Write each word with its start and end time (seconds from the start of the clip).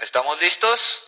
¿Estamos 0.00 0.36
listos? 0.40 1.02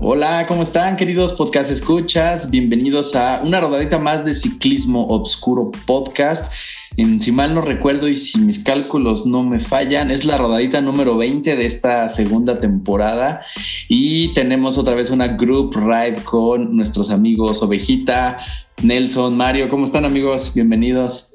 Hola, 0.00 0.44
¿cómo 0.46 0.64
están 0.64 0.96
queridos 0.98 1.32
podcast 1.32 1.70
escuchas? 1.70 2.50
Bienvenidos 2.50 3.16
a 3.16 3.40
una 3.42 3.58
rodadita 3.62 3.98
más 3.98 4.26
de 4.26 4.34
Ciclismo 4.34 5.06
Obscuro 5.06 5.70
Podcast. 5.86 6.52
En, 6.96 7.20
si 7.20 7.32
mal 7.32 7.54
no 7.54 7.62
recuerdo 7.62 8.08
y 8.08 8.16
si 8.16 8.38
mis 8.38 8.58
cálculos 8.58 9.24
no 9.24 9.42
me 9.42 9.60
fallan, 9.60 10.10
es 10.10 10.24
la 10.24 10.36
rodadita 10.38 10.80
número 10.80 11.16
20 11.16 11.56
de 11.56 11.66
esta 11.66 12.08
segunda 12.10 12.58
temporada 12.58 13.42
y 13.88 14.32
tenemos 14.34 14.76
otra 14.78 14.94
vez 14.94 15.10
una 15.10 15.28
group 15.28 15.74
ride 15.74 16.22
con 16.24 16.76
nuestros 16.76 17.10
amigos 17.10 17.62
Ovejita, 17.62 18.36
Nelson, 18.82 19.36
Mario. 19.36 19.68
¿Cómo 19.68 19.84
están 19.84 20.04
amigos? 20.04 20.52
Bienvenidos. 20.54 21.34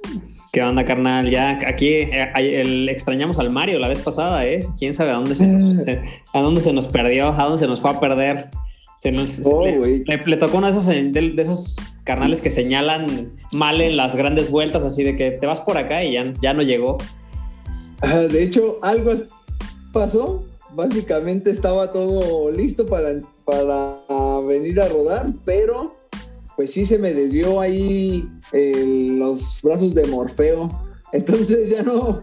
¿Qué 0.52 0.62
onda, 0.62 0.86
carnal? 0.86 1.30
Ya 1.30 1.60
aquí 1.68 1.88
eh, 1.88 2.32
el, 2.36 2.90
extrañamos 2.90 3.40
al 3.40 3.50
Mario 3.50 3.80
la 3.80 3.88
vez 3.88 4.00
pasada, 4.00 4.46
¿eh? 4.46 4.60
¿Quién 4.80 4.94
sabe 4.94 5.12
a 5.12 5.16
dónde 5.16 5.36
se 5.36 5.48
nos, 5.48 5.86
a 6.34 6.42
dónde 6.42 6.62
se 6.62 6.74
nos 6.74 6.88
perdió? 6.88 7.30
¿A 7.30 7.44
dónde 7.44 7.60
se 7.60 7.68
nos 7.68 7.82
fue 7.82 7.92
a 7.92 8.00
perder? 8.00 8.50
Se 9.00 9.12
nos, 9.12 9.40
Oh, 9.46 9.64
le, 9.64 9.78
güey. 9.78 10.04
le- 10.06 10.26
le 10.26 10.38
tocó 10.38 10.58
uno 10.58 10.68
de 10.68 10.72
esos, 10.72 10.88
de, 10.88 11.12
de 11.12 11.42
esos 11.42 11.76
carnales 12.04 12.42
que 12.42 12.50
señalan 12.50 13.32
mal 13.52 13.80
en 13.82 13.96
las 13.98 14.16
grandes 14.16 14.50
vueltas, 14.50 14.84
así 14.84 15.04
de 15.04 15.16
que 15.16 15.32
te 15.32 15.46
vas 15.46 15.60
por 15.62 15.78
acá 15.78 16.04
y 16.04 16.14
ya, 16.14 16.34
ya 16.42 16.54
no 16.54 16.62
llegó. 16.64 16.98
De 18.30 18.44
hecho, 18.44 18.78
algo 18.82 19.14
pasó. 19.94 20.44
Básicamente 20.74 21.50
estaba 21.50 21.90
todo 21.92 22.52
listo 22.52 22.86
para, 22.86 23.20
para 23.46 24.00
venir 24.48 24.80
a 24.82 24.88
rodar, 24.90 25.32
pero 25.46 25.96
pues 26.56 26.72
sí 26.74 26.86
se 26.86 26.98
me 26.98 27.14
desvió 27.14 27.62
ahí 27.62 28.28
eh, 28.52 29.14
los 29.18 29.60
brazos 29.64 29.96
de 29.96 30.06
Morfeo. 30.08 30.70
Entonces 31.14 31.70
ya 31.70 31.84
no, 31.84 32.22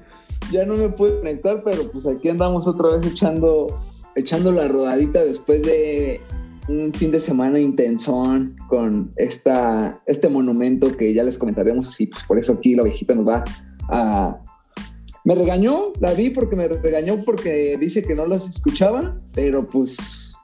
ya 0.53 0.65
no 0.67 0.75
me 0.77 0.89
pude 0.91 1.17
conectar, 1.19 1.63
pero 1.65 1.91
pues 1.91 2.07
aquí 2.07 2.29
andamos 2.29 2.69
otra 2.69 2.95
vez 2.97 3.07
echando, 3.07 3.67
echando 4.15 4.53
la 4.53 4.69
rodadita 4.69 5.25
después 5.25 5.63
de 5.63 6.21
un 6.69 6.93
fin 6.95 7.11
de 7.11 7.21
semana 7.21 7.59
intensón 7.59 8.57
con 8.69 9.13
esta, 9.17 10.01
este 10.07 10.29
monumento 10.29 10.97
que 10.97 11.13
ya 11.13 11.23
les 11.25 11.39
comentaremos 11.39 12.01
y 12.01 12.07
pues 12.07 12.25
por 12.25 12.39
eso 12.39 12.55
aquí 12.55 12.75
la 12.75 12.83
ovejita 12.83 13.15
nos 13.15 13.29
va 13.29 13.45
a... 13.91 14.39
Me 15.25 15.35
regañó, 15.35 15.93
la 16.01 16.13
vi 16.13 16.31
porque 16.31 16.55
me 16.55 16.69
regañó 16.69 17.23
porque 17.25 17.77
dice 17.81 18.03
que 18.03 18.15
no 18.15 18.27
las 18.27 18.47
escuchaba, 18.47 19.17
pero 19.33 19.65
pues, 19.65 20.35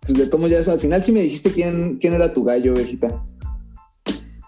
pues 0.00 0.18
de 0.18 0.26
tomo 0.26 0.48
ya 0.48 0.58
eso. 0.58 0.72
Al 0.72 0.80
final 0.80 1.04
sí 1.04 1.12
me 1.12 1.20
dijiste 1.20 1.52
quién, 1.52 1.98
quién 1.98 2.14
era 2.14 2.32
tu 2.32 2.42
gallo, 2.42 2.72
ovejita. 2.72 3.22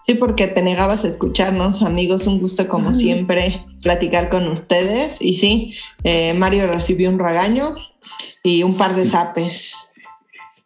Sí, 0.05 0.15
porque 0.15 0.47
te 0.47 0.61
negabas 0.61 1.05
a 1.05 1.07
escucharnos, 1.07 1.81
amigos. 1.81 2.27
Un 2.27 2.41
gusto, 2.41 2.67
como 2.67 2.89
Ay. 2.89 2.95
siempre, 2.95 3.65
platicar 3.81 4.29
con 4.29 4.49
ustedes. 4.49 5.21
Y 5.21 5.35
sí, 5.35 5.75
eh, 6.03 6.33
Mario 6.33 6.67
recibió 6.67 7.09
un 7.09 7.19
regaño 7.19 7.75
y 8.43 8.63
un 8.63 8.75
par 8.75 8.95
de 8.97 9.05
zapes. 9.05 9.75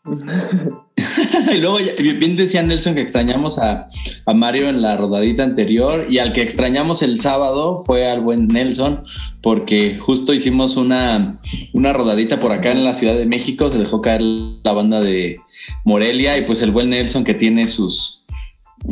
y 1.54 1.58
luego 1.58 1.78
bien 2.00 2.36
decía 2.36 2.64
Nelson 2.64 2.96
que 2.96 3.02
extrañamos 3.02 3.58
a, 3.60 3.88
a 4.26 4.34
Mario 4.34 4.70
en 4.70 4.82
la 4.82 4.98
rodadita 4.98 5.44
anterior 5.44 6.08
y 6.10 6.20
al 6.20 6.34
que 6.34 6.42
extrañamos 6.42 7.02
el 7.02 7.20
sábado 7.20 7.78
fue 7.78 8.08
al 8.08 8.22
buen 8.22 8.48
Nelson 8.48 9.02
porque 9.42 9.98
justo 10.00 10.34
hicimos 10.34 10.76
una, 10.78 11.40
una 11.74 11.94
rodadita 11.94 12.40
por 12.40 12.52
acá 12.52 12.72
en 12.72 12.84
la 12.84 12.94
Ciudad 12.94 13.16
de 13.16 13.26
México, 13.26 13.70
se 13.70 13.78
dejó 13.78 14.02
caer 14.02 14.22
la 14.22 14.74
banda 14.74 15.02
de 15.02 15.38
Morelia 15.86 16.38
y 16.38 16.42
pues 16.44 16.62
el 16.62 16.72
buen 16.72 16.90
Nelson 16.90 17.24
que 17.24 17.34
tiene 17.34 17.68
sus 17.68 18.17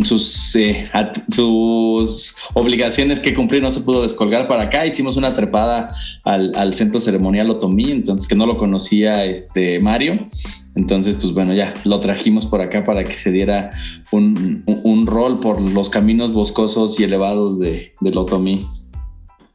sus, 0.04 0.56
eh, 0.56 0.90
sus 1.30 2.36
obligaciones 2.54 3.20
que 3.20 3.34
cumplir 3.34 3.62
no 3.62 3.72
se 3.72 3.82
pudo 3.82 4.04
descolgar 4.04 4.48
para 4.48 4.64
acá. 4.64 4.86
Hicimos 4.86 5.16
una 5.16 5.34
trepada 5.34 5.90
al, 6.24 6.76
centro 6.76 7.00
ceremonial 7.00 7.50
Otomí, 7.50 7.92
entonces 7.92 8.28
que 8.28 8.36
no 8.36 8.46
lo 8.46 8.58
conocía 8.58 9.24
este 9.26 9.80
Mario. 9.80 10.28
Entonces, 10.76 11.16
pues 11.16 11.34
bueno, 11.34 11.54
ya 11.54 11.74
lo 11.86 12.00
trajimos 12.00 12.46
por 12.46 12.60
acá 12.60 12.84
para 12.84 13.06
que 13.06 13.14
se 13.14 13.32
diera 13.32 13.70
un, 14.12 15.08
rol 15.08 15.40
por 15.40 15.62
los 15.62 15.90
caminos 15.90 16.34
boscosos 16.34 17.00
y 17.00 17.04
elevados 17.04 17.60
de, 17.60 17.94
Otomí. 18.14 18.68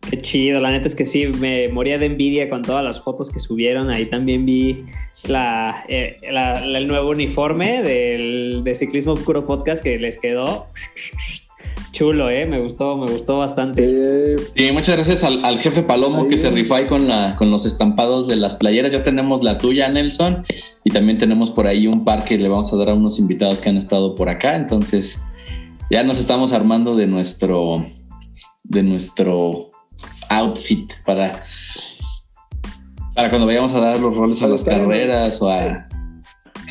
Qué 0.08 0.16
chido, 0.16 0.60
la 0.60 0.70
neta 0.70 0.86
es 0.86 0.94
que 0.94 1.04
sí, 1.04 1.26
me 1.26 1.68
moría 1.68 1.98
de 1.98 2.06
envidia 2.06 2.48
con 2.48 2.62
todas 2.62 2.82
las 2.82 3.02
fotos 3.02 3.30
que 3.30 3.38
subieron. 3.38 3.90
Ahí 3.90 4.06
también 4.06 4.46
vi 4.46 4.84
la, 5.25 5.84
eh, 5.88 6.16
la- 6.31 6.60
la- 6.64 6.78
el 6.78 6.86
nuevo 6.88 7.10
uniforme 7.10 7.82
del, 7.82 8.62
de 8.64 8.75
Ciclismo 8.75 9.12
Oscuro 9.12 9.47
Podcast 9.47 9.82
que 9.82 9.98
les 9.98 10.19
quedó 10.19 10.66
chulo, 11.92 12.31
¿eh? 12.31 12.47
Me 12.47 12.60
gustó, 12.60 12.97
me 12.97 13.10
gustó 13.10 13.38
bastante. 13.38 14.36
Y 14.54 14.70
muchas 14.72 14.94
gracias 14.97 15.25
al, 15.25 15.44
al 15.44 15.59
jefe 15.59 15.82
Palomo 15.82 16.22
Ahí. 16.22 16.28
que 16.30 16.38
se 16.38 16.50
rifó 16.50 16.75
ahí 16.76 16.86
con, 16.86 17.06
la, 17.09 17.34
con 17.36 17.50
los 17.50 17.66
estampados 17.66 18.26
de 18.28 18.36
las 18.36 18.54
playeras. 18.54 18.92
Ya 18.92 19.03
tenemos 19.03 19.42
la 19.42 19.59
tuya, 19.59 19.88
Nelson, 19.88 20.42
y 20.84 20.91
también 20.91 21.19
tenemos 21.19 21.50
por 21.50 21.66
ahí 21.66 21.86
un 21.86 22.04
par 22.04 22.25
que 22.25 22.38
le 22.38 22.48
vamos 22.48 22.72
a 22.72 22.76
dar 22.76 22.91
a 22.91 22.94
unos 22.94 23.19
invitados 23.19 23.60
que 23.60 23.69
han 23.69 23.76
estado 23.76 24.14
por 24.14 24.28
acá. 24.28 24.56
Entonces, 24.56 25.20
ya 25.91 26.03
nos 26.04 26.19
estamos 26.19 26.53
armando 26.53 26.97
de 26.97 27.06
nuestro, 27.06 27.84
de 28.64 28.82
nuestro 28.82 29.70
outfit 30.30 30.91
para, 31.04 31.44
para 33.20 33.28
cuando 33.28 33.47
vayamos 33.47 33.75
a 33.75 33.81
dar 33.81 34.00
los 34.00 34.16
roles 34.16 34.42
a 34.42 34.47
las 34.48 34.60
estar 34.60 34.81
en- 34.81 34.88
carreras 34.88 35.42
o 35.42 35.50
a... 35.50 35.86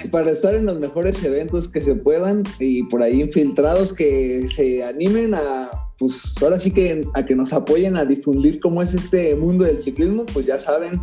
para 0.10 0.32
estar 0.32 0.56
en 0.56 0.66
los 0.66 0.80
mejores 0.80 1.24
eventos 1.24 1.68
que 1.68 1.80
se 1.80 1.94
puedan 1.94 2.42
y 2.60 2.82
por 2.88 3.04
ahí 3.04 3.22
infiltrados 3.22 3.94
que 3.94 4.50
se 4.50 4.84
animen 4.84 5.36
a, 5.36 5.70
pues 6.00 6.34
ahora 6.42 6.60
sí 6.60 6.72
que 6.72 7.02
a 7.14 7.24
que 7.24 7.36
nos 7.36 7.54
apoyen 7.54 7.96
a 7.98 8.04
difundir 8.04 8.60
cómo 8.62 8.82
es 8.82 8.96
este 8.96 9.36
mundo 9.36 9.64
del 9.64 9.80
ciclismo, 9.80 10.26
pues 10.26 10.48
ya 10.48 10.58
saben, 10.58 11.00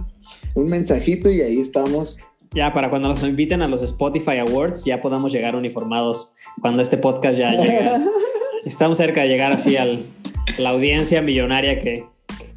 un 0.56 0.66
mensajito 0.66 1.30
y 1.30 1.40
ahí 1.42 1.60
estamos. 1.60 2.18
Ya, 2.52 2.74
para 2.74 2.90
cuando 2.90 3.06
nos 3.06 3.22
inviten 3.22 3.62
a 3.62 3.68
los 3.68 3.82
Spotify 3.82 4.38
Awards, 4.38 4.84
ya 4.84 5.00
podamos 5.00 5.32
llegar 5.32 5.54
uniformados 5.54 6.32
cuando 6.60 6.82
este 6.82 6.98
podcast 6.98 7.38
ya 7.38 7.52
llegue. 7.52 7.88
Estamos 8.64 8.98
cerca 8.98 9.20
de 9.20 9.28
llegar 9.28 9.52
así 9.52 9.76
a 9.76 9.86
la 10.58 10.70
audiencia 10.70 11.22
millonaria 11.22 11.78
que, 11.78 12.04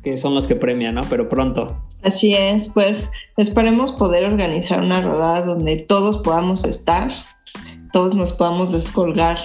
que 0.04 0.18
son 0.18 0.34
los 0.36 0.48
que 0.48 0.56
premian, 0.56 0.96
¿no? 0.96 1.02
Pero 1.10 1.30
pronto. 1.30 1.84
Así 2.04 2.34
es, 2.34 2.70
pues 2.70 3.12
esperemos 3.38 3.92
poder 3.92 4.26
organizar 4.26 4.82
una 4.82 5.02
rodada 5.02 5.42
donde 5.46 5.78
todos 5.78 6.18
podamos 6.18 6.64
estar, 6.64 7.12
todos 7.92 8.16
nos 8.16 8.32
podamos 8.32 8.72
descolgar, 8.72 9.38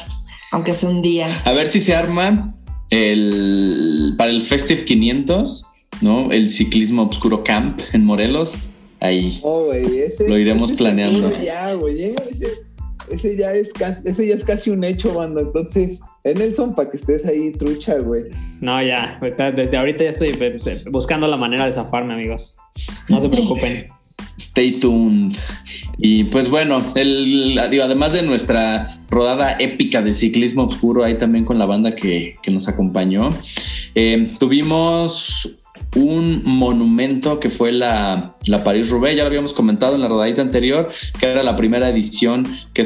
aunque 0.52 0.74
sea 0.74 0.88
un 0.88 1.02
día. 1.02 1.42
A 1.44 1.52
ver 1.52 1.68
si 1.68 1.80
se 1.80 1.94
arma 1.94 2.52
el, 2.90 4.14
para 4.16 4.30
el 4.30 4.42
Festive 4.42 4.84
500, 4.84 5.66
¿no? 6.00 6.30
El 6.30 6.50
ciclismo 6.50 7.02
obscuro 7.02 7.42
camp 7.42 7.80
en 7.92 8.04
Morelos. 8.04 8.54
Ahí. 9.00 9.38
Oh, 9.42 9.70
ese, 9.72 10.28
Lo 10.28 10.38
iremos 10.38 10.70
ese 10.70 10.78
planeando. 10.78 11.30
Ya, 11.42 11.74
güey, 11.74 12.04
eh, 12.04 12.14
ese, 12.30 12.63
ese 13.10 13.36
ya 13.36 13.52
es 13.52 13.72
casi, 13.72 14.08
ese 14.08 14.26
ya 14.26 14.34
es 14.34 14.44
casi 14.44 14.70
un 14.70 14.84
hecho, 14.84 15.14
banda. 15.14 15.42
Entonces, 15.42 16.02
en 16.24 16.34
Nelson, 16.34 16.74
para 16.74 16.90
que 16.90 16.96
estés 16.96 17.26
ahí 17.26 17.52
trucha, 17.52 17.98
güey. 17.98 18.24
No, 18.60 18.82
ya, 18.82 19.20
desde 19.54 19.76
ahorita 19.76 20.04
ya 20.04 20.10
estoy 20.10 20.36
eh, 20.40 20.84
buscando 20.90 21.26
la 21.26 21.36
manera 21.36 21.66
de 21.66 21.72
zafarme, 21.72 22.14
amigos. 22.14 22.56
No 23.08 23.20
se 23.20 23.28
preocupen. 23.28 23.86
Stay 24.38 24.78
tuned. 24.78 25.32
Y 25.98 26.24
pues 26.24 26.48
bueno, 26.48 26.78
el, 26.96 27.60
digo, 27.70 27.84
además 27.84 28.12
de 28.12 28.22
nuestra 28.22 28.86
rodada 29.08 29.56
épica 29.58 30.02
de 30.02 30.12
ciclismo 30.12 30.64
oscuro, 30.64 31.04
ahí 31.04 31.16
también 31.16 31.44
con 31.44 31.58
la 31.58 31.66
banda 31.66 31.94
que, 31.94 32.36
que 32.42 32.50
nos 32.50 32.66
acompañó, 32.68 33.30
eh, 33.94 34.34
tuvimos 34.40 35.58
un 35.94 36.42
monumento 36.44 37.40
que 37.40 37.50
fue 37.50 37.72
la, 37.72 38.36
la 38.46 38.64
París-Roubaix, 38.64 39.16
ya 39.16 39.22
lo 39.22 39.28
habíamos 39.28 39.52
comentado 39.52 39.94
en 39.94 40.00
la 40.00 40.08
rodadita 40.08 40.42
anterior, 40.42 40.90
que 41.18 41.26
era 41.26 41.42
la 41.42 41.56
primera 41.56 41.88
edición 41.88 42.46
que, 42.72 42.84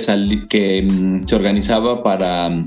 que 0.49 0.83
mm, 0.83 1.27
se 1.27 1.35
organizaba 1.35 2.03
para, 2.03 2.67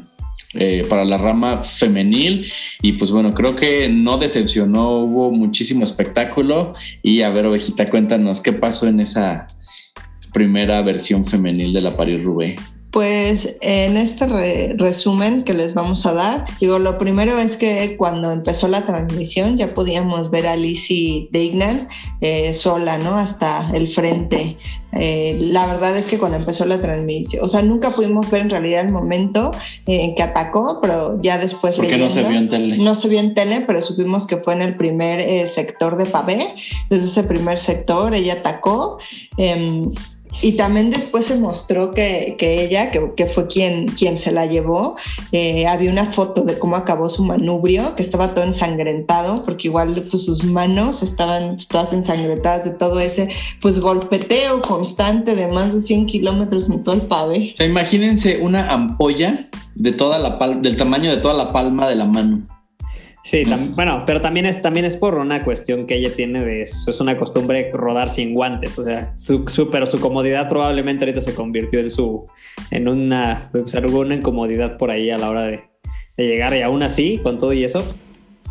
eh, 0.53 0.85
para 0.89 1.05
la 1.05 1.17
rama 1.17 1.63
femenil 1.63 2.51
y 2.81 2.93
pues 2.93 3.11
bueno, 3.11 3.33
creo 3.33 3.55
que 3.55 3.87
no 3.87 4.17
decepcionó, 4.17 4.99
hubo 4.99 5.31
muchísimo 5.31 5.83
espectáculo 5.83 6.73
y 7.01 7.21
a 7.21 7.29
ver, 7.29 7.45
ovejita, 7.45 7.89
cuéntanos 7.89 8.41
qué 8.41 8.53
pasó 8.53 8.87
en 8.87 8.99
esa 8.99 9.47
primera 10.33 10.81
versión 10.81 11.25
femenil 11.25 11.73
de 11.73 11.81
la 11.81 11.91
París-Roubaix. 11.91 12.80
Pues 12.91 13.55
en 13.61 13.95
este 13.95 14.27
resumen 14.75 15.45
que 15.45 15.53
les 15.53 15.73
vamos 15.73 16.05
a 16.05 16.13
dar, 16.13 16.45
digo, 16.59 16.77
lo 16.77 16.97
primero 16.97 17.37
es 17.37 17.55
que 17.55 17.95
cuando 17.95 18.31
empezó 18.31 18.67
la 18.67 18.85
transmisión 18.85 19.57
ya 19.57 19.73
podíamos 19.73 20.29
ver 20.29 20.45
a 20.45 20.57
Lizzie 20.57 21.29
Dignan 21.31 21.87
eh, 22.19 22.53
sola, 22.53 22.97
¿no? 22.97 23.15
Hasta 23.15 23.71
el 23.73 23.87
frente. 23.87 24.57
Eh, 24.91 25.37
la 25.39 25.67
verdad 25.67 25.97
es 25.97 26.05
que 26.05 26.19
cuando 26.19 26.37
empezó 26.37 26.65
la 26.65 26.81
transmisión, 26.81 27.45
o 27.45 27.47
sea, 27.47 27.61
nunca 27.61 27.91
pudimos 27.91 28.29
ver 28.29 28.41
en 28.41 28.49
realidad 28.49 28.81
el 28.85 28.91
momento 28.91 29.51
eh, 29.87 30.03
en 30.03 30.15
que 30.15 30.23
atacó, 30.23 30.79
pero 30.81 31.17
ya 31.21 31.37
después... 31.37 31.77
Porque 31.77 31.97
no 31.97 32.09
se 32.09 32.23
vio 32.23 32.37
en 32.37 32.49
tele. 32.49 32.77
No 32.77 32.93
se 32.93 33.07
vio 33.07 33.21
en 33.21 33.33
tele, 33.33 33.63
pero 33.65 33.81
supimos 33.81 34.27
que 34.27 34.35
fue 34.35 34.53
en 34.53 34.63
el 34.63 34.75
primer 34.75 35.47
sector 35.47 35.95
de 35.95 36.07
Pavé. 36.07 36.45
Desde 36.89 37.05
ese 37.05 37.23
primer 37.23 37.57
sector 37.57 38.13
ella 38.13 38.33
atacó. 38.33 38.97
Y 40.41 40.53
también 40.53 40.89
después 40.89 41.25
se 41.25 41.37
mostró 41.37 41.91
que, 41.91 42.35
que 42.37 42.63
ella, 42.63 42.91
que, 42.91 43.25
fue 43.25 43.47
quien, 43.47 43.87
se 44.17 44.31
la 44.31 44.45
llevó, 44.45 44.95
eh, 45.31 45.67
había 45.67 45.91
una 45.91 46.05
foto 46.05 46.41
de 46.41 46.57
cómo 46.57 46.75
acabó 46.75 47.09
su 47.09 47.23
manubrio, 47.23 47.95
que 47.95 48.01
estaba 48.01 48.33
todo 48.33 48.43
ensangrentado, 48.43 49.43
porque 49.43 49.67
igual 49.67 49.89
pues, 49.93 50.25
sus 50.25 50.43
manos 50.43 51.03
estaban 51.03 51.55
pues, 51.55 51.67
todas 51.67 51.93
ensangrentadas 51.93 52.65
de 52.65 52.71
todo 52.71 52.99
ese 52.99 53.29
pues 53.61 53.79
golpeteo 53.79 54.61
constante 54.61 55.35
de 55.35 55.47
más 55.47 55.73
de 55.73 55.81
100 55.81 56.05
kilómetros 56.07 56.69
en 56.69 56.83
todo 56.83 56.95
el 56.95 57.01
pave. 57.01 57.51
O 57.53 57.55
sea, 57.57 57.65
imagínense 57.65 58.37
una 58.41 58.69
ampolla 58.71 59.47
de 59.75 59.91
toda 59.91 60.19
la 60.19 60.37
del 60.61 60.75
tamaño 60.75 61.09
de 61.09 61.17
toda 61.17 61.33
la 61.33 61.51
palma 61.51 61.87
de 61.87 61.95
la 61.95 62.05
mano. 62.05 62.41
Sí, 63.23 63.43
bueno, 63.75 64.03
pero 64.07 64.19
también 64.19 64.47
es, 64.47 64.61
también 64.61 64.85
es 64.85 64.97
por 64.97 65.15
una 65.15 65.43
cuestión 65.43 65.85
que 65.85 65.95
ella 65.95 66.09
tiene 66.15 66.43
de 66.43 66.63
eso. 66.63 66.89
Es 66.89 66.99
una 66.99 67.17
costumbre 67.17 67.69
rodar 67.71 68.09
sin 68.09 68.33
guantes. 68.33 68.79
O 68.79 68.83
sea, 68.83 69.13
su, 69.15 69.45
pero 69.71 69.85
su 69.85 69.99
comodidad 69.99 70.49
probablemente 70.49 71.03
ahorita 71.05 71.21
se 71.21 71.35
convirtió 71.35 71.79
en 71.79 71.91
su 71.91 72.25
en 72.71 72.87
una, 72.87 73.49
pues, 73.51 73.75
incomodidad 74.11 74.77
por 74.77 74.89
ahí 74.89 75.11
a 75.11 75.19
la 75.19 75.29
hora 75.29 75.43
de, 75.43 75.63
de 76.17 76.27
llegar. 76.27 76.55
Y 76.55 76.61
aún 76.61 76.81
así, 76.81 77.19
con 77.21 77.37
todo 77.37 77.53
y 77.53 77.63
eso, 77.63 77.83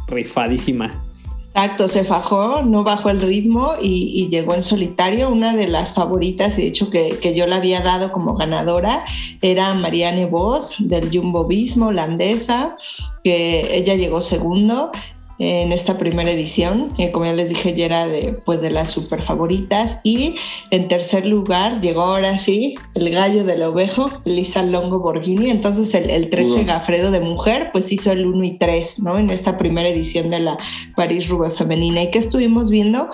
rifadísima. 0.07 1.05
Exacto, 1.53 1.89
se 1.89 2.05
fajó, 2.05 2.63
no 2.63 2.85
bajó 2.85 3.11
el 3.11 3.21
ritmo 3.21 3.73
y, 3.83 4.29
llegó 4.29 4.55
en 4.55 4.63
solitario. 4.63 5.29
Una 5.29 5.53
de 5.53 5.67
las 5.67 5.93
favoritas, 5.93 6.57
de 6.57 6.69
hecho, 6.69 6.91
que, 6.91 7.19
que, 7.21 7.35
yo 7.35 7.47
la 7.49 7.57
había 7.57 7.81
dado 7.81 8.13
como 8.13 8.37
ganadora 8.37 9.05
era 9.43 9.75
Marianne 9.75 10.27
Vos 10.27 10.77
del 10.79 11.11
Jumbo 11.13 11.47
Visma 11.47 11.89
holandesa, 11.89 12.77
que 13.25 13.77
ella 13.77 13.97
llegó 13.97 14.23
segundo 14.23 14.93
en 15.41 15.73
esta 15.73 15.97
primera 15.97 16.31
edición. 16.31 16.93
Eh, 16.99 17.11
como 17.11 17.25
ya 17.25 17.33
les 17.33 17.49
dije, 17.49 17.75
ya 17.75 17.87
era 17.87 18.07
de, 18.07 18.39
pues, 18.45 18.61
de 18.61 18.71
las 18.71 18.91
super 18.91 19.23
favoritas. 19.23 19.99
Y 20.05 20.37
en 20.71 20.87
tercer 20.87 21.27
lugar 21.27 21.81
llegó 21.81 22.03
ahora 22.03 22.37
sí 22.37 22.75
el 22.95 23.11
gallo 23.11 23.43
del 23.45 23.63
ovejo, 23.63 24.11
Lisa 24.25 24.63
Longo 24.63 24.99
Borghini. 24.99 25.51
Entonces 25.51 25.95
el, 25.95 26.11
el 26.11 26.29
13 26.29 26.65
Gafredo 26.65 27.11
de 27.11 27.21
mujer, 27.21 27.71
pues 27.73 27.91
hizo 27.91 28.13
el 28.13 28.27
1 28.27 28.45
y 28.45 28.59
3, 28.59 29.03
¿no? 29.03 29.19
En 29.19 29.31
esta 29.31 29.57
primera 29.57 29.89
edición 29.89 30.29
de 30.29 30.41
la 30.41 30.59
París-Roubaix 30.95 31.57
femenina. 31.57 32.03
¿Y 32.03 32.11
que 32.11 32.19
estuvimos 32.19 32.69
viendo? 32.69 33.09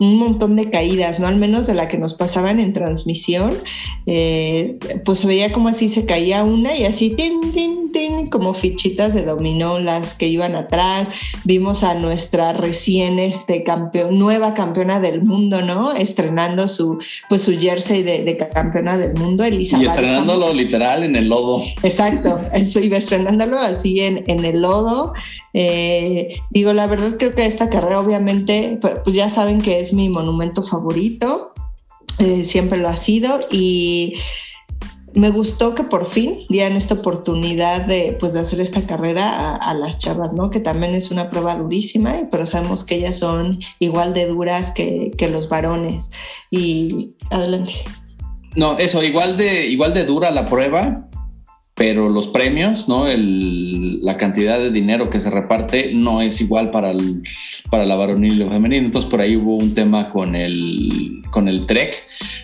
Un 0.00 0.16
montón 0.16 0.56
de 0.56 0.70
caídas, 0.70 1.20
¿no? 1.20 1.26
Al 1.26 1.36
menos 1.36 1.66
de 1.66 1.74
la 1.74 1.86
que 1.86 1.98
nos 1.98 2.14
pasaban 2.14 2.58
en 2.58 2.72
transmisión, 2.72 3.54
eh, 4.06 4.78
pues 5.04 5.26
veía 5.26 5.52
como 5.52 5.68
así 5.68 5.88
se 5.88 6.06
caía 6.06 6.42
una 6.42 6.74
y 6.74 6.86
así, 6.86 7.10
tin, 7.10 7.52
tin, 7.52 7.92
tin, 7.92 8.30
como 8.30 8.54
fichitas 8.54 9.12
de 9.12 9.26
dominó 9.26 9.78
las 9.78 10.14
que 10.14 10.26
iban 10.26 10.56
atrás. 10.56 11.08
Vimos 11.44 11.84
a 11.84 11.92
nuestra 11.94 12.54
recién 12.54 13.18
este, 13.18 13.62
campeón, 13.62 14.18
nueva 14.18 14.54
campeona 14.54 15.00
del 15.00 15.22
mundo, 15.22 15.60
¿no? 15.60 15.92
Estrenando 15.92 16.66
su, 16.66 16.98
pues, 17.28 17.42
su 17.42 17.58
jersey 17.58 18.02
de, 18.02 18.38
campeona 18.52 18.96
del 18.96 19.12
mundo, 19.14 19.44
Elisa. 19.44 19.76
Y 19.76 19.84
estrenándolo 19.84 20.54
literal 20.54 21.04
en 21.04 21.14
el 21.14 21.28
lodo. 21.28 21.62
Exacto, 21.82 22.40
eso 22.54 22.80
iba 22.80 22.96
estrenándolo 22.96 23.58
así 23.58 24.00
en, 24.00 24.24
en 24.26 24.46
el 24.46 24.62
lodo. 24.62 25.12
Eh, 25.52 26.40
digo, 26.50 26.72
la 26.72 26.86
verdad 26.86 27.16
creo 27.18 27.34
que 27.34 27.44
esta 27.44 27.68
carrera 27.68 28.00
obviamente, 28.00 28.78
pues, 28.80 28.94
pues 29.02 29.16
ya 29.16 29.28
saben 29.28 29.60
que 29.60 29.80
es 29.80 29.89
mi 29.92 30.08
monumento 30.08 30.62
favorito, 30.62 31.52
eh, 32.18 32.44
siempre 32.44 32.78
lo 32.78 32.88
ha 32.88 32.96
sido 32.96 33.40
y 33.50 34.14
me 35.14 35.30
gustó 35.30 35.74
que 35.74 35.82
por 35.82 36.06
fin 36.06 36.46
dieran 36.48 36.76
esta 36.76 36.94
oportunidad 36.94 37.82
de, 37.82 38.16
pues, 38.20 38.32
de 38.32 38.40
hacer 38.40 38.60
esta 38.60 38.86
carrera 38.86 39.56
a, 39.56 39.74
las 39.74 39.98
chavas, 39.98 40.32
¿no? 40.32 40.50
Que 40.50 40.60
también 40.60 40.94
es 40.94 41.10
una 41.10 41.30
prueba 41.30 41.56
durísima, 41.56 42.14
pero 42.30 42.46
sabemos 42.46 42.84
que 42.84 42.96
ellas 42.96 43.18
son 43.18 43.60
igual 43.78 44.14
de 44.14 44.26
duras 44.26 44.70
que, 44.70 45.12
que 45.16 45.28
los 45.28 45.48
varones. 45.48 46.10
Y 46.50 47.16
adelante. 47.30 47.74
No, 48.56 48.78
eso, 48.78 49.02
igual 49.02 49.36
de, 49.36 49.66
igual 49.66 49.94
de 49.94 50.04
dura 50.04 50.30
la 50.30 50.44
prueba, 50.44 51.08
pero 51.80 52.10
los 52.10 52.28
premios, 52.28 52.90
¿no? 52.90 53.06
La 53.06 54.18
cantidad 54.18 54.58
de 54.58 54.70
dinero 54.70 55.08
que 55.08 55.18
se 55.18 55.30
reparte 55.30 55.92
no 55.94 56.20
es 56.20 56.38
igual 56.42 56.70
para, 56.70 56.92
para 57.70 57.86
la 57.86 57.96
varonil 57.96 58.34
y 58.34 58.36
la 58.36 58.50
femenina. 58.50 58.84
Entonces 58.84 59.10
por 59.10 59.22
ahí 59.22 59.34
hubo 59.34 59.56
un 59.56 59.72
tema 59.72 60.10
con 60.10 60.36
el, 60.36 61.22
con 61.30 61.48
el 61.48 61.64
TREC, 61.64 61.94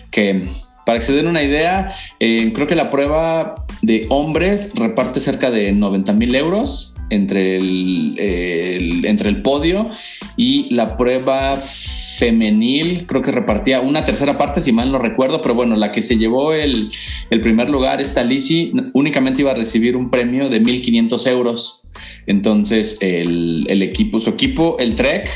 que 0.09 0.41
para 0.87 0.97
que 0.97 1.05
se 1.05 1.13
den 1.13 1.27
una 1.27 1.43
idea, 1.43 1.93
eh, 2.19 2.51
creo 2.55 2.65
que 2.65 2.73
la 2.73 2.89
prueba 2.89 3.63
de 3.83 4.07
hombres 4.09 4.71
reparte 4.73 5.19
cerca 5.19 5.51
de 5.51 5.71
90 5.71 6.13
mil 6.13 6.33
euros 6.33 6.95
entre 7.11 7.57
el, 7.57 9.05
entre 9.05 9.29
el 9.29 9.43
podio 9.43 9.91
y 10.35 10.73
la 10.73 10.97
prueba 10.97 11.61
femenil, 12.17 13.05
creo 13.05 13.21
que 13.21 13.31
repartía 13.31 13.79
una 13.79 14.03
tercera 14.03 14.37
parte, 14.37 14.61
si 14.61 14.71
mal 14.71 14.91
no 14.91 14.97
recuerdo, 14.97 15.39
pero 15.41 15.53
bueno, 15.53 15.75
la 15.75 15.91
que 15.91 16.01
se 16.01 16.17
llevó 16.17 16.53
el, 16.53 16.89
primer 17.29 17.69
lugar, 17.69 18.01
esta 18.01 18.23
Lizzie, 18.23 18.73
únicamente 18.93 19.41
iba 19.41 19.51
a 19.51 19.55
recibir 19.55 19.95
un 19.95 20.09
premio 20.09 20.49
de 20.49 20.61
1.500 20.61 21.27
euros. 21.29 21.81
Entonces, 22.25 22.97
el, 23.01 23.81
equipo, 23.83 24.19
su 24.19 24.31
equipo, 24.31 24.77
el 24.79 24.95
Trek, 24.95 25.29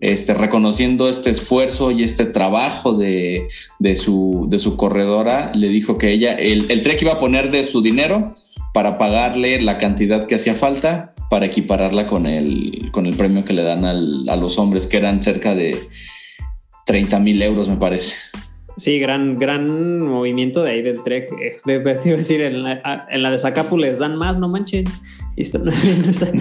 este, 0.00 0.32
reconociendo 0.32 1.08
este 1.08 1.30
esfuerzo 1.30 1.90
y 1.90 2.04
este 2.04 2.24
trabajo 2.24 2.94
de, 2.94 3.48
su, 3.96 4.46
de 4.48 4.60
su 4.60 4.76
corredora, 4.76 5.50
le 5.54 5.68
dijo 5.68 5.98
que 5.98 6.12
ella, 6.12 6.34
el, 6.34 6.66
el 6.68 6.82
Trek 6.82 7.02
iba 7.02 7.14
a 7.14 7.18
poner 7.18 7.50
de 7.50 7.64
su 7.64 7.82
dinero 7.82 8.32
para 8.72 8.96
pagarle 8.96 9.60
la 9.60 9.76
cantidad 9.76 10.26
que 10.28 10.36
hacía 10.36 10.54
falta 10.54 11.14
para 11.28 11.46
equipararla 11.46 12.06
con 12.06 12.26
el, 12.26 12.90
con 12.92 13.06
el 13.06 13.14
premio 13.14 13.44
que 13.44 13.52
le 13.52 13.62
dan 13.62 13.84
a 13.84 13.92
los 13.92 14.58
hombres, 14.58 14.86
que 14.86 14.96
eran 14.96 15.22
cerca 15.22 15.54
de 15.54 15.76
30 16.88 17.18
mil 17.20 17.40
euros, 17.42 17.68
me 17.68 17.76
parece. 17.76 18.14
Sí, 18.78 18.98
gran, 18.98 19.38
gran 19.38 20.00
movimiento 20.00 20.62
de 20.62 20.70
ahí 20.70 20.82
del 20.82 21.02
Trek. 21.02 21.30
Eh, 21.38 21.58
de, 21.66 21.80
decir, 21.80 22.40
en 22.40 22.62
la, 22.62 23.06
en 23.10 23.22
la 23.22 23.30
de 23.30 23.36
Zacapu 23.36 23.76
les 23.76 23.98
dan 23.98 24.16
más, 24.16 24.38
no 24.38 24.48
manchen. 24.48 24.84
Y, 25.36 25.42
no, 25.58 25.70
está, 26.10 26.32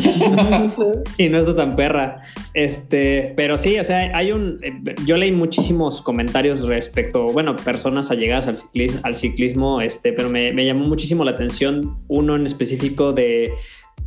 y 1.17 1.29
no 1.29 1.37
está 1.37 1.55
tan 1.55 1.75
perra. 1.75 2.21
Este, 2.53 3.33
pero 3.35 3.57
sí, 3.57 3.77
o 3.77 3.83
sea, 3.83 4.15
hay 4.15 4.31
un. 4.31 4.59
Yo 5.05 5.17
leí 5.17 5.31
muchísimos 5.31 6.01
comentarios 6.01 6.65
respecto, 6.67 7.25
bueno, 7.25 7.55
personas 7.57 8.09
allegadas 8.09 8.47
al 8.47 8.57
ciclismo, 8.57 8.99
al 9.03 9.15
ciclismo 9.15 9.81
este, 9.81 10.13
pero 10.13 10.29
me, 10.29 10.53
me 10.53 10.65
llamó 10.65 10.85
muchísimo 10.85 11.25
la 11.25 11.31
atención 11.31 11.97
uno 12.07 12.35
en 12.35 12.45
específico 12.45 13.13
de 13.13 13.51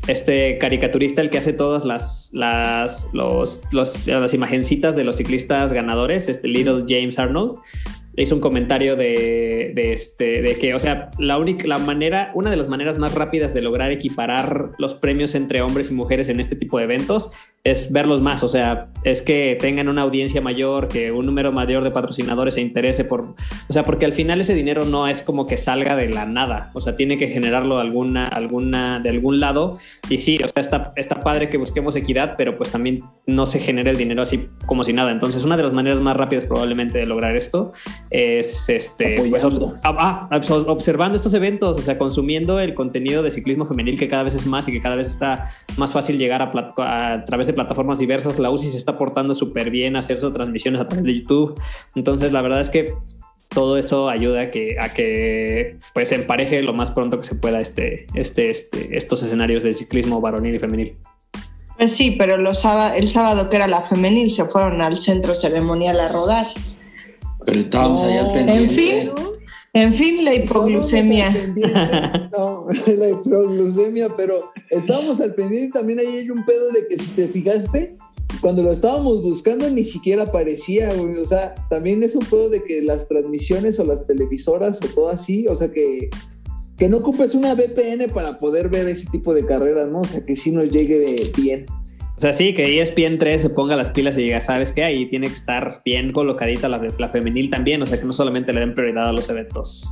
este 0.09 0.59
caricaturista, 0.59 1.21
el 1.21 1.31
que 1.31 1.39
hace 1.39 1.53
todas 1.53 1.85
las, 1.85 2.31
las, 2.33 3.09
los, 3.13 3.63
las 3.73 4.35
imagencitas 4.35 4.97
de 4.97 5.05
los 5.05 5.17
ciclistas 5.17 5.73
ganadores, 5.73 6.29
este 6.29 6.49
Little 6.49 6.85
James 6.89 7.19
Arnold, 7.19 7.59
hizo 8.17 8.35
un 8.35 8.41
comentario 8.41 8.97
de, 8.97 9.73
este, 9.75 10.43
de 10.43 10.59
que, 10.59 10.75
o 10.75 10.79
sea, 10.79 11.11
la 11.19 11.39
única, 11.39 11.67
la 11.67 11.79
manera, 11.79 12.33
una 12.35 12.51
de 12.51 12.57
las 12.57 12.69
maneras 12.69 12.99
más 12.99 13.15
rápidas 13.15 13.55
de 13.55 13.63
lograr 13.63 13.93
equiparar 13.93 14.73
los 14.79 14.95
premios 14.95 15.35
entre 15.35 15.63
hombres 15.63 15.91
y 15.91 15.95
mujeres 15.95 16.29
en 16.29 16.41
este 16.41 16.57
tipo 16.57 16.79
de 16.79 16.85
eventos 16.85 17.33
es 17.63 17.93
verlos 17.93 18.23
más, 18.23 18.43
o 18.43 18.49
sea, 18.49 18.89
es 19.05 19.21
que 19.21 19.55
tengan 19.61 19.91
una 19.91 20.01
audiencia 20.01 20.41
mayor, 20.41 20.89
que 20.89 21.13
un 21.13 21.27
número 21.27 21.53
mayor 21.53 21.85
de 21.85 21.91
patrocinadores 21.91 22.55
se 22.55 22.63
interese 22.63 23.05
por, 23.05 23.35
o 23.69 23.73
sea, 23.73 23.85
porque 23.85 24.07
al 24.07 24.15
final 24.15 24.41
ese 24.41 24.55
dinero 24.55 24.87
no 24.87 25.07
es 25.07 25.21
como 25.21 25.45
que 25.45 25.59
salga 25.59 25.95
de 25.95 26.09
la 26.09 26.25
nada, 26.25 26.71
o 26.73 26.81
sea, 26.81 26.97
tiene 26.97 27.19
que 27.19 27.29
generarlo 27.29 27.79
alguna, 27.79 28.25
alguna, 28.25 28.99
de 29.01 29.11
algún 29.11 29.41
lado, 29.41 29.79
y 30.09 30.19
sí, 30.19 30.39
o 30.43 30.49
sea, 30.49 30.63
está, 30.63 30.95
está 30.97 31.21
padre 31.21 31.51
que 31.51 31.59
busquemos 31.59 31.97
equidad, 31.97 32.33
pero 32.39 32.57
pues 32.57 32.71
también 32.71 33.05
no 33.27 33.45
se 33.47 33.59
genera 33.59 33.91
el 33.91 33.97
dinero 33.99 34.23
así 34.23 34.47
como 34.65 34.83
si 34.83 34.95
nada, 34.95 35.13
entonces 35.13 35.45
una 35.45 35.59
de 35.59 35.63
las 35.63 35.75
maneras 35.75 36.01
más 36.01 36.17
rápidas 36.17 36.45
probablemente 36.45 36.97
de 36.97 37.05
lograr 37.05 37.37
esto 37.37 37.73
es 38.09 38.71
este, 38.71 39.17
pues, 39.29 39.45
ah, 39.85 40.29
ah, 40.31 40.41
observando 40.67 41.17
estos 41.17 41.35
eventos, 41.35 41.77
o 41.77 41.83
sea, 41.83 41.99
consumiendo 41.99 42.59
el 42.59 42.73
contenido 42.73 43.23
de 43.23 43.31
ciclismo 43.31 43.67
femenil 43.67 43.99
que 43.99 44.09
cada 44.09 44.23
vez 44.23 44.35
es 44.35 44.47
más 44.47 44.67
y 44.69 44.73
que 44.73 44.81
cada 44.81 44.97
vez 44.97 45.09
está 45.09 45.51
más 45.77 45.93
fácil 45.93 46.17
llegar 46.17 46.41
a, 46.41 46.53
a 46.79 47.25
través 47.27 47.47
de 47.47 47.50
plataformas 47.53 47.99
diversas. 47.99 48.39
La 48.39 48.51
UCI 48.51 48.71
se 48.71 48.79
está 48.79 48.99
portando 48.99 49.35
súper 49.35 49.71
bien 49.71 49.97
a 49.97 50.01
hacer 50.01 50.21
sus 50.21 50.33
transmisiones 50.33 50.81
a 50.81 50.89
través 50.89 51.05
de 51.05 51.21
YouTube. 51.21 51.61
Entonces, 51.95 52.33
la 52.33 52.43
verdad 52.43 52.61
es 52.61 52.71
que 52.71 52.93
todo 53.49 53.77
eso 53.77 54.09
ayuda 54.09 54.43
a 54.43 54.49
que, 54.49 54.77
a 54.81 54.93
que 54.95 55.79
pues 55.93 56.13
empareje 56.13 56.63
lo 56.63 56.73
más 56.73 56.91
pronto 56.91 57.19
que 57.19 57.25
se 57.25 57.35
pueda 57.35 57.61
este, 57.61 58.07
este, 58.15 58.51
este, 58.51 58.97
estos 58.97 59.23
escenarios 59.23 59.63
de 59.63 59.75
ciclismo 59.75 60.21
varonil 60.21 60.55
y 60.55 60.59
femenil. 60.59 60.97
Pues 61.77 61.93
sí, 61.93 62.17
pero 62.19 62.37
los 62.37 62.65
el 62.95 63.09
sábado 63.09 63.49
que 63.49 63.57
era 63.57 63.67
la 63.67 63.81
femenil 63.81 64.31
se 64.31 64.45
fueron 64.45 64.83
al 64.83 64.99
centro 64.99 65.35
ceremonial 65.35 65.99
a 65.99 66.09
rodar. 66.09 66.47
Pero 67.45 67.61
estábamos 67.61 68.03
allá 68.03 68.21
al 68.21 68.33
pendiente. 68.33 68.63
En 68.65 68.71
fin, 68.71 69.11
En 69.73 69.93
fin, 69.93 70.25
la 70.25 70.35
hipoglucemia. 70.35 71.33
No, 72.33 72.67
la 72.87 73.11
hipoglucemia, 73.11 74.09
pero 74.17 74.37
estábamos 74.71 75.21
al 75.21 75.35
pendiente 75.35 75.79
también 75.79 75.99
ahí 75.99 76.07
hay 76.07 76.31
un 76.31 76.45
pedo 76.45 76.71
de 76.71 76.87
que 76.87 76.97
si 76.97 77.11
te 77.11 77.29
fijaste, 77.29 77.97
cuando 78.41 78.63
lo 78.63 78.73
estábamos 78.73 79.23
buscando 79.23 79.69
ni 79.69 79.85
siquiera 79.85 80.25
aparecía, 80.25 80.89
güey. 80.95 81.19
O 81.19 81.25
sea, 81.25 81.55
también 81.69 82.03
es 82.03 82.15
un 82.15 82.25
pedo 82.25 82.49
de 82.49 82.63
que 82.63 82.83
las 82.83 83.07
transmisiones 83.09 83.79
o 83.79 83.85
las 83.85 84.07
televisoras 84.07 84.81
o 84.83 84.89
todo 84.95 85.11
así, 85.11 85.47
o 85.49 85.57
sea, 85.57 85.71
que, 85.71 86.09
que 86.77 86.89
no 86.89 86.99
ocupes 86.99 87.35
una 87.35 87.55
VPN 87.55 88.13
para 88.13 88.39
poder 88.39 88.69
ver 88.69 88.89
ese 88.89 89.07
tipo 89.11 89.35
de 89.35 89.45
carreras, 89.45 89.93
¿no? 89.93 90.01
O 90.01 90.05
sea, 90.05 90.25
que 90.25 90.37
sí 90.37 90.51
nos 90.51 90.71
llegue 90.71 91.31
bien. 91.37 91.67
O 92.21 92.23
sea, 92.23 92.35
sí, 92.35 92.53
que 92.53 92.83
ESPN 92.83 93.17
3 93.17 93.41
se 93.41 93.49
ponga 93.49 93.77
las 93.77 93.89
pilas 93.89 94.19
y 94.19 94.25
diga, 94.25 94.43
¿sabes 94.43 94.73
qué? 94.73 94.85
Ahí 94.85 95.07
tiene 95.07 95.29
que 95.29 95.33
estar 95.33 95.81
bien 95.87 96.13
colocadita 96.13 96.69
la, 96.69 96.79
la 96.99 97.09
femenil 97.09 97.49
también, 97.49 97.81
o 97.81 97.87
sea, 97.87 97.99
que 97.99 98.05
no 98.05 98.13
solamente 98.13 98.53
le 98.53 98.61
den 98.61 98.75
prioridad 98.75 99.09
a 99.09 99.13
los 99.13 99.31
eventos 99.31 99.91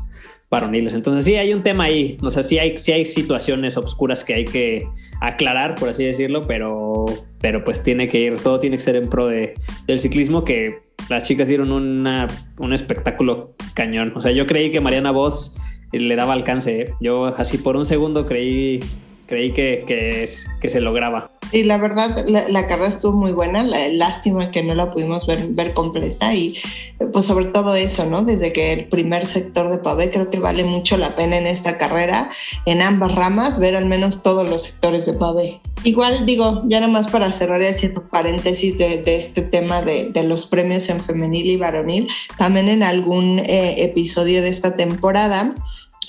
varoniles. 0.50 0.92
Entonces 0.92 1.24
sí, 1.24 1.36
hay 1.36 1.54
un 1.54 1.62
tema 1.62 1.84
ahí, 1.84 2.18
o 2.20 2.28
sea, 2.28 2.42
sí 2.42 2.58
hay, 2.58 2.76
sí 2.76 2.92
hay 2.92 3.06
situaciones 3.06 3.78
obscuras 3.78 4.24
que 4.24 4.34
hay 4.34 4.44
que 4.44 4.86
aclarar, 5.22 5.74
por 5.76 5.88
así 5.88 6.04
decirlo, 6.04 6.42
pero, 6.42 7.06
pero 7.40 7.64
pues 7.64 7.82
tiene 7.82 8.08
que 8.08 8.20
ir, 8.20 8.36
todo 8.36 8.60
tiene 8.60 8.76
que 8.76 8.82
ser 8.82 8.96
en 8.96 9.08
pro 9.08 9.26
de, 9.26 9.54
del 9.86 9.98
ciclismo, 9.98 10.44
que 10.44 10.80
las 11.08 11.22
chicas 11.22 11.48
dieron 11.48 11.72
una, 11.72 12.26
un 12.58 12.74
espectáculo 12.74 13.54
cañón. 13.72 14.12
O 14.14 14.20
sea, 14.20 14.32
yo 14.32 14.46
creí 14.46 14.70
que 14.70 14.82
Mariana 14.82 15.12
Voss 15.12 15.56
le 15.92 16.14
daba 16.14 16.34
alcance, 16.34 16.80
¿eh? 16.82 16.94
yo 17.00 17.24
así 17.38 17.56
por 17.56 17.78
un 17.78 17.86
segundo 17.86 18.26
creí 18.26 18.80
creí 19.28 19.52
que, 19.52 19.84
que, 19.86 20.28
que 20.60 20.68
se 20.68 20.80
lograba. 20.80 21.28
Y 21.52 21.64
la 21.64 21.78
verdad, 21.78 22.26
la, 22.28 22.66
carrera 22.66 22.88
estuvo 22.88 23.16
muy 23.16 23.32
buena, 23.32 23.62
la, 23.62 23.88
lástima 23.88 24.50
que 24.50 24.62
no 24.62 24.74
la 24.74 24.90
pudimos 24.90 25.26
ver, 25.26 25.46
ver, 25.50 25.72
completa 25.72 26.34
y 26.34 26.58
pues 27.12 27.26
sobre 27.26 27.46
todo 27.46 27.74
eso, 27.74 28.04
¿no? 28.04 28.22
Desde 28.22 28.52
que 28.52 28.72
el 28.72 28.88
primer 28.88 29.24
sector 29.24 29.70
de 29.70 29.78
pavé 29.78 30.10
creo 30.10 30.30
que 30.30 30.38
vale 30.38 30.64
mucho 30.64 30.96
la 30.96 31.16
pena 31.16 31.38
en 31.38 31.46
esta 31.46 31.78
carrera, 31.78 32.28
en 32.66 32.82
ambas 32.82 33.14
ramas, 33.14 33.58
ver 33.58 33.76
al 33.76 33.86
menos 33.86 34.22
todos 34.22 34.48
los 34.48 34.62
sectores 34.62 35.06
de 35.06 35.14
pavé. 35.14 35.60
Igual 35.84 36.26
digo, 36.26 36.62
ya 36.66 36.80
nada 36.80 36.92
más 36.92 37.06
para 37.06 37.30
cerrar 37.32 37.62
y 37.62 37.66
haciendo 37.66 38.04
paréntesis 38.04 38.76
de, 38.78 39.02
de 39.02 39.16
este 39.16 39.42
tema 39.42 39.80
de, 39.80 40.10
de, 40.10 40.24
los 40.24 40.46
premios 40.46 40.88
en 40.90 41.00
femenil 41.00 41.46
y 41.46 41.56
varonil, 41.56 42.08
también 42.36 42.68
en 42.68 42.82
algún 42.82 43.38
eh, 43.38 43.84
episodio 43.84 44.42
de 44.42 44.48
esta 44.48 44.76
temporada 44.76 45.54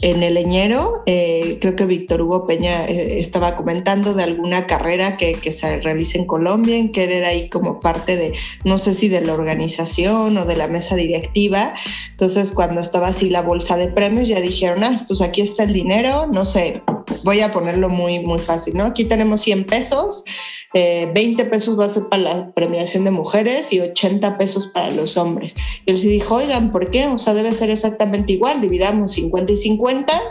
en 0.01 0.23
el 0.23 0.35
leñero, 0.35 1.03
eh, 1.05 1.57
creo 1.59 1.75
que 1.75 1.85
Víctor 1.85 2.21
Hugo 2.21 2.47
Peña 2.47 2.85
eh, 2.85 3.19
estaba 3.19 3.55
comentando 3.55 4.13
de 4.13 4.23
alguna 4.23 4.65
carrera 4.65 5.17
que, 5.17 5.33
que, 5.33 5.51
se 5.51 5.81
realiza 5.81 6.17
en 6.17 6.25
Colombia, 6.25 6.77
en 6.77 6.91
que 6.91 7.03
era 7.03 7.29
ahí 7.29 7.49
como 7.49 7.79
parte 7.81 8.15
de, 8.15 8.33
no 8.63 8.77
sé 8.77 8.93
si 8.93 9.09
de 9.09 9.21
la 9.21 9.33
organización 9.33 10.37
o 10.37 10.45
de 10.45 10.55
la 10.55 10.67
mesa 10.67 10.95
directiva. 10.95 11.73
Entonces, 12.11 12.51
cuando 12.51 12.79
estaba 12.79 13.07
así 13.07 13.29
la 13.29 13.41
bolsa 13.41 13.75
de 13.75 13.87
premios, 13.87 14.29
ya 14.29 14.39
dijeron, 14.39 14.83
ah, 14.83 15.05
pues 15.07 15.21
aquí 15.21 15.41
está 15.41 15.63
el 15.63 15.73
dinero, 15.73 16.27
no 16.27 16.45
sé, 16.45 16.81
voy 17.23 17.41
a 17.41 17.51
ponerlo 17.51 17.89
muy, 17.89 18.19
muy 18.19 18.39
fácil, 18.39 18.75
¿no? 18.75 18.85
Aquí 18.85 19.05
tenemos 19.05 19.41
100 19.41 19.65
pesos 19.65 20.23
20 20.71 21.41
eh, 21.41 21.45
pesos 21.45 21.79
va 21.79 21.85
a 21.85 21.89
ser 21.89 22.09
para 22.09 22.21
la 22.21 22.51
premiación 22.51 23.03
de 23.03 23.09
mujeres 23.09 23.73
y 23.73 23.79
80 23.79 24.37
pesos 24.37 24.67
para 24.67 24.91
los 24.91 25.17
hombres. 25.17 25.55
Y 25.85 25.91
él 25.91 25.97
sí 25.97 26.07
dijo, 26.07 26.35
oigan, 26.35 26.71
¿por 26.71 26.91
qué? 26.91 27.07
O 27.07 27.17
sea, 27.17 27.33
debe 27.33 27.53
ser 27.53 27.71
exactamente 27.71 28.33
igual, 28.33 28.61
dividamos 28.61 29.13
50 29.13 29.51
y 29.51 29.57
50 29.57 30.21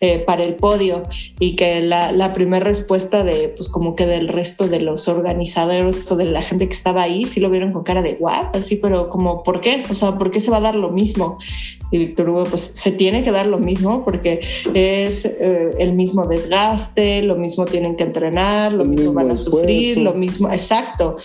eh, 0.00 0.20
para 0.20 0.44
el 0.44 0.54
podio. 0.54 1.02
Y 1.40 1.56
que 1.56 1.80
la, 1.80 2.12
la 2.12 2.32
primera 2.32 2.64
respuesta 2.64 3.24
de, 3.24 3.48
pues 3.56 3.68
como 3.68 3.96
que 3.96 4.06
del 4.06 4.28
resto 4.28 4.68
de 4.68 4.78
los 4.78 5.08
organizadores 5.08 6.08
o 6.10 6.16
de 6.16 6.26
la 6.26 6.42
gente 6.42 6.68
que 6.68 6.74
estaba 6.74 7.02
ahí, 7.02 7.26
sí 7.26 7.40
lo 7.40 7.50
vieron 7.50 7.72
con 7.72 7.82
cara 7.82 8.02
de, 8.02 8.16
¿what? 8.20 8.56
Así, 8.56 8.76
pero 8.76 9.10
como, 9.10 9.42
¿por 9.42 9.60
qué? 9.60 9.82
O 9.90 9.94
sea, 9.96 10.16
¿por 10.16 10.30
qué 10.30 10.40
se 10.40 10.52
va 10.52 10.58
a 10.58 10.60
dar 10.60 10.76
lo 10.76 10.90
mismo? 10.90 11.38
Y 11.90 11.98
Víctor 11.98 12.28
Hugo, 12.28 12.44
pues 12.44 12.70
se 12.74 12.92
tiene 12.92 13.24
que 13.24 13.32
dar 13.32 13.46
lo 13.46 13.58
mismo 13.58 14.04
porque 14.04 14.40
es 14.74 15.24
eh, 15.24 15.70
el 15.78 15.94
mismo 15.94 16.26
desgaste, 16.28 17.22
lo 17.22 17.36
mismo 17.36 17.64
tienen 17.64 17.96
que 17.96 18.04
entrenar, 18.04 18.72
lo 18.72 18.84
mismo 18.84 19.12
van 19.12 19.30
a 19.30 19.36
sufrir 19.36 19.98
lo 19.98 20.14
mismo, 20.14 20.50
exacto. 20.50 21.16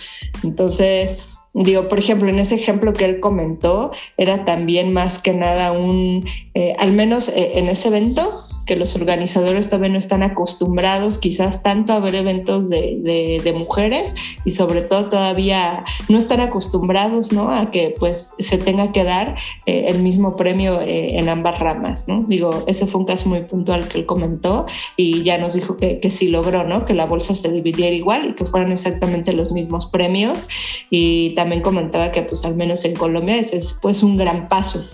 Entonces, 0.42 1.18
digo, 1.54 1.88
por 1.88 1.98
ejemplo, 1.98 2.28
en 2.28 2.38
ese 2.38 2.56
ejemplo 2.56 2.92
que 2.92 3.04
él 3.04 3.20
comentó, 3.20 3.92
era 4.16 4.44
también 4.44 4.92
más 4.92 5.18
que 5.18 5.32
nada 5.32 5.72
un, 5.72 6.26
eh, 6.54 6.74
al 6.78 6.92
menos 6.92 7.28
eh, 7.28 7.52
en 7.54 7.68
ese 7.68 7.88
evento, 7.88 8.42
que 8.66 8.76
los 8.76 8.96
organizadores 8.96 9.68
todavía 9.68 9.90
no 9.90 9.98
están 9.98 10.22
acostumbrados 10.22 11.18
quizás 11.18 11.62
tanto 11.62 11.92
a 11.92 12.00
ver 12.00 12.14
eventos 12.14 12.68
de, 12.68 13.00
de, 13.42 13.52
mujeres 13.52 14.14
y 14.44 14.50
sobre 14.50 14.80
todo 14.82 15.10
todavía 15.10 15.84
no 16.08 16.18
están 16.18 16.40
acostumbrados 16.40 17.30
¿no? 17.30 17.50
a 17.50 17.70
que 17.70 17.94
pues 17.98 18.34
se 18.38 18.58
tenga 18.58 18.90
que 18.90 19.04
dar 19.04 19.36
eh, 19.66 19.86
el 19.88 20.00
mismo 20.00 20.36
premio 20.36 20.80
eh, 20.80 21.18
en 21.18 21.28
ambas 21.28 21.58
ramas. 21.60 22.08
¿no? 22.08 22.24
Digo, 22.24 22.64
ese 22.66 22.86
fue 22.86 23.00
un 23.00 23.06
caso 23.06 23.28
muy 23.28 23.42
puntual 23.42 23.86
que 23.86 23.98
él 23.98 24.06
comentó 24.06 24.66
y 24.96 25.22
ya 25.22 25.38
nos 25.38 25.54
dijo 25.54 25.76
que, 25.76 26.00
que 26.00 26.10
sí 26.10 26.28
logró, 26.28 26.64
¿no? 26.64 26.84
que 26.84 26.94
la 26.94 27.06
bolsa 27.06 27.34
se 27.34 27.50
dividiera 27.50 27.94
igual 27.94 28.30
y 28.30 28.32
que 28.34 28.44
fueran 28.44 28.72
exactamente 28.72 29.32
los 29.32 29.52
mismos 29.52 29.86
premios 29.86 30.48
y 30.90 31.34
también 31.34 31.62
comentaba 31.62 32.12
que 32.12 32.22
pues 32.22 32.44
al 32.44 32.56
menos 32.56 32.84
en 32.84 32.94
Colombia 32.94 33.36
ese 33.36 33.58
es 33.58 33.78
pues 33.80 34.02
un 34.02 34.16
gran 34.16 34.48
paso 34.48 34.84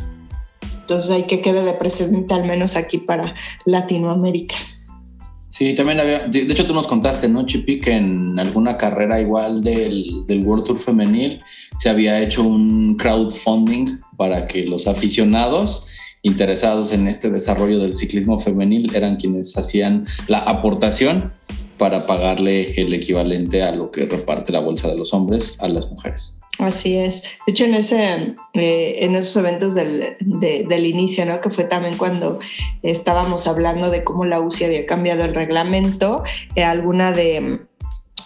entonces 0.90 1.12
hay 1.12 1.22
que 1.22 1.40
quede 1.40 1.62
de 1.62 1.72
precedente 1.74 2.34
al 2.34 2.48
menos 2.48 2.74
aquí 2.74 2.98
para 2.98 3.36
Latinoamérica. 3.64 4.56
Sí, 5.50 5.72
también 5.76 6.00
había, 6.00 6.26
de 6.26 6.40
hecho 6.40 6.66
tú 6.66 6.74
nos 6.74 6.88
contaste, 6.88 7.28
¿no, 7.28 7.46
Chipi, 7.46 7.78
que 7.78 7.92
en 7.92 8.36
alguna 8.40 8.76
carrera 8.76 9.20
igual 9.20 9.62
del, 9.62 10.26
del 10.26 10.44
World 10.44 10.64
Tour 10.64 10.78
femenil 10.78 11.42
se 11.78 11.90
había 11.90 12.20
hecho 12.20 12.42
un 12.42 12.96
crowdfunding 12.96 14.00
para 14.16 14.48
que 14.48 14.66
los 14.66 14.88
aficionados 14.88 15.86
interesados 16.22 16.90
en 16.90 17.06
este 17.06 17.30
desarrollo 17.30 17.78
del 17.78 17.94
ciclismo 17.94 18.40
femenil 18.40 18.92
eran 18.92 19.14
quienes 19.14 19.56
hacían 19.56 20.06
la 20.26 20.38
aportación 20.38 21.32
para 21.78 22.04
pagarle 22.04 22.72
el 22.72 22.92
equivalente 22.94 23.62
a 23.62 23.70
lo 23.70 23.92
que 23.92 24.06
reparte 24.06 24.52
la 24.52 24.60
bolsa 24.60 24.88
de 24.88 24.96
los 24.96 25.14
hombres 25.14 25.56
a 25.60 25.68
las 25.68 25.88
mujeres. 25.88 26.39
Así 26.60 26.96
es. 26.96 27.22
De 27.46 27.52
hecho, 27.52 27.64
en, 27.64 27.74
ese, 27.74 28.36
eh, 28.52 28.96
en 29.00 29.16
esos 29.16 29.34
eventos 29.36 29.74
del, 29.74 30.16
del, 30.20 30.86
inicio, 30.86 31.24
¿no? 31.24 31.40
que 31.40 31.48
fue 31.48 31.64
también 31.64 31.96
cuando 31.96 32.38
estábamos 32.82 33.46
hablando 33.46 33.90
de 33.90 34.04
cómo 34.04 34.26
la 34.26 34.40
UCI 34.40 34.64
había 34.64 34.86
cambiado 34.86 35.24
el 35.24 35.34
reglamento, 35.34 36.22
eh, 36.56 36.62
alguna 36.62 37.12
de, 37.12 37.60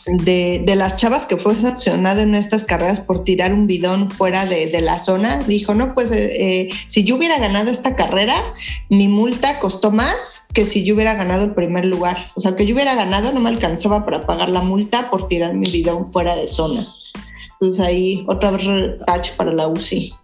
de, 0.06 0.62
de, 0.64 0.74
las 0.74 0.96
chavas 0.96 1.26
que 1.26 1.36
fue 1.36 1.54
sancionada 1.54 2.22
en 2.22 2.34
estas 2.34 2.64
carreras 2.64 3.00
por 3.00 3.22
tirar 3.22 3.54
un 3.54 3.68
bidón 3.68 4.10
fuera 4.10 4.46
de, 4.46 4.66
de 4.66 4.80
la 4.80 4.98
zona, 4.98 5.38
dijo, 5.44 5.76
no, 5.76 5.94
pues 5.94 6.10
eh, 6.10 6.70
si 6.88 7.04
yo 7.04 7.14
hubiera 7.14 7.38
ganado 7.38 7.70
esta 7.70 7.94
carrera, 7.94 8.34
mi 8.88 9.06
multa 9.06 9.60
costó 9.60 9.92
más 9.92 10.48
que 10.52 10.66
si 10.66 10.82
yo 10.82 10.96
hubiera 10.96 11.14
ganado 11.14 11.44
el 11.44 11.54
primer 11.54 11.84
lugar. 11.84 12.32
O 12.34 12.40
sea, 12.40 12.56
que 12.56 12.66
yo 12.66 12.74
hubiera 12.74 12.96
ganado 12.96 13.30
no 13.30 13.38
me 13.38 13.50
alcanzaba 13.50 14.04
para 14.04 14.26
pagar 14.26 14.48
la 14.48 14.60
multa 14.60 15.08
por 15.08 15.28
tirar 15.28 15.54
mi 15.54 15.70
bidón 15.70 16.04
fuera 16.04 16.34
de 16.34 16.48
zona. 16.48 16.84
Entonces 17.60 17.80
ahí 17.80 18.24
otra 18.28 18.50
vez 18.50 18.64
touch 19.06 19.36
para 19.36 19.52
la 19.52 19.68
UCI. 19.68 20.14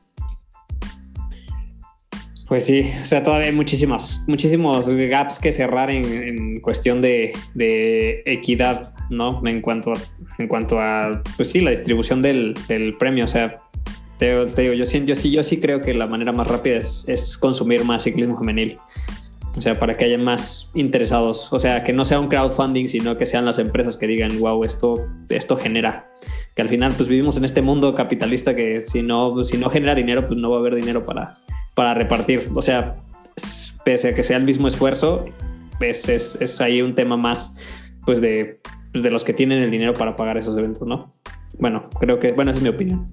Pues 2.50 2.66
sí, 2.66 2.90
o 3.00 3.06
sea, 3.06 3.22
todavía 3.22 3.46
hay 3.46 3.54
muchísimos, 3.54 4.24
muchísimos 4.26 4.90
gaps 4.90 5.38
que 5.38 5.52
cerrar 5.52 5.88
en, 5.88 6.58
cuestión 6.60 7.00
de, 7.00 7.32
equidad, 8.26 8.92
¿no? 9.08 9.40
En 9.46 9.62
cuanto 9.62 9.92
a, 9.92 9.96
en 10.36 10.48
cuanto 10.48 10.80
a, 10.80 11.22
pues 11.36 11.50
sí, 11.50 11.60
la 11.60 11.70
distribución 11.70 12.22
del, 12.22 12.56
premio. 12.98 13.24
O 13.24 13.28
sea, 13.28 13.54
te, 14.18 14.46
digo, 14.46 14.74
yo 14.74 14.84
sí, 14.84 15.00
yo 15.06 15.14
sí, 15.14 15.30
yo 15.30 15.44
sí 15.44 15.60
creo 15.60 15.80
que 15.80 15.94
la 15.94 16.08
manera 16.08 16.32
más 16.32 16.48
rápida 16.48 16.78
es, 16.78 17.04
es, 17.06 17.38
consumir 17.38 17.84
más 17.84 18.02
ciclismo 18.02 18.36
femenil. 18.36 18.76
O 19.56 19.60
sea, 19.60 19.78
para 19.78 19.96
que 19.96 20.06
haya 20.06 20.18
más 20.18 20.72
interesados. 20.74 21.52
O 21.52 21.60
sea, 21.60 21.84
que 21.84 21.92
no 21.92 22.04
sea 22.04 22.18
un 22.18 22.26
crowdfunding, 22.26 22.88
sino 22.88 23.16
que 23.16 23.26
sean 23.26 23.44
las 23.44 23.60
empresas 23.60 23.96
que 23.96 24.08
digan, 24.08 24.40
wow, 24.40 24.64
esto, 24.64 25.06
esto 25.28 25.56
genera 25.56 26.10
que 26.60 26.62
al 26.62 26.68
final 26.68 26.92
pues 26.94 27.08
vivimos 27.08 27.38
en 27.38 27.46
este 27.46 27.62
mundo 27.62 27.94
capitalista 27.94 28.54
que 28.54 28.82
si 28.82 29.00
no, 29.00 29.42
si 29.44 29.56
no 29.56 29.70
genera 29.70 29.94
dinero, 29.94 30.26
pues 30.26 30.38
no 30.38 30.50
va 30.50 30.56
a 30.56 30.58
haber 30.58 30.74
dinero 30.74 31.06
para, 31.06 31.38
para 31.74 31.94
repartir. 31.94 32.50
O 32.54 32.60
sea, 32.60 32.96
pese 33.82 34.08
a 34.08 34.14
que 34.14 34.22
sea 34.22 34.36
el 34.36 34.44
mismo 34.44 34.68
esfuerzo, 34.68 35.24
es, 35.80 36.06
es, 36.10 36.36
es 36.38 36.60
ahí 36.60 36.82
un 36.82 36.94
tema 36.94 37.16
más 37.16 37.56
pues 38.04 38.20
de, 38.20 38.60
pues, 38.92 39.02
de 39.02 39.10
los 39.10 39.24
que 39.24 39.32
tienen 39.32 39.62
el 39.62 39.70
dinero 39.70 39.94
para 39.94 40.16
pagar 40.16 40.36
esos 40.36 40.54
eventos, 40.58 40.86
¿no? 40.86 41.10
Bueno, 41.58 41.88
creo 41.98 42.20
que, 42.20 42.32
bueno, 42.32 42.50
esa 42.50 42.58
es 42.58 42.62
mi 42.62 42.68
opinión. 42.68 43.06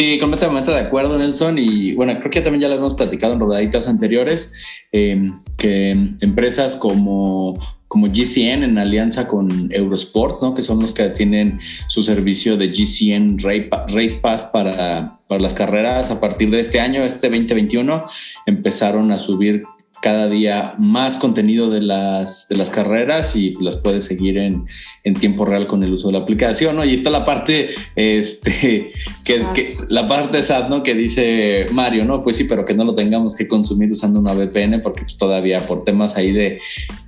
Sí, 0.00 0.18
completamente 0.18 0.70
de 0.70 0.78
acuerdo, 0.78 1.18
Nelson. 1.18 1.58
Y 1.58 1.92
bueno, 1.92 2.18
creo 2.20 2.30
que 2.30 2.40
también 2.40 2.62
ya 2.62 2.68
lo 2.68 2.76
hemos 2.76 2.94
platicado 2.94 3.34
en 3.34 3.40
rodaditas 3.40 3.86
anteriores, 3.86 4.50
eh, 4.92 5.20
que 5.58 5.90
empresas 6.22 6.74
como 6.74 7.58
como 7.86 8.06
GCN 8.06 8.62
en 8.62 8.78
alianza 8.78 9.28
con 9.28 9.68
Eurosport, 9.70 10.40
¿no? 10.40 10.54
que 10.54 10.62
son 10.62 10.80
los 10.80 10.92
que 10.94 11.08
tienen 11.10 11.58
su 11.88 12.02
servicio 12.02 12.56
de 12.56 12.68
GCN 12.68 13.36
Race 13.40 14.18
Pass 14.22 14.44
para, 14.44 15.18
para 15.28 15.40
las 15.42 15.52
carreras. 15.52 16.10
A 16.10 16.18
partir 16.18 16.50
de 16.50 16.60
este 16.60 16.80
año, 16.80 17.02
este 17.02 17.28
2021, 17.28 18.02
empezaron 18.46 19.10
a 19.10 19.18
subir 19.18 19.64
cada 20.02 20.28
día 20.28 20.74
más 20.78 21.16
contenido 21.16 21.70
de 21.70 21.82
las, 21.82 22.48
de 22.48 22.56
las 22.56 22.70
carreras 22.70 23.36
y 23.36 23.54
las 23.60 23.76
puedes 23.76 24.06
seguir 24.06 24.38
en, 24.38 24.66
en 25.04 25.14
tiempo 25.14 25.44
real 25.44 25.66
con 25.66 25.82
el 25.82 25.92
uso 25.92 26.08
de 26.08 26.14
la 26.14 26.20
aplicación, 26.20 26.76
¿no? 26.76 26.84
Y 26.84 26.94
está 26.94 27.10
la 27.10 27.24
parte, 27.24 27.70
este, 27.96 28.92
que, 29.24 29.44
que, 29.54 29.74
la 29.88 30.08
parte 30.08 30.42
sad, 30.42 30.68
¿no? 30.68 30.82
Que 30.82 30.94
dice 30.94 31.66
Mario, 31.72 32.04
¿no? 32.04 32.22
Pues 32.22 32.36
sí, 32.36 32.44
pero 32.44 32.64
que 32.64 32.74
no 32.74 32.84
lo 32.84 32.94
tengamos 32.94 33.34
que 33.34 33.48
consumir 33.48 33.92
usando 33.92 34.20
una 34.20 34.32
VPN 34.32 34.80
porque 34.82 35.02
pues, 35.02 35.16
todavía 35.16 35.60
por 35.66 35.84
temas 35.84 36.16
ahí 36.16 36.32
de 36.32 36.60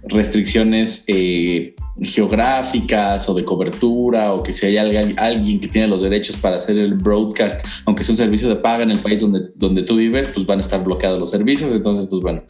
restricciones 0.04 1.04
eh, 1.06 1.74
geográficas 2.00 3.28
o 3.28 3.34
de 3.34 3.44
cobertura 3.44 4.32
o 4.32 4.42
que 4.42 4.52
si 4.52 4.66
hay 4.66 4.78
alguien, 4.78 5.60
que 5.60 5.68
tiene 5.68 5.88
los 5.88 6.02
derechos 6.02 6.36
para 6.36 6.56
hacer 6.56 6.78
el 6.78 6.94
broadcast, 6.94 7.64
aunque 7.84 8.02
es 8.02 8.08
un 8.08 8.16
servicio 8.16 8.48
de 8.48 8.56
paga 8.56 8.82
en 8.82 8.90
el 8.90 8.98
país 8.98 9.20
donde, 9.20 9.50
donde 9.54 9.82
tú 9.82 9.96
vives, 9.96 10.28
pues 10.28 10.46
van 10.46 10.58
a 10.58 10.62
estar 10.62 10.82
bloqueados 10.82 11.18
los 11.18 11.30
servicios. 11.30 11.70
Entonces, 11.70 12.06
pues 12.08 12.22
bueno, 12.22 12.42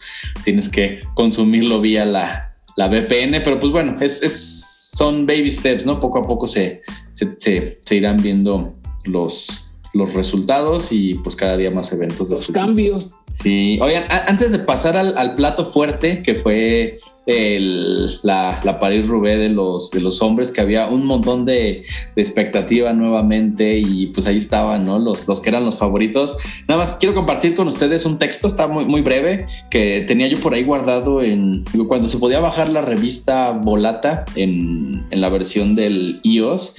tienes 0.45 0.69
que 0.69 1.01
consumirlo 1.15 1.81
vía 1.81 2.05
la, 2.05 2.55
la 2.77 2.89
VPN, 2.89 3.43
pero 3.43 3.59
pues 3.59 3.73
bueno, 3.73 3.97
es, 4.01 4.23
es, 4.23 4.91
son 4.95 5.27
baby 5.27 5.51
steps, 5.51 5.85
¿no? 5.85 5.99
Poco 5.99 6.21
a 6.21 6.23
poco 6.23 6.47
se, 6.47 6.83
se, 7.13 7.37
se 7.83 7.97
irán 7.97 8.19
viendo 8.19 8.77
los, 9.05 9.72
los 9.93 10.15
resultados 10.15 10.89
y 10.91 11.15
pues 11.15 11.37
cada 11.37 11.57
día 11.57 11.71
más 11.71 11.93
eventos. 11.93 12.29
De 12.29 12.37
los 12.37 12.49
cambios. 12.49 13.13
Sí, 13.33 13.79
oigan, 13.81 14.05
antes 14.27 14.53
de 14.53 14.59
pasar 14.59 14.97
al, 14.97 15.17
al 15.17 15.35
plato 15.35 15.65
fuerte, 15.65 16.23
que 16.23 16.35
fue 16.35 16.99
el, 17.25 18.19
la, 18.23 18.61
la 18.63 18.79
París 18.79 19.07
Roubaix 19.07 19.39
de 19.39 19.49
los, 19.49 19.91
de 19.91 20.01
los 20.01 20.21
hombres, 20.21 20.51
que 20.51 20.61
había 20.61 20.89
un 20.89 21.07
montón 21.07 21.47
de, 21.47 21.85
de, 22.15 22.23
expectativa 22.23 22.93
nuevamente 22.93 23.79
y 23.79 24.09
pues 24.09 24.27
ahí 24.27 24.37
estaban, 24.37 24.85
¿no? 24.85 24.99
Los, 24.99 25.27
los 25.29 25.41
que 25.41 25.49
eran 25.49 25.65
los 25.65 25.79
favoritos. 25.79 26.37
Nada 26.69 26.85
más 26.85 26.97
quiero 26.99 27.15
compartir 27.15 27.55
con 27.55 27.69
ustedes 27.69 28.05
un 28.05 28.19
texto, 28.19 28.49
está 28.49 28.67
muy, 28.69 28.85
muy 28.85 29.01
breve, 29.01 29.47
que 29.71 30.05
tenía 30.07 30.27
yo 30.27 30.39
por 30.39 30.53
ahí 30.53 30.65
guardado 30.65 31.23
en 31.23 31.65
cuando 31.89 32.09
se 32.09 32.19
podía 32.19 32.41
bajar 32.41 32.69
la 32.69 32.83
revista 32.83 33.53
Volata 33.53 34.27
en, 34.35 35.07
en 35.11 35.21
la 35.21 35.31
versión 35.31 35.75
del 35.75 36.21
iOS 36.23 36.75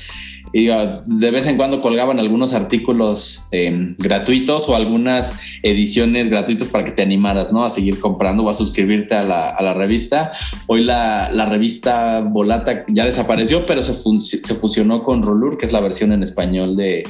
y 0.54 0.68
de 0.68 1.32
vez 1.32 1.48
en 1.48 1.58
cuando 1.58 1.82
colgaban 1.82 2.20
algunos 2.20 2.54
artículos 2.54 3.48
eh, 3.52 3.96
gratuitos 3.98 4.70
o 4.70 4.76
algunas 4.76 5.34
ediciones 5.64 6.30
gratuitas 6.30 6.68
para 6.68 6.86
que 6.86 6.92
te 6.92 7.02
animaras 7.02 7.52
¿no? 7.52 7.66
a 7.66 7.72
seguir 7.72 8.00
comprando 8.00 8.44
o 8.44 8.50
a 8.50 8.54
suscribirte 8.54 9.16
a 9.16 9.24
la, 9.24 9.50
a 9.50 9.64
la 9.64 9.74
revista. 9.74 10.32
Hoy 10.68 10.84
la, 10.84 11.32
la, 11.34 11.48
revista 11.48 12.22
Volata 12.22 12.84
ya 12.88 13.06
desapareció, 13.06 13.66
pero 13.66 13.82
se, 13.82 13.94
se 14.20 14.56
fusionó 14.56 15.02
con 15.02 15.24
Rolur, 15.24 15.58
que 15.58 15.66
es 15.66 15.72
la 15.72 15.80
versión 15.80 16.12
en 16.12 16.22
español 16.22 16.76
de, 16.76 17.04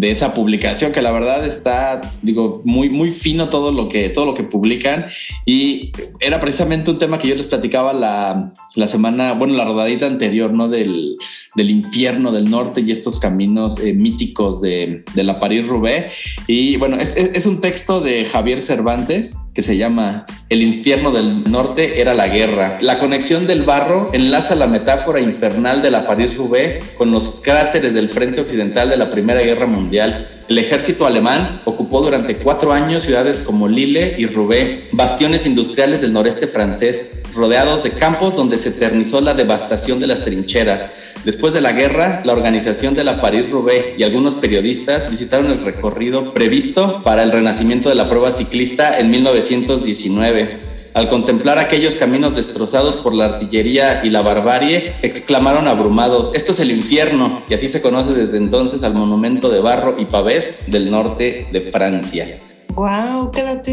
de 0.00 0.10
esa 0.10 0.32
publicación, 0.32 0.92
que 0.92 1.02
la 1.02 1.12
verdad 1.12 1.46
está, 1.46 2.00
digo, 2.22 2.62
muy, 2.64 2.88
muy 2.88 3.10
fino 3.10 3.50
todo 3.50 3.70
lo 3.70 3.90
que, 3.90 4.08
todo 4.08 4.24
lo 4.24 4.34
que 4.34 4.44
publican. 4.44 5.08
Y 5.44 5.92
era 6.20 6.40
precisamente 6.40 6.90
un 6.90 6.96
tema 6.96 7.18
que 7.18 7.28
yo 7.28 7.34
les 7.34 7.44
platicaba 7.44 7.92
la, 7.92 8.54
la 8.76 8.86
semana, 8.86 9.34
bueno, 9.34 9.54
la 9.54 9.66
rodadita 9.66 10.06
anterior, 10.06 10.54
¿no? 10.54 10.68
Del, 10.68 11.18
del 11.54 11.68
infierno 11.68 12.32
del 12.32 12.50
norte 12.50 12.80
y 12.80 12.92
estos 12.92 13.18
caminos 13.18 13.78
eh, 13.78 13.92
míticos 13.92 14.62
de, 14.62 15.04
de, 15.14 15.22
la 15.22 15.38
París-Roubaix. 15.38 16.10
Y 16.46 16.76
bueno, 16.76 16.96
es, 16.96 17.14
es, 17.14 17.44
un 17.44 17.60
texto 17.60 18.00
de 18.00 18.24
Javier 18.24 18.62
Cervantes 18.62 19.36
que 19.54 19.62
se 19.62 19.76
llama 19.76 20.26
El 20.48 20.62
infierno 20.62 21.10
del 21.10 21.50
norte 21.50 22.00
era 22.00 22.14
la 22.14 22.28
guerra. 22.28 22.78
La 22.80 22.98
conexión 22.98 23.46
del 23.46 23.62
barro 23.62 24.10
enlaza 24.12 24.54
la 24.54 24.66
metáfora 24.66 25.20
infernal 25.20 25.82
de 25.82 25.90
la 25.90 26.06
París-Roubaix 26.06 26.94
con 26.96 27.10
los 27.10 27.40
cráteres 27.40 27.94
del 27.94 28.08
frente 28.08 28.40
occidental 28.40 28.88
de 28.88 28.96
la 28.96 29.10
Primera 29.10 29.42
Guerra 29.42 29.66
Mundial 29.66 30.40
el 30.50 30.58
ejército 30.58 31.06
alemán 31.06 31.62
ocupó 31.64 32.02
durante 32.02 32.34
cuatro 32.34 32.72
años 32.72 33.04
ciudades 33.04 33.38
como 33.38 33.68
Lille 33.68 34.16
y 34.18 34.26
Roubaix, 34.26 34.80
bastiones 34.90 35.46
industriales 35.46 36.00
del 36.00 36.12
noreste 36.12 36.48
francés, 36.48 37.20
rodeados 37.36 37.84
de 37.84 37.92
campos 37.92 38.34
donde 38.34 38.58
se 38.58 38.70
eternizó 38.70 39.20
la 39.20 39.34
devastación 39.34 40.00
de 40.00 40.08
las 40.08 40.24
trincheras. 40.24 40.88
Después 41.24 41.54
de 41.54 41.60
la 41.60 41.70
guerra, 41.70 42.22
la 42.24 42.32
organización 42.32 42.94
de 42.94 43.04
la 43.04 43.20
París-Roubaix 43.20 43.96
y 43.96 44.02
algunos 44.02 44.34
periodistas 44.34 45.08
visitaron 45.08 45.52
el 45.52 45.64
recorrido 45.64 46.34
previsto 46.34 47.00
para 47.04 47.22
el 47.22 47.30
renacimiento 47.30 47.88
de 47.88 47.94
la 47.94 48.08
prueba 48.08 48.32
ciclista 48.32 48.98
en 48.98 49.12
1919. 49.42 50.70
Al 50.92 51.08
contemplar 51.08 51.58
aquellos 51.58 51.94
caminos 51.94 52.34
destrozados 52.34 52.96
por 52.96 53.14
la 53.14 53.26
artillería 53.26 54.04
y 54.04 54.10
la 54.10 54.22
barbarie, 54.22 54.94
exclamaron 55.02 55.68
abrumados, 55.68 56.32
esto 56.34 56.50
es 56.50 56.58
el 56.58 56.72
infierno, 56.72 57.42
y 57.48 57.54
así 57.54 57.68
se 57.68 57.80
conoce 57.80 58.12
desde 58.12 58.38
entonces 58.38 58.82
al 58.82 58.94
monumento 58.94 59.50
de 59.50 59.60
barro 59.60 60.00
y 60.00 60.06
pavés 60.06 60.62
del 60.66 60.90
norte 60.90 61.46
de 61.52 61.60
Francia. 61.60 62.40
Wow, 62.74 63.30
qué 63.30 63.42
dato 63.42 63.70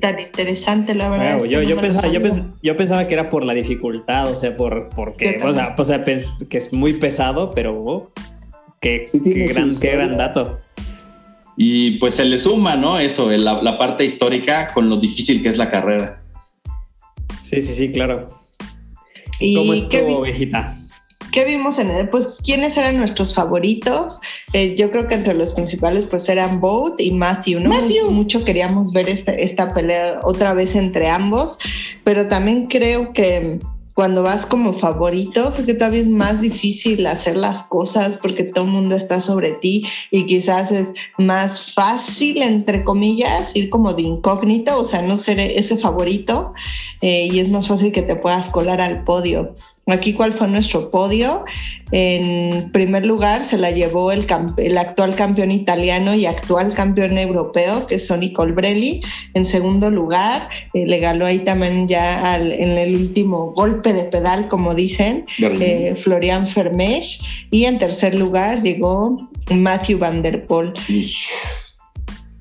tan 0.00 0.20
interesante, 0.20 0.94
la 0.94 1.08
verdad. 1.08 1.38
Wow, 1.38 1.46
yo, 1.46 1.62
yo, 1.62 1.76
pensaba, 1.80 2.08
yo, 2.08 2.22
pens 2.22 2.42
yo, 2.62 2.76
pensaba, 2.76 3.06
que 3.06 3.14
era 3.14 3.30
por 3.30 3.44
la 3.44 3.54
dificultad, 3.54 4.30
o 4.30 4.36
sea, 4.36 4.56
por 4.56 4.88
porque, 4.90 5.40
o 5.42 5.52
sea, 5.52 5.74
o 5.76 5.84
sea 5.84 6.04
que 6.04 6.58
es 6.58 6.72
muy 6.72 6.94
pesado, 6.94 7.50
pero 7.50 7.82
oh, 7.82 8.12
qué, 8.80 9.08
sí, 9.12 9.20
qué, 9.22 9.44
gran, 9.46 9.78
qué 9.78 9.92
gran 9.92 10.16
dato. 10.16 10.58
Y 11.62 11.98
pues 11.98 12.14
se 12.14 12.24
le 12.24 12.38
suma, 12.38 12.74
¿no? 12.74 12.98
Eso, 12.98 13.30
la, 13.30 13.60
la 13.60 13.76
parte 13.76 14.02
histórica 14.02 14.72
con 14.72 14.88
lo 14.88 14.96
difícil 14.96 15.42
que 15.42 15.50
es 15.50 15.58
la 15.58 15.68
carrera. 15.68 16.22
Sí, 17.44 17.60
sí, 17.60 17.74
sí, 17.74 17.92
claro. 17.92 18.28
¿Y 19.38 19.56
cómo 19.56 19.74
estuvo, 19.74 20.20
ovejita? 20.20 20.74
¿Qué 21.32 21.44
vimos 21.44 21.78
en 21.78 21.90
él? 21.90 22.08
Pues, 22.08 22.28
¿quiénes 22.42 22.78
eran 22.78 22.96
nuestros 22.96 23.34
favoritos? 23.34 24.20
Eh, 24.54 24.74
yo 24.74 24.90
creo 24.90 25.06
que 25.06 25.16
entre 25.16 25.34
los 25.34 25.52
principales, 25.52 26.06
pues 26.06 26.30
eran 26.30 26.60
Boat 26.60 26.98
y 26.98 27.10
Matthew, 27.10 27.60
¿no? 27.60 27.68
Matthew. 27.68 28.10
Mucho 28.10 28.42
queríamos 28.42 28.94
ver 28.94 29.10
esta, 29.10 29.32
esta 29.32 29.74
pelea 29.74 30.20
otra 30.22 30.54
vez 30.54 30.74
entre 30.76 31.10
ambos, 31.10 31.58
pero 32.04 32.26
también 32.26 32.68
creo 32.68 33.12
que 33.12 33.60
cuando 34.00 34.22
vas 34.22 34.46
como 34.46 34.72
favorito, 34.72 35.52
creo 35.52 35.66
que 35.66 35.74
todavía 35.74 36.00
es 36.00 36.08
más 36.08 36.40
difícil 36.40 37.06
hacer 37.06 37.36
las 37.36 37.64
cosas 37.64 38.16
porque 38.16 38.44
todo 38.44 38.64
el 38.64 38.70
mundo 38.70 38.96
está 38.96 39.20
sobre 39.20 39.52
ti 39.52 39.84
y 40.10 40.24
quizás 40.24 40.72
es 40.72 40.94
más 41.18 41.74
fácil, 41.74 42.40
entre 42.40 42.82
comillas, 42.82 43.54
ir 43.54 43.68
como 43.68 43.92
de 43.92 44.00
incógnito, 44.00 44.78
o 44.78 44.86
sea, 44.86 45.02
no 45.02 45.18
ser 45.18 45.38
ese 45.38 45.76
favorito 45.76 46.54
eh, 47.02 47.28
y 47.30 47.40
es 47.40 47.50
más 47.50 47.68
fácil 47.68 47.92
que 47.92 48.00
te 48.00 48.16
puedas 48.16 48.48
colar 48.48 48.80
al 48.80 49.04
podio. 49.04 49.54
Aquí, 49.86 50.12
¿cuál 50.12 50.32
fue 50.32 50.46
nuestro 50.46 50.88
podio? 50.90 51.44
En 51.90 52.70
primer 52.70 53.04
lugar, 53.04 53.44
se 53.44 53.58
la 53.58 53.70
llevó 53.70 54.12
el, 54.12 54.26
el, 54.58 54.78
actual 54.78 55.16
campeón 55.16 55.50
italiano 55.50 56.14
y 56.14 56.26
actual 56.26 56.72
campeón 56.72 57.18
europeo, 57.18 57.86
que 57.86 57.96
es 57.96 58.06
Sonny 58.06 58.32
Colbrelli. 58.32 59.02
En 59.34 59.46
segundo 59.46 59.90
lugar, 59.90 60.48
eh, 60.74 60.86
le 60.86 61.00
ganó 61.00 61.26
ahí 61.26 61.40
también 61.40 61.88
ya 61.88 62.32
al, 62.32 62.52
en 62.52 62.78
el 62.78 62.96
último 62.96 63.52
golpe 63.52 63.92
de 63.92 64.04
pedal, 64.04 64.48
como 64.48 64.74
dicen, 64.74 65.24
eh, 65.38 65.94
Florian 65.96 66.46
Fermech. 66.46 67.20
Y 67.50 67.64
en 67.64 67.78
tercer 67.78 68.14
lugar 68.14 68.62
llegó 68.62 69.28
Matthew 69.50 69.98
Van 69.98 70.22
Der 70.22 70.44
Poel. 70.44 70.72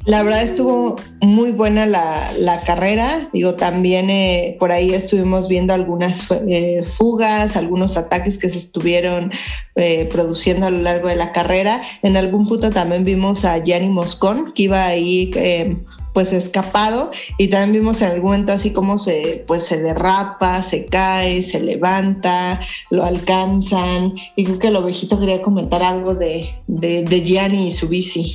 La 0.10 0.24
verdad 0.24 0.42
estuvo 0.42 0.96
muy 1.22 1.52
buena 1.52 1.86
la, 1.86 2.32
la 2.40 2.62
carrera. 2.62 3.30
Digo, 3.32 3.54
también 3.54 4.10
eh, 4.10 4.56
por 4.58 4.72
ahí 4.72 4.92
estuvimos 4.92 5.48
viendo 5.48 5.72
algunas 5.72 6.26
eh, 6.48 6.82
fugas, 6.84 7.56
algunos 7.56 7.96
ataques 7.96 8.40
que 8.40 8.50
se 8.50 8.58
estuvieron 8.58 9.32
eh, 9.76 10.10
produciendo 10.12 10.66
a 10.66 10.72
lo 10.72 10.80
largo 10.80 11.10
de 11.10 11.16
la 11.16 11.32
carrera. 11.32 11.84
En 12.02 12.18
algún 12.18 12.48
punto 12.48 12.72
también 12.72 13.04
vimos 13.04 13.46
a 13.46 13.64
Gianni 13.64 13.90
Moscón, 13.90 14.52
que 14.54 14.64
iba 14.64 14.84
ahí 14.84 15.30
eh, 15.36 15.78
pues 16.12 16.34
escapado 16.34 17.12
y 17.38 17.50
también 17.50 17.84
vimos 17.84 18.02
en 18.02 18.10
algún 18.10 18.32
momento 18.32 18.52
así 18.52 18.74
como 18.74 18.98
se 18.98 19.44
pues 19.46 19.62
se 19.62 19.80
derrapa, 19.80 20.64
se 20.64 20.88
cae, 20.88 21.44
se 21.44 21.60
levanta, 21.60 22.60
lo 22.90 23.06
alcanzan 23.06 24.14
y 24.36 24.44
creo 24.44 24.58
que 24.58 24.68
el 24.70 24.76
ovejito 24.76 25.20
quería 25.20 25.44
comentar 25.44 25.84
algo 25.84 26.16
de, 26.16 26.50
de, 26.66 27.04
de 27.04 27.22
Gianni 27.24 27.68
y 27.68 27.72
su 27.72 27.88
bici. 27.88 28.34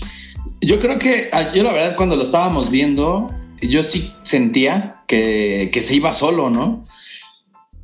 Yo 0.64 0.78
creo 0.78 0.98
que 0.98 1.28
ah, 1.32 1.52
yo 1.52 1.62
la 1.62 1.72
verdad 1.72 1.96
cuando 1.96 2.16
lo 2.16 2.22
estábamos 2.22 2.70
viendo, 2.70 3.30
yo 3.60 3.82
sí 3.82 4.10
sentía 4.22 5.02
que, 5.06 5.68
que, 5.72 5.82
se 5.82 5.96
iba 5.96 6.12
solo, 6.12 6.48
¿no? 6.48 6.84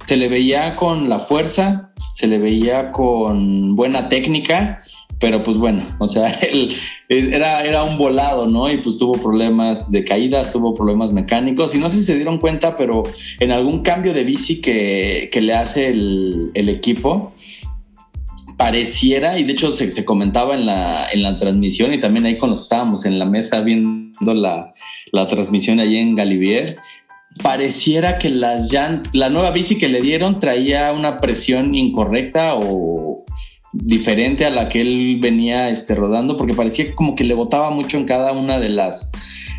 Se 0.06 0.16
le 0.16 0.28
veía 0.28 0.76
con 0.76 1.08
la 1.08 1.18
fuerza, 1.18 1.92
se 2.14 2.26
le 2.26 2.38
veía 2.38 2.90
con 2.90 3.76
buena 3.76 4.08
técnica, 4.08 4.82
pero 5.18 5.42
pues 5.42 5.58
bueno, 5.58 5.84
o 5.98 6.08
sea, 6.08 6.30
él 6.40 6.74
era, 7.08 7.62
era 7.62 7.84
un 7.84 7.98
volado, 7.98 8.46
¿no? 8.46 8.70
Y 8.70 8.78
pues 8.78 8.96
tuvo 8.96 9.12
problemas 9.12 9.90
de 9.90 10.02
caídas, 10.02 10.50
tuvo 10.50 10.72
problemas 10.72 11.12
mecánicos, 11.12 11.74
y 11.74 11.78
no 11.78 11.90
sé 11.90 11.98
si 11.98 12.04
se 12.04 12.14
dieron 12.14 12.38
cuenta, 12.38 12.76
pero 12.76 13.02
en 13.40 13.52
algún 13.52 13.82
cambio 13.82 14.14
de 14.14 14.24
bici 14.24 14.62
que, 14.62 15.28
que 15.30 15.40
le 15.42 15.54
hace 15.54 15.88
el, 15.88 16.50
el 16.54 16.70
equipo, 16.70 17.34
pareciera, 18.60 19.38
y 19.38 19.44
de 19.44 19.52
hecho 19.52 19.72
se, 19.72 19.90
se, 19.90 20.04
comentaba 20.04 20.54
en 20.54 20.66
la, 20.66 21.08
en 21.10 21.22
la 21.22 21.34
transmisión 21.34 21.94
y 21.94 21.98
también 21.98 22.26
ahí 22.26 22.36
cuando 22.36 22.60
estábamos 22.60 23.06
en 23.06 23.18
la 23.18 23.24
mesa 23.24 23.62
viendo 23.62 24.34
la, 24.34 24.70
la 25.12 25.26
transmisión 25.28 25.80
allí 25.80 25.96
en 25.96 26.14
Galivier, 26.14 26.76
pareciera 27.42 28.18
que 28.18 28.28
las 28.28 28.70
la 29.14 29.30
nueva 29.30 29.50
bici 29.52 29.78
que 29.78 29.88
le 29.88 30.02
dieron 30.02 30.40
traía 30.40 30.92
una 30.92 31.20
presión 31.20 31.74
incorrecta 31.74 32.54
o 32.56 33.24
diferente 33.72 34.44
a 34.44 34.50
la 34.50 34.68
que 34.68 34.82
él 34.82 35.18
venía 35.22 35.70
este, 35.70 35.94
rodando, 35.94 36.36
porque 36.36 36.52
parecía 36.52 36.94
como 36.94 37.14
que 37.14 37.24
le 37.24 37.32
botaba 37.32 37.70
mucho 37.70 37.96
en 37.96 38.04
cada 38.04 38.32
una 38.32 38.60
de 38.60 38.68
las 38.68 39.10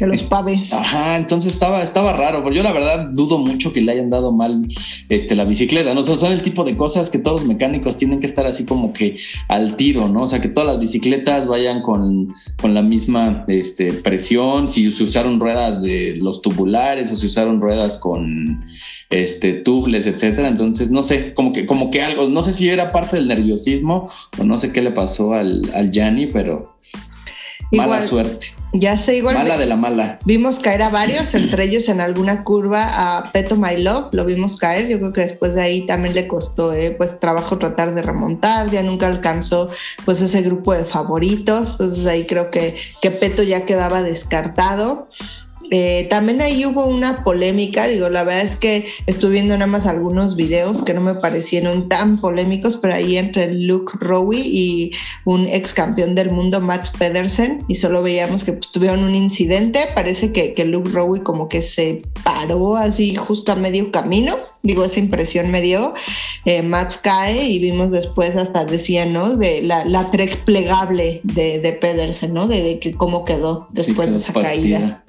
de 0.01 0.07
los 0.07 0.23
paves. 0.23 0.73
Ajá, 0.73 1.15
entonces 1.15 1.53
estaba, 1.53 1.83
estaba 1.83 2.13
raro, 2.13 2.43
pero 2.43 2.55
yo 2.55 2.63
la 2.63 2.71
verdad 2.71 3.09
dudo 3.11 3.37
mucho 3.37 3.71
que 3.71 3.81
le 3.81 3.91
hayan 3.91 4.09
dado 4.09 4.31
mal 4.31 4.67
este, 5.09 5.35
la 5.35 5.45
bicicleta, 5.45 5.93
¿no? 5.93 6.03
son 6.03 6.31
el 6.31 6.41
tipo 6.41 6.63
de 6.63 6.75
cosas 6.75 7.09
que 7.09 7.19
todos 7.19 7.41
los 7.41 7.47
mecánicos 7.47 7.97
tienen 7.97 8.19
que 8.19 8.25
estar 8.25 8.47
así 8.47 8.65
como 8.65 8.93
que 8.93 9.17
al 9.47 9.75
tiro, 9.75 10.07
¿no? 10.07 10.23
O 10.23 10.27
sea, 10.27 10.41
que 10.41 10.49
todas 10.49 10.67
las 10.67 10.79
bicicletas 10.79 11.45
vayan 11.45 11.81
con, 11.83 12.33
con 12.59 12.73
la 12.73 12.81
misma 12.81 13.45
este, 13.47 13.93
presión, 13.93 14.69
si 14.69 14.91
se 14.91 15.03
usaron 15.03 15.39
ruedas 15.39 15.81
de 15.81 16.17
los 16.19 16.41
tubulares 16.41 17.11
o 17.11 17.15
si 17.15 17.27
usaron 17.27 17.61
ruedas 17.61 17.97
con 17.97 18.65
este, 19.11 19.53
tubles, 19.53 20.07
etcétera. 20.07 20.47
Entonces, 20.47 20.89
no 20.89 21.03
sé, 21.03 21.33
como 21.35 21.53
que, 21.53 21.65
como 21.67 21.91
que 21.91 22.01
algo, 22.01 22.27
no 22.27 22.41
sé 22.41 22.53
si 22.53 22.69
era 22.69 22.91
parte 22.91 23.17
del 23.17 23.27
nerviosismo 23.27 24.09
o 24.39 24.43
no 24.43 24.57
sé 24.57 24.71
qué 24.71 24.81
le 24.81 24.91
pasó 24.91 25.33
al, 25.33 25.61
al 25.75 25.91
Gianni, 25.91 26.25
pero 26.25 26.75
mala 27.71 28.01
suerte. 28.01 28.60
Ya 28.73 28.97
sé, 28.97 29.17
igual. 29.17 29.35
Mala 29.35 29.57
de 29.57 29.65
la 29.65 29.75
mala. 29.75 30.19
Vimos 30.23 30.59
caer 30.59 30.81
a 30.81 30.89
varios, 30.89 31.33
entre 31.35 31.65
ellos 31.65 31.89
en 31.89 31.99
alguna 31.99 32.43
curva 32.43 33.17
a 33.17 33.31
Peto 33.31 33.57
My 33.57 33.75
Love, 33.77 34.13
lo 34.13 34.23
vimos 34.23 34.57
caer. 34.57 34.87
Yo 34.87 34.97
creo 34.99 35.11
que 35.11 35.21
después 35.21 35.55
de 35.55 35.61
ahí 35.61 35.85
también 35.85 36.15
le 36.15 36.27
costó 36.27 36.73
eh, 36.73 36.91
pues 36.91 37.19
trabajo 37.19 37.57
tratar 37.57 37.93
de 37.93 38.01
remontar, 38.01 38.69
ya 38.69 38.81
nunca 38.81 39.07
alcanzó 39.07 39.69
pues 40.05 40.21
ese 40.21 40.41
grupo 40.41 40.73
de 40.73 40.85
favoritos. 40.85 41.71
Entonces 41.71 42.05
ahí 42.05 42.25
creo 42.25 42.49
que, 42.49 42.75
que 43.01 43.11
Peto 43.11 43.43
ya 43.43 43.65
quedaba 43.65 44.03
descartado. 44.03 45.07
Eh, 45.73 46.07
también 46.09 46.41
ahí 46.41 46.65
hubo 46.65 46.85
una 46.85 47.23
polémica, 47.23 47.87
digo, 47.87 48.09
la 48.09 48.23
verdad 48.23 48.41
es 48.41 48.57
que 48.57 48.87
estuve 49.07 49.31
viendo 49.31 49.53
nada 49.53 49.71
más 49.71 49.85
algunos 49.85 50.35
videos 50.35 50.83
que 50.83 50.93
no 50.93 50.99
me 50.99 51.15
parecieron 51.15 51.87
tan 51.87 52.19
polémicos, 52.19 52.75
pero 52.75 52.93
ahí 52.93 53.15
entre 53.15 53.53
Luke 53.53 53.93
Rowe 54.01 54.35
y 54.35 54.91
un 55.23 55.47
ex 55.47 55.73
campeón 55.73 56.13
del 56.13 56.29
mundo, 56.29 56.59
Mats 56.59 56.89
Pedersen, 56.89 57.63
y 57.69 57.75
solo 57.75 58.03
veíamos 58.03 58.43
que 58.43 58.51
pues, 58.51 58.69
tuvieron 58.69 59.05
un 59.05 59.15
incidente, 59.15 59.87
parece 59.95 60.33
que, 60.33 60.53
que 60.53 60.65
Luke 60.65 60.89
Rowe 60.91 61.23
como 61.23 61.47
que 61.47 61.61
se 61.61 62.01
paró 62.23 62.75
así 62.75 63.15
justo 63.15 63.53
a 63.53 63.55
medio 63.55 63.93
camino, 63.93 64.39
digo, 64.63 64.83
esa 64.83 64.99
impresión 64.99 65.51
me 65.51 65.61
dio, 65.61 65.93
eh, 66.43 66.63
Mats 66.63 66.97
cae 66.97 67.47
y 67.47 67.59
vimos 67.59 67.93
después 67.93 68.35
hasta 68.35 68.65
decían, 68.65 69.13
¿no? 69.13 69.37
De 69.37 69.61
la, 69.61 69.85
la 69.85 70.11
trek 70.11 70.43
plegable 70.43 71.21
de, 71.23 71.59
de 71.59 71.71
Pedersen, 71.71 72.33
¿no? 72.33 72.47
De, 72.47 72.79
que 72.79 72.91
cómo 72.91 73.23
quedó 73.23 73.67
después 73.71 74.11
de 74.11 74.17
esa 74.17 74.33
caída. 74.33 75.05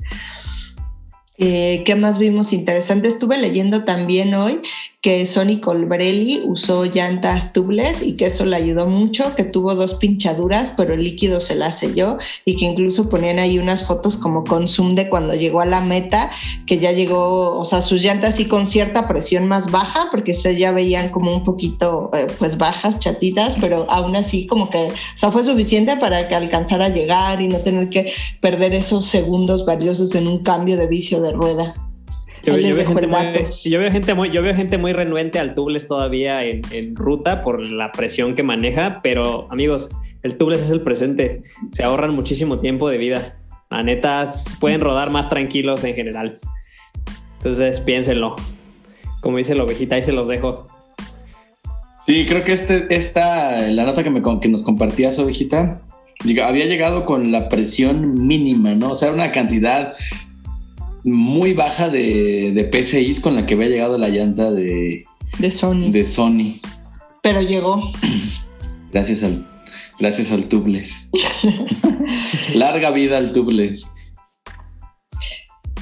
Eh, 1.44 1.82
¿Qué 1.84 1.96
más 1.96 2.20
vimos 2.20 2.52
interesante? 2.52 3.08
Estuve 3.08 3.36
leyendo 3.36 3.82
también 3.82 4.32
hoy 4.34 4.60
que 5.02 5.26
Sonny 5.26 5.58
Colbrelli 5.58 6.42
usó 6.44 6.84
llantas 6.84 7.52
tubles 7.52 8.02
y 8.02 8.14
que 8.14 8.26
eso 8.26 8.44
le 8.44 8.54
ayudó 8.54 8.86
mucho, 8.86 9.34
que 9.34 9.42
tuvo 9.42 9.74
dos 9.74 9.94
pinchaduras, 9.94 10.74
pero 10.76 10.94
el 10.94 11.02
líquido 11.02 11.40
se 11.40 11.56
la 11.56 11.72
selló 11.72 12.18
y 12.44 12.56
que 12.56 12.66
incluso 12.66 13.08
ponían 13.08 13.40
ahí 13.40 13.58
unas 13.58 13.84
fotos 13.84 14.16
como 14.16 14.44
con 14.44 14.68
zoom 14.68 14.94
de 14.94 15.08
cuando 15.08 15.34
llegó 15.34 15.60
a 15.60 15.66
la 15.66 15.80
meta, 15.80 16.30
que 16.66 16.78
ya 16.78 16.92
llegó, 16.92 17.58
o 17.58 17.64
sea, 17.64 17.80
sus 17.80 18.00
llantas 18.00 18.36
sí 18.36 18.46
con 18.46 18.64
cierta 18.64 19.08
presión 19.08 19.48
más 19.48 19.72
baja, 19.72 20.06
porque 20.12 20.34
se 20.34 20.56
ya 20.56 20.70
veían 20.70 21.08
como 21.08 21.34
un 21.34 21.42
poquito 21.42 22.10
eh, 22.14 22.28
pues 22.38 22.56
bajas, 22.56 23.00
chatitas, 23.00 23.56
pero 23.60 23.90
aún 23.90 24.14
así 24.14 24.46
como 24.46 24.70
que, 24.70 24.86
o 24.86 25.16
sea, 25.16 25.32
fue 25.32 25.42
suficiente 25.42 25.96
para 25.96 26.28
que 26.28 26.36
alcanzara 26.36 26.86
a 26.86 26.90
llegar 26.90 27.40
y 27.40 27.48
no 27.48 27.58
tener 27.58 27.90
que 27.90 28.12
perder 28.40 28.72
esos 28.72 29.04
segundos 29.06 29.66
valiosos 29.66 30.14
en 30.14 30.28
un 30.28 30.44
cambio 30.44 30.76
de 30.76 30.86
vicio 30.86 31.20
de 31.20 31.32
rueda. 31.32 31.74
Yo, 32.44 32.54
veo 32.54 32.86
gente 32.86 33.06
muy, 34.14 34.30
yo, 34.30 34.42
veo 34.42 34.54
gente 34.54 34.78
muy, 34.78 34.92
renuente 34.92 35.38
al 35.38 35.54
tubeless 35.54 35.86
todavía 35.86 36.44
en, 36.44 36.96
ruta 36.96 37.42
por 37.42 37.64
la 37.64 37.92
presión 37.92 38.34
que 38.34 38.42
maneja, 38.42 39.00
pero 39.02 39.46
amigos, 39.50 39.90
el 40.22 40.36
tubeless 40.36 40.62
es 40.62 40.70
el 40.70 40.80
presente. 40.80 41.42
Se 41.70 41.84
ahorran 41.84 42.14
muchísimo 42.14 42.58
tiempo 42.58 42.88
de 42.88 42.98
vida. 42.98 43.38
La 43.70 43.82
neta, 43.82 44.30
pueden 44.60 44.80
rodar 44.80 45.10
más 45.10 45.30
tranquilos 45.30 45.84
en 45.84 45.94
general. 45.94 46.38
Entonces, 47.38 47.80
piénsenlo. 47.80 48.36
Como 49.20 49.38
dice 49.38 49.54
la 49.54 49.62
ovejita, 49.62 49.94
ahí 49.94 50.02
se 50.02 50.12
los 50.12 50.26
dejo. 50.26 50.66
Sí, 52.06 52.26
creo 52.26 52.42
que 52.42 52.52
este, 52.52 52.92
esta, 52.94 53.60
la 53.68 53.84
nota 53.84 54.02
que, 54.02 54.10
me, 54.10 54.20
que 54.40 54.48
nos 54.48 54.64
compartías, 54.64 55.18
ovejita, 55.20 55.82
había 56.44 56.66
llegado 56.66 57.06
con 57.06 57.30
la 57.30 57.48
presión 57.48 58.26
mínima, 58.26 58.74
¿no? 58.74 58.90
O 58.90 58.96
sea, 58.96 59.12
una 59.12 59.30
cantidad 59.30 59.94
muy 61.04 61.52
baja 61.52 61.88
de, 61.88 62.52
de 62.52 62.64
PCIs 62.64 63.20
con 63.20 63.36
la 63.36 63.46
que 63.46 63.54
había 63.54 63.68
llegado 63.68 63.98
la 63.98 64.08
llanta 64.08 64.52
de, 64.52 65.04
de 65.38 65.50
Sony. 65.50 65.90
De 65.90 66.04
Sony. 66.04 66.60
Pero 67.22 67.40
llegó. 67.40 67.92
Gracias 68.92 69.22
al, 69.22 69.46
gracias 69.98 70.30
al 70.30 70.44
tubeless. 70.44 71.08
Larga 72.54 72.90
vida 72.90 73.18
al 73.18 73.32
tubeless. 73.32 73.86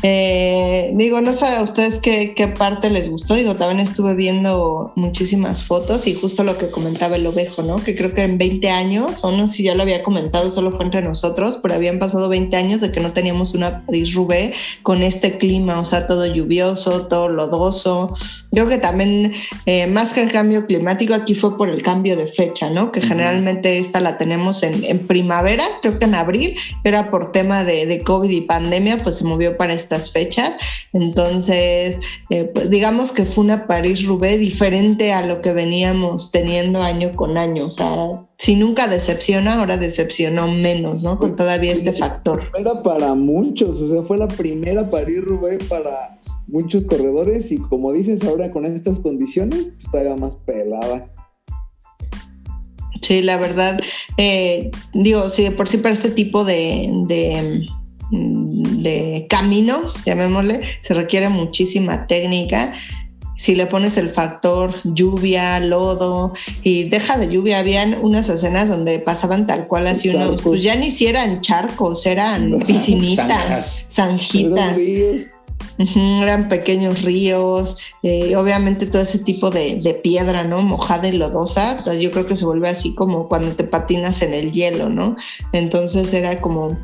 Eh, 0.02 0.92
digo, 0.94 1.20
no 1.20 1.32
sé 1.34 1.44
a 1.46 1.62
ustedes 1.62 1.98
qué, 1.98 2.34
qué, 2.34 2.48
parte 2.48 2.90
les 2.90 3.08
gustó. 3.10 3.34
Digo, 3.34 3.56
también 3.56 3.80
estuve 3.80 4.14
viendo 4.14 4.92
muchísimas 4.96 5.64
fotos 5.64 6.06
y 6.06 6.14
justo 6.14 6.42
lo 6.42 6.56
que 6.56 6.70
comentaba 6.70 7.16
el 7.16 7.26
ovejo, 7.26 7.62
¿no? 7.62 7.76
Que 7.82 7.94
creo 7.94 8.14
que 8.14 8.22
en 8.22 8.38
20 8.38 8.70
años, 8.70 9.22
o 9.24 9.30
no 9.30 9.46
sé 9.46 9.58
si 9.58 9.62
ya 9.64 9.74
lo 9.74 9.82
había 9.82 10.02
comentado, 10.02 10.50
solo 10.50 10.72
fue 10.72 10.84
entre 10.84 11.02
nosotros, 11.02 11.58
pero 11.62 11.74
habían 11.74 11.98
pasado 11.98 12.28
20 12.28 12.56
años 12.56 12.80
de 12.80 12.92
que 12.92 13.00
no 13.00 13.12
teníamos 13.12 13.54
una 13.54 13.84
Paris-Roubaix 13.84 14.56
con 14.82 15.02
este 15.02 15.36
clima, 15.36 15.78
o 15.78 15.84
sea, 15.84 16.06
todo 16.06 16.24
lluvioso, 16.26 17.06
todo 17.06 17.28
lodoso. 17.28 18.14
Yo 18.52 18.66
que 18.68 18.78
también, 18.78 19.32
eh, 19.66 19.86
más 19.86 20.12
que 20.12 20.22
el 20.22 20.32
cambio 20.32 20.66
climático, 20.66 21.14
aquí 21.14 21.34
fue 21.34 21.56
por 21.56 21.68
el 21.68 21.82
cambio 21.82 22.16
de 22.16 22.26
fecha, 22.26 22.70
¿no? 22.70 22.90
Que 22.90 23.02
generalmente 23.02 23.78
esta 23.78 24.00
la 24.00 24.18
tenemos 24.18 24.62
en, 24.62 24.82
en, 24.84 25.06
primavera, 25.06 25.64
creo 25.82 25.98
que 25.98 26.06
en 26.06 26.14
abril, 26.14 26.56
era 26.84 27.10
por 27.10 27.32
tema 27.32 27.64
de, 27.64 27.86
de 27.86 28.02
COVID 28.02 28.30
y 28.30 28.40
pandemia, 28.42 29.02
pues 29.02 29.18
se 29.18 29.24
movió 29.24 29.56
para 29.56 29.74
este 29.74 29.89
fechas. 30.12 30.56
Entonces, 30.92 31.98
eh, 32.30 32.50
pues 32.54 32.70
digamos 32.70 33.12
que 33.12 33.24
fue 33.24 33.44
una 33.44 33.66
París-Roubaix 33.66 34.38
diferente 34.38 35.12
a 35.12 35.26
lo 35.26 35.40
que 35.40 35.52
veníamos 35.52 36.30
teniendo 36.30 36.82
año 36.82 37.10
con 37.12 37.36
año. 37.36 37.66
O 37.66 37.70
sea, 37.70 37.94
si 38.38 38.54
nunca 38.54 38.88
decepciona, 38.88 39.54
ahora 39.54 39.76
decepcionó 39.76 40.48
menos, 40.48 41.02
¿no? 41.02 41.18
Con 41.18 41.36
todavía 41.36 41.72
este 41.72 41.92
factor. 41.92 42.50
Era 42.58 42.82
para 42.82 43.14
muchos, 43.14 43.80
o 43.80 43.88
sea, 43.88 44.02
fue 44.02 44.16
la 44.16 44.28
primera 44.28 44.88
París-Roubaix 44.88 45.64
para 45.64 46.20
muchos 46.46 46.86
corredores 46.86 47.52
y 47.52 47.58
como 47.58 47.92
dices 47.92 48.22
ahora 48.24 48.50
con 48.50 48.66
estas 48.66 49.00
condiciones, 49.00 49.72
pues 49.74 49.90
todavía 49.90 50.16
más 50.16 50.34
pelada. 50.46 51.08
Sí, 53.00 53.22
la 53.22 53.38
verdad, 53.38 53.80
eh, 54.18 54.70
digo, 54.92 55.30
sí, 55.30 55.48
por 55.50 55.68
sí 55.68 55.78
para 55.78 55.92
este 55.92 56.10
tipo 56.10 56.44
de 56.44 56.90
de 58.62 59.26
caminos, 59.28 60.04
llamémosle, 60.04 60.60
se 60.80 60.94
requiere 60.94 61.28
muchísima 61.28 62.06
técnica. 62.06 62.72
Si 63.36 63.54
le 63.54 63.66
pones 63.66 63.96
el 63.96 64.10
factor 64.10 64.74
lluvia, 64.84 65.60
lodo 65.60 66.34
y 66.62 66.90
deja 66.90 67.16
de 67.16 67.28
lluvia, 67.28 67.60
habían 67.60 67.96
unas 68.02 68.28
escenas 68.28 68.68
donde 68.68 68.98
pasaban 68.98 69.46
tal 69.46 69.66
cual 69.66 69.86
así 69.86 70.10
unos, 70.10 70.42
pues 70.42 70.62
ya 70.62 70.74
ni 70.74 70.90
si 70.90 71.06
eran 71.06 71.40
charcos, 71.40 72.04
eran 72.04 72.58
piscinitas, 72.58 73.86
zanjitas. 73.90 74.76
eran 75.96 76.48
pequeños 76.50 77.02
ríos, 77.02 77.78
eh, 78.02 78.36
obviamente 78.36 78.84
todo 78.84 79.00
ese 79.00 79.18
tipo 79.18 79.50
de, 79.50 79.80
de, 79.80 79.94
piedra, 79.94 80.44
¿no? 80.44 80.60
Mojada 80.60 81.08
y 81.08 81.12
lodosa, 81.12 81.82
yo 81.94 82.10
creo 82.10 82.26
que 82.26 82.36
se 82.36 82.44
vuelve 82.44 82.68
así 82.68 82.94
como 82.94 83.28
cuando 83.28 83.52
te 83.52 83.64
patinas 83.64 84.20
en 84.20 84.34
el 84.34 84.52
hielo, 84.52 84.90
¿no? 84.90 85.16
Entonces 85.52 86.12
era 86.12 86.40
como 86.42 86.78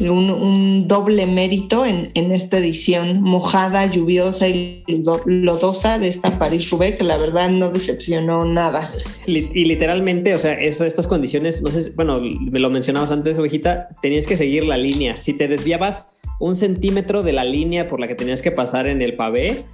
un, 0.00 0.86
doble 0.86 1.26
mérito 1.26 1.84
en, 1.84 2.10
esta 2.14 2.58
edición 2.58 3.20
mojada, 3.22 3.86
lluviosa 3.86 4.48
y 4.48 4.82
lodosa 5.26 5.98
de 5.98 6.08
esta 6.08 6.38
París-Roubaix, 6.38 6.96
que 6.96 7.04
la 7.04 7.16
verdad 7.16 7.50
no 7.50 7.70
decepcionó 7.70 8.44
nada. 8.44 8.92
Y 9.26 9.64
literalmente, 9.64 10.34
o 10.34 10.38
sea, 10.38 10.54
estas 10.54 11.06
condiciones, 11.06 11.62
no 11.62 11.70
sé, 11.70 11.92
bueno, 11.94 12.20
me 12.20 12.58
lo 12.58 12.70
mencionabas 12.70 13.10
antes, 13.10 13.38
ovejita, 13.38 13.88
tenías 14.02 14.26
que 14.26 14.36
seguir 14.36 14.64
la 14.64 14.76
línea. 14.76 15.16
Si 15.16 15.34
te 15.34 15.48
desviabas 15.48 16.10
un 16.40 16.56
centímetro 16.56 17.22
de 17.22 17.32
la 17.32 17.44
línea 17.44 17.86
por 17.86 18.00
la 18.00 18.06
que 18.08 18.14
tenías 18.14 18.42
que 18.42 18.52
pasar 18.52 18.86
en 18.86 19.02
el 19.02 19.16
pavé, 19.16 19.64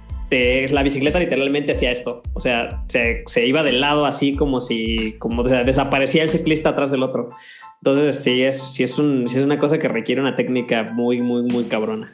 la 0.71 0.83
bicicleta 0.83 1.19
literalmente 1.19 1.71
hacía 1.71 1.91
esto. 1.91 2.23
O 2.33 2.41
sea, 2.41 2.83
se, 2.87 3.23
se, 3.27 3.45
iba 3.45 3.63
del 3.63 3.81
lado 3.81 4.05
así 4.05 4.35
como 4.35 4.61
si, 4.61 5.13
como 5.19 5.43
desaparecía 5.43 6.23
el 6.23 6.29
ciclista 6.29 6.69
atrás 6.69 6.91
del 6.91 7.03
otro. 7.03 7.29
Entonces, 7.85 8.23
sí 8.23 8.41
es, 8.41 8.59
sí 8.73 8.81
es, 8.81 8.97
un, 8.97 9.27
sí 9.27 9.37
es 9.37 9.45
una 9.45 9.59
cosa 9.59 9.77
que 9.77 9.87
requiere 9.87 10.19
una 10.19 10.35
técnica 10.35 10.91
muy, 10.91 11.21
muy, 11.21 11.43
muy 11.43 11.65
cabrona. 11.65 12.11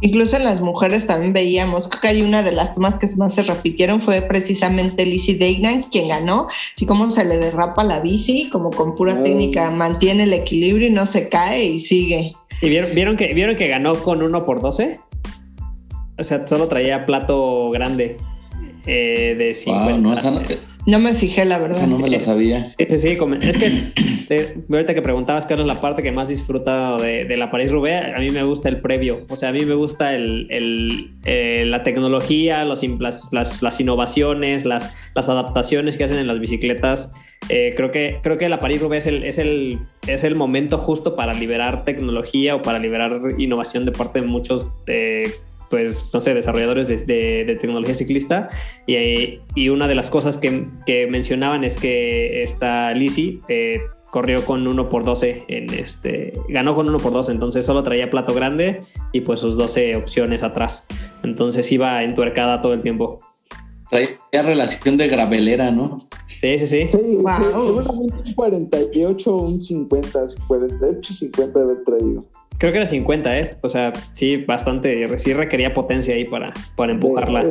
Incluso 0.00 0.38
en 0.38 0.44
las 0.44 0.62
mujeres 0.62 1.06
también 1.06 1.34
veíamos, 1.34 1.86
creo 1.86 2.00
que 2.00 2.08
hay 2.08 2.22
una 2.22 2.42
de 2.42 2.50
las 2.50 2.72
tomas 2.72 2.96
que 2.96 3.06
más 3.18 3.34
se 3.34 3.42
repitieron 3.42 4.00
fue 4.00 4.22
precisamente 4.22 5.04
Lizzie 5.04 5.36
Deignan 5.36 5.82
quien 5.82 6.08
ganó, 6.08 6.46
así 6.74 6.86
como 6.86 7.10
se 7.10 7.26
le 7.26 7.36
derrapa 7.36 7.84
la 7.84 8.00
bici, 8.00 8.48
como 8.48 8.70
con 8.70 8.94
pura 8.94 9.22
técnica 9.22 9.70
mantiene 9.70 10.22
el 10.22 10.32
equilibrio 10.32 10.88
y 10.88 10.92
no 10.92 11.04
se 11.04 11.28
cae 11.28 11.66
y 11.66 11.78
sigue. 11.78 12.32
¿Y 12.62 12.70
vieron, 12.70 12.94
vieron, 12.94 13.16
que, 13.18 13.34
vieron 13.34 13.56
que 13.56 13.68
ganó 13.68 13.94
con 13.96 14.22
1 14.22 14.46
por 14.46 14.62
12? 14.62 14.98
O 16.16 16.24
sea, 16.24 16.48
solo 16.48 16.68
traía 16.68 17.04
plato 17.04 17.68
grande 17.70 18.16
eh, 18.86 19.34
de 19.36 19.52
50. 19.52 19.98
No 19.98 20.14
me 20.86 21.14
fijé, 21.14 21.44
la 21.44 21.58
verdad. 21.58 21.86
no 21.86 21.98
me 21.98 22.10
la 22.10 22.20
sabía. 22.20 22.66
Sí, 22.66 22.86
sí, 22.90 22.98
sí. 22.98 23.18
Es 23.40 23.58
que 23.58 23.92
eh, 24.28 24.54
ahorita 24.70 24.94
que 24.94 25.02
preguntabas, 25.02 25.46
Carlos, 25.46 25.66
la 25.66 25.80
parte 25.80 26.02
que 26.02 26.12
más 26.12 26.28
disfruta 26.28 26.96
de, 26.98 27.24
de 27.24 27.36
la 27.36 27.50
París-Roubaix, 27.50 28.14
a 28.16 28.20
mí 28.20 28.28
me 28.30 28.42
gusta 28.42 28.68
el 28.68 28.80
previo. 28.80 29.24
O 29.28 29.36
sea, 29.36 29.48
a 29.48 29.52
mí 29.52 29.64
me 29.64 29.74
gusta 29.74 30.14
el, 30.14 30.46
el, 30.50 31.14
eh, 31.24 31.64
la 31.66 31.82
tecnología, 31.82 32.64
los, 32.64 32.82
las, 33.00 33.32
las, 33.32 33.62
las, 33.62 33.80
innovaciones, 33.80 34.66
las, 34.66 34.94
las 35.14 35.28
adaptaciones 35.28 35.96
que 35.96 36.04
hacen 36.04 36.18
en 36.18 36.26
las 36.26 36.38
bicicletas. 36.38 37.14
Eh, 37.48 37.74
creo, 37.76 37.90
que, 37.90 38.20
creo 38.22 38.38
que 38.38 38.48
la 38.48 38.58
París-Roubaix 38.58 39.06
es 39.06 39.06
el, 39.06 39.24
es, 39.24 39.38
el, 39.38 39.78
es 40.06 40.24
el 40.24 40.34
momento 40.34 40.78
justo 40.78 41.16
para 41.16 41.32
liberar 41.34 41.84
tecnología 41.84 42.56
o 42.56 42.62
para 42.62 42.78
liberar 42.78 43.20
innovación 43.38 43.84
de 43.84 43.92
parte 43.92 44.20
de 44.20 44.26
muchos 44.26 44.68
pues, 45.74 46.14
no 46.14 46.20
sé, 46.20 46.34
desarrolladores 46.34 46.86
de, 46.86 47.58
tecnología 47.60 47.94
ciclista. 47.94 48.48
Y, 48.86 49.40
y, 49.56 49.68
una 49.70 49.88
de 49.88 49.96
las 49.96 50.08
cosas 50.08 50.38
que, 50.38 50.66
que 50.86 51.08
mencionaban 51.08 51.64
es 51.64 51.78
que 51.78 52.44
esta 52.44 52.92
Lisi 52.92 53.40
eh, 53.48 53.80
corrió 54.12 54.44
con 54.44 54.68
1 54.68 54.88
por 54.88 55.04
12 55.04 55.46
en 55.48 55.74
este, 55.74 56.32
ganó 56.48 56.76
con 56.76 56.88
1 56.88 56.98
por 56.98 57.12
12, 57.12 57.32
entonces 57.32 57.66
solo 57.66 57.82
traía 57.82 58.08
plato 58.08 58.32
grande 58.32 58.82
y 59.10 59.22
pues 59.22 59.40
sus 59.40 59.56
12 59.56 59.96
opciones 59.96 60.44
atrás. 60.44 60.86
Entonces 61.24 61.72
iba 61.72 62.04
entuercada 62.04 62.62
todo 62.62 62.72
el 62.72 62.82
tiempo. 62.82 63.18
Traía 63.90 64.42
relación 64.44 64.96
de 64.96 65.08
gravelera, 65.08 65.72
¿no? 65.72 66.06
Sí, 66.28 66.56
sí, 66.56 66.68
sí. 66.68 66.88
sí 66.92 67.16
wow. 67.16 67.84
un 67.98 68.34
48 68.34 69.36
un 69.36 69.60
50, 69.60 70.20
48, 70.46 71.12
50 71.12 71.58
de 71.58 71.64
haber 71.64 71.82
traído. 71.82 72.24
Creo 72.58 72.72
que 72.72 72.78
era 72.78 72.86
50, 72.86 73.38
¿eh? 73.38 73.56
O 73.62 73.68
sea, 73.68 73.92
sí, 74.12 74.36
bastante. 74.36 75.18
Sí 75.18 75.32
requería 75.32 75.74
potencia 75.74 76.14
ahí 76.14 76.24
para, 76.24 76.52
para 76.76 76.92
empujarla. 76.92 77.44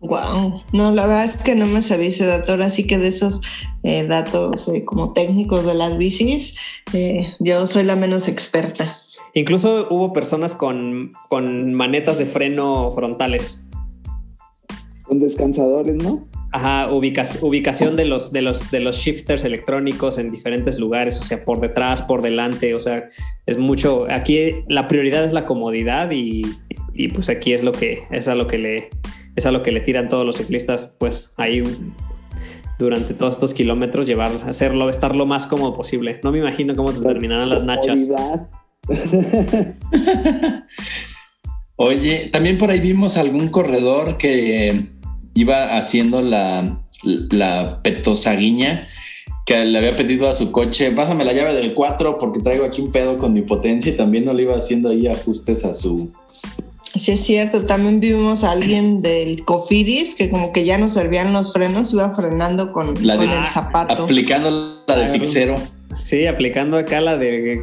Wow, 0.00 0.62
no, 0.72 0.90
la 0.90 1.06
verdad 1.06 1.24
es 1.24 1.36
que 1.36 1.54
no 1.54 1.64
me 1.66 1.80
sabía 1.80 2.08
ese 2.08 2.26
dato, 2.26 2.54
así 2.54 2.88
que 2.88 2.98
de 2.98 3.06
esos 3.06 3.40
eh, 3.84 4.04
datos 4.04 4.66
eh, 4.66 4.84
como 4.84 5.12
técnicos 5.12 5.64
de 5.64 5.74
las 5.74 5.96
bicis, 5.96 6.56
eh, 6.92 7.32
yo 7.38 7.68
soy 7.68 7.84
la 7.84 7.94
menos 7.94 8.26
experta. 8.26 8.98
Incluso 9.32 9.86
hubo 9.90 10.12
personas 10.12 10.56
con, 10.56 11.12
con 11.28 11.72
manetas 11.72 12.18
de 12.18 12.26
freno 12.26 12.90
frontales. 12.90 13.64
Con 15.04 15.20
descansadores, 15.20 15.94
¿no? 15.94 16.26
Ajá, 16.54 16.92
ubicación 16.92 17.96
de 17.96 18.04
los, 18.04 18.30
de, 18.30 18.42
los, 18.42 18.70
de 18.70 18.80
los 18.80 18.98
shifters 18.98 19.44
electrónicos 19.44 20.18
en 20.18 20.30
diferentes 20.30 20.78
lugares, 20.78 21.18
o 21.18 21.22
sea, 21.22 21.44
por 21.44 21.60
detrás, 21.60 22.02
por 22.02 22.20
delante, 22.20 22.74
o 22.74 22.80
sea, 22.80 23.04
es 23.46 23.56
mucho, 23.56 24.06
aquí 24.10 24.56
la 24.68 24.86
prioridad 24.86 25.24
es 25.24 25.32
la 25.32 25.46
comodidad 25.46 26.10
y, 26.10 26.42
y 26.92 27.08
pues 27.08 27.30
aquí 27.30 27.54
es 27.54 27.62
lo 27.62 27.72
que, 27.72 28.02
es 28.10 28.28
a 28.28 28.34
lo 28.34 28.48
que 28.48 28.58
le, 28.58 28.90
es 29.34 29.46
a 29.46 29.50
lo 29.50 29.62
que 29.62 29.72
le 29.72 29.80
tiran 29.80 30.10
todos 30.10 30.26
los 30.26 30.36
ciclistas, 30.36 30.94
pues 30.98 31.32
ahí 31.38 31.62
durante 32.78 33.14
todos 33.14 33.34
estos 33.36 33.54
kilómetros 33.54 34.06
llevar, 34.06 34.30
hacerlo, 34.46 34.90
estar 34.90 35.16
lo 35.16 35.24
más 35.24 35.46
cómodo 35.46 35.72
posible. 35.72 36.20
No 36.22 36.32
me 36.32 36.38
imagino 36.38 36.74
cómo 36.74 36.92
terminarán 36.92 37.48
las 37.48 37.64
nachas. 37.64 38.08
Oye, 41.76 42.28
también 42.30 42.58
por 42.58 42.70
ahí 42.70 42.80
vimos 42.80 43.16
algún 43.16 43.48
corredor 43.48 44.18
que 44.18 44.82
iba 45.34 45.76
haciendo 45.76 46.22
la, 46.22 46.78
la 47.02 47.80
petosaguiña 47.82 48.88
que 49.44 49.64
le 49.64 49.78
había 49.78 49.96
pedido 49.96 50.28
a 50.28 50.34
su 50.34 50.52
coche, 50.52 50.92
pásame 50.92 51.24
la 51.24 51.32
llave 51.32 51.54
del 51.54 51.74
4 51.74 52.18
porque 52.18 52.40
traigo 52.40 52.64
aquí 52.64 52.80
un 52.80 52.92
pedo 52.92 53.18
con 53.18 53.32
mi 53.32 53.42
potencia 53.42 53.92
y 53.92 53.96
también 53.96 54.24
no 54.24 54.32
le 54.32 54.44
iba 54.44 54.56
haciendo 54.56 54.90
ahí 54.90 55.06
ajustes 55.06 55.64
a 55.64 55.74
su... 55.74 56.12
Sí, 56.94 57.12
es 57.12 57.24
cierto, 57.24 57.64
también 57.64 58.00
vimos 58.00 58.44
a 58.44 58.52
alguien 58.52 59.00
del 59.00 59.44
Cofidis 59.44 60.14
que 60.14 60.28
como 60.28 60.52
que 60.52 60.64
ya 60.64 60.76
no 60.76 60.88
servían 60.90 61.32
los 61.32 61.52
frenos, 61.52 61.92
iba 61.92 62.14
frenando 62.14 62.70
con, 62.72 62.96
el 62.96 63.48
zapato. 63.48 64.04
Aplicando 64.04 64.84
la 64.86 64.96
de 64.96 65.08
fixero. 65.08 65.54
Sí, 65.96 66.26
aplicando 66.26 66.76
acá 66.76 67.00
la 67.00 67.16
de 67.16 67.62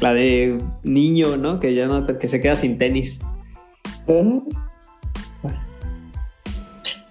la 0.00 0.12
de 0.12 0.58
niño, 0.84 1.38
¿no? 1.38 1.60
Que 1.60 1.74
ya 1.74 1.86
no, 1.86 2.06
que 2.06 2.28
se 2.28 2.42
queda 2.42 2.56
sin 2.56 2.76
tenis. 2.76 3.20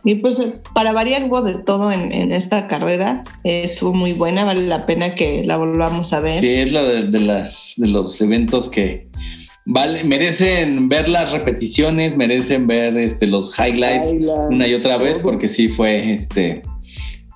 Y 0.08 0.16
pues 0.16 0.42
para 0.74 0.94
variar 0.94 1.22
algo 1.22 1.42
de 1.42 1.62
todo 1.64 1.92
en, 1.92 2.32
esta 2.32 2.68
carrera, 2.68 3.26
eh, 3.44 3.64
estuvo 3.66 3.94
muy 3.94 4.14
buena, 4.14 4.46
vale 4.46 4.66
la 4.66 4.86
pena 4.86 5.16
que 5.16 5.44
la 5.44 5.58
volvamos 5.58 6.14
a 6.14 6.22
ver. 6.22 6.40
Sí, 6.40 6.48
es 6.48 6.72
la 6.72 6.82
de, 6.84 7.20
las, 7.20 7.74
de 7.76 7.90
los 7.90 8.22
eventos 8.22 8.70
que 8.70 9.10
vale, 9.66 10.06
merecen 10.06 10.88
ver 10.88 11.10
las 11.10 11.34
repeticiones, 11.34 12.16
merecen 12.16 12.68
ver 12.68 12.98
este, 12.98 13.28
los 13.28 13.54
highlights 13.60 14.14
una 14.50 14.66
y 14.66 14.76
otra 14.76 14.98
vez, 14.98 15.18
porque 15.18 15.50
sí 15.50 15.68
fue 15.68 16.14
este, 16.14 16.62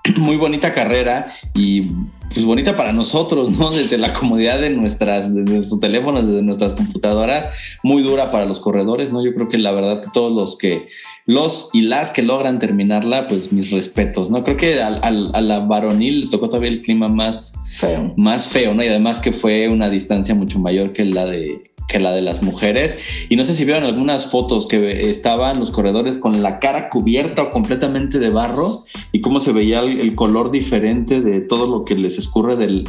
muy 0.15 0.37
bonita 0.37 0.73
carrera 0.73 1.33
y 1.53 1.89
pues 2.33 2.45
bonita 2.45 2.75
para 2.75 2.93
nosotros, 2.93 3.57
¿no? 3.57 3.71
Desde 3.71 3.97
la 3.97 4.13
comodidad 4.13 4.61
de 4.61 4.69
nuestras, 4.69 5.33
desde 5.33 5.55
nuestros 5.55 5.79
teléfonos, 5.79 6.27
desde 6.27 6.41
nuestras 6.41 6.73
computadoras, 6.73 7.49
muy 7.83 8.01
dura 8.01 8.31
para 8.31 8.45
los 8.45 8.59
corredores, 8.59 9.11
¿no? 9.11 9.23
Yo 9.23 9.33
creo 9.35 9.49
que 9.49 9.57
la 9.57 9.71
verdad 9.71 10.01
que 10.01 10.09
todos 10.13 10.31
los 10.31 10.57
que, 10.57 10.87
los 11.25 11.69
y 11.73 11.81
las 11.81 12.11
que 12.11 12.21
logran 12.21 12.59
terminarla, 12.59 13.27
pues 13.27 13.51
mis 13.51 13.71
respetos, 13.71 14.29
¿no? 14.29 14.43
Creo 14.43 14.57
que 14.57 14.81
al, 14.81 15.31
a 15.33 15.41
la 15.41 15.59
varonil 15.59 16.21
le 16.21 16.27
tocó 16.27 16.49
todavía 16.49 16.69
el 16.69 16.81
clima 16.81 17.07
más 17.07 17.55
feo. 17.75 18.13
más 18.17 18.47
feo, 18.47 18.73
¿no? 18.73 18.83
Y 18.83 18.87
además 18.87 19.19
que 19.19 19.31
fue 19.31 19.67
una 19.67 19.89
distancia 19.89 20.35
mucho 20.35 20.59
mayor 20.59 20.93
que 20.93 21.05
la 21.05 21.25
de 21.25 21.70
que 21.91 21.99
la 21.99 22.11
de 22.11 22.21
las 22.21 22.41
mujeres. 22.41 22.97
Y 23.29 23.35
no 23.35 23.43
sé 23.43 23.53
si 23.53 23.65
vieron 23.65 23.83
algunas 23.83 24.25
fotos 24.27 24.67
que 24.67 25.09
estaban 25.09 25.59
los 25.59 25.71
corredores 25.71 26.17
con 26.17 26.41
la 26.41 26.59
cara 26.59 26.89
cubierta 26.89 27.43
o 27.43 27.49
completamente 27.49 28.17
de 28.17 28.29
barro 28.29 28.85
y 29.11 29.19
cómo 29.19 29.41
se 29.41 29.51
veía 29.51 29.81
el, 29.81 30.15
color 30.15 30.51
diferente 30.51 31.21
de 31.21 31.41
todo 31.41 31.67
lo 31.67 31.83
que 31.83 31.95
les 31.95 32.17
escurre 32.17 32.55
del, 32.55 32.85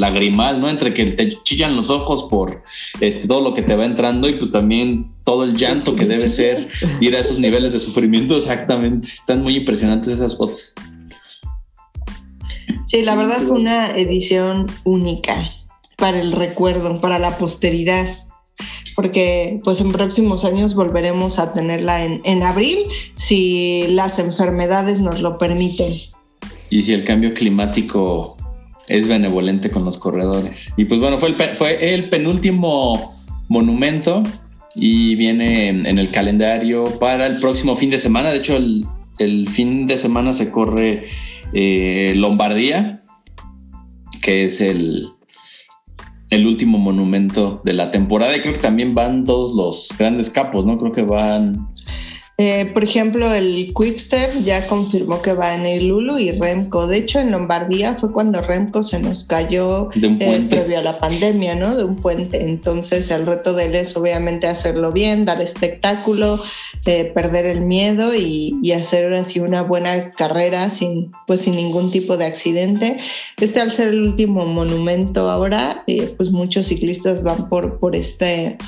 lagrimal, 0.00 0.60
¿no? 0.60 0.70
Entre 0.70 0.94
que 0.94 1.04
te 1.06 1.28
chillan 1.42 1.76
los 1.76 1.90
ojos 1.90 2.24
por 2.30 2.62
este, 3.00 3.28
todo 3.28 3.42
lo 3.42 3.54
que 3.54 3.62
te 3.62 3.74
va 3.74 3.84
entrando 3.84 4.28
y 4.28 4.34
pues 4.34 4.50
también 4.50 5.10
todo 5.24 5.44
el 5.44 5.56
llanto 5.56 5.94
que 5.94 6.06
debe 6.06 6.30
ser 6.30 6.66
ir 7.00 7.14
a 7.14 7.20
esos 7.20 7.38
niveles 7.38 7.72
de 7.72 7.80
sufrimiento, 7.80 8.36
exactamente. 8.36 9.08
Están 9.08 9.42
muy 9.42 9.56
impresionantes 9.56 10.14
esas 10.14 10.36
fotos. 10.36 10.74
Sí, 12.86 13.02
la 13.02 13.16
verdad 13.16 13.42
fue 13.42 13.58
una 13.58 13.96
edición 13.96 14.66
única 14.84 15.50
para 15.98 16.20
el 16.20 16.32
recuerdo, 16.32 17.00
para 17.00 17.18
la 17.18 17.36
posteridad, 17.38 18.06
porque 18.94 19.60
pues 19.64 19.80
en 19.80 19.90
próximos 19.90 20.44
años 20.44 20.74
volveremos 20.74 21.38
a 21.40 21.52
tenerla 21.52 22.04
en, 22.04 22.20
en 22.24 22.42
abril 22.44 22.78
si 23.16 23.86
las 23.88 24.18
enfermedades 24.20 25.00
nos 25.00 25.20
lo 25.20 25.38
permiten. 25.38 25.92
Y 26.70 26.82
si 26.82 26.92
el 26.92 27.04
cambio 27.04 27.34
climático 27.34 28.36
es 28.86 29.08
benevolente 29.08 29.70
con 29.70 29.84
los 29.84 29.98
corredores. 29.98 30.72
Y 30.76 30.84
pues 30.84 31.00
bueno, 31.00 31.18
fue 31.18 31.30
el, 31.30 31.34
fue 31.56 31.94
el 31.94 32.08
penúltimo 32.10 33.12
monumento 33.48 34.22
y 34.74 35.16
viene 35.16 35.68
en, 35.68 35.98
el 35.98 36.12
calendario 36.12 36.84
para 37.00 37.26
el 37.26 37.40
próximo 37.40 37.74
fin 37.74 37.90
de 37.90 37.98
semana. 37.98 38.30
De 38.30 38.38
hecho, 38.38 38.56
el, 38.56 38.86
el 39.18 39.48
fin 39.48 39.86
de 39.86 39.98
semana 39.98 40.32
se 40.32 40.50
corre 40.50 41.06
eh, 41.52 42.14
Lombardía, 42.16 43.02
que 44.22 44.44
es 44.44 44.60
el, 44.60 45.10
el 46.30 46.46
último 46.46 46.78
monumento 46.78 47.60
de 47.64 47.72
la 47.72 47.90
temporada 47.90 48.36
y 48.36 48.40
creo 48.40 48.54
que 48.54 48.60
también 48.60 48.94
van 48.94 49.24
todos 49.24 49.54
los 49.54 49.88
grandes 49.98 50.30
capos, 50.30 50.66
¿no? 50.66 50.78
Creo 50.78 50.92
que 50.92 51.02
van 51.02 51.68
eh, 52.40 52.70
por 52.72 52.84
ejemplo, 52.84 53.34
el 53.34 53.74
Quickstep 53.76 54.44
ya 54.44 54.68
confirmó 54.68 55.20
que 55.20 55.32
va 55.32 55.56
en 55.56 55.66
el 55.66 55.88
Lulu 55.88 56.18
y 56.18 56.30
Remco. 56.30 56.86
De 56.86 56.98
hecho, 56.98 57.18
en 57.18 57.32
Lombardía 57.32 57.96
fue 57.96 58.12
cuando 58.12 58.40
Remco 58.40 58.84
se 58.84 59.00
nos 59.00 59.24
cayó 59.24 59.88
eh, 60.00 60.46
previo 60.48 60.78
a 60.78 60.82
la 60.82 60.98
pandemia, 60.98 61.56
¿no? 61.56 61.74
De 61.74 61.82
un 61.82 61.96
puente. 61.96 62.44
Entonces, 62.44 63.10
el 63.10 63.26
reto 63.26 63.54
de 63.54 63.64
él 63.64 63.74
es 63.74 63.96
obviamente 63.96 64.46
hacerlo 64.46 64.92
bien, 64.92 65.24
dar 65.24 65.42
espectáculo, 65.42 66.40
eh, 66.86 67.10
perder 67.12 67.44
el 67.44 67.62
miedo 67.62 68.14
y, 68.14 68.54
hacer 68.72 69.12
así 69.14 69.40
una 69.40 69.62
buena 69.62 70.10
carrera 70.12 70.70
sin, 70.70 71.10
pues, 71.26 71.40
sin 71.40 71.56
ningún 71.56 71.90
tipo 71.90 72.16
de 72.16 72.26
accidente. 72.26 72.98
Este, 73.36 73.60
al 73.60 73.72
ser 73.72 73.88
el 73.88 74.02
último 74.02 74.46
monumento 74.46 75.28
ahora, 75.28 75.82
pues 76.16 76.30
muchos 76.30 76.66
ciclistas 76.66 77.24
van 77.24 77.48
por, 77.48 77.80
por 77.80 77.96
este 77.96 78.58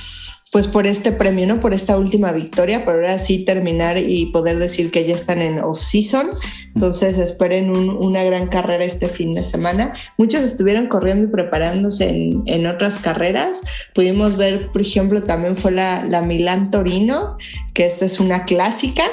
pues 0.50 0.66
por 0.66 0.86
este 0.86 1.12
premio, 1.12 1.46
¿no? 1.46 1.60
Por 1.60 1.74
esta 1.74 1.96
última 1.96 2.32
victoria, 2.32 2.84
pero 2.84 2.98
ahora 2.98 3.18
sí 3.18 3.44
terminar 3.44 3.98
y 3.98 4.26
poder 4.26 4.58
decir 4.58 4.90
que 4.90 5.06
ya 5.06 5.14
están 5.14 5.40
en 5.40 5.60
off-season. 5.60 6.28
Entonces 6.74 7.18
esperen 7.18 7.70
una 7.70 8.24
gran 8.24 8.48
carrera 8.48 8.84
este 8.84 9.08
fin 9.08 9.32
de 9.32 9.44
semana. 9.44 9.92
Muchos 10.18 10.42
estuvieron 10.42 10.88
corriendo 10.88 11.26
y 11.26 11.30
preparándose 11.30 12.08
en, 12.08 12.66
otras 12.66 12.98
carreras. 12.98 13.60
Pudimos 13.94 14.36
ver, 14.36 14.70
por 14.72 14.82
ejemplo, 14.82 15.22
también 15.22 15.56
fue 15.56 15.70
la, 15.70 16.04
la 16.04 16.20
Milán 16.20 16.70
Torino, 16.70 17.36
que 17.72 17.86
esta 17.86 18.04
es 18.04 18.18
una 18.18 18.44
clásica 18.44 19.04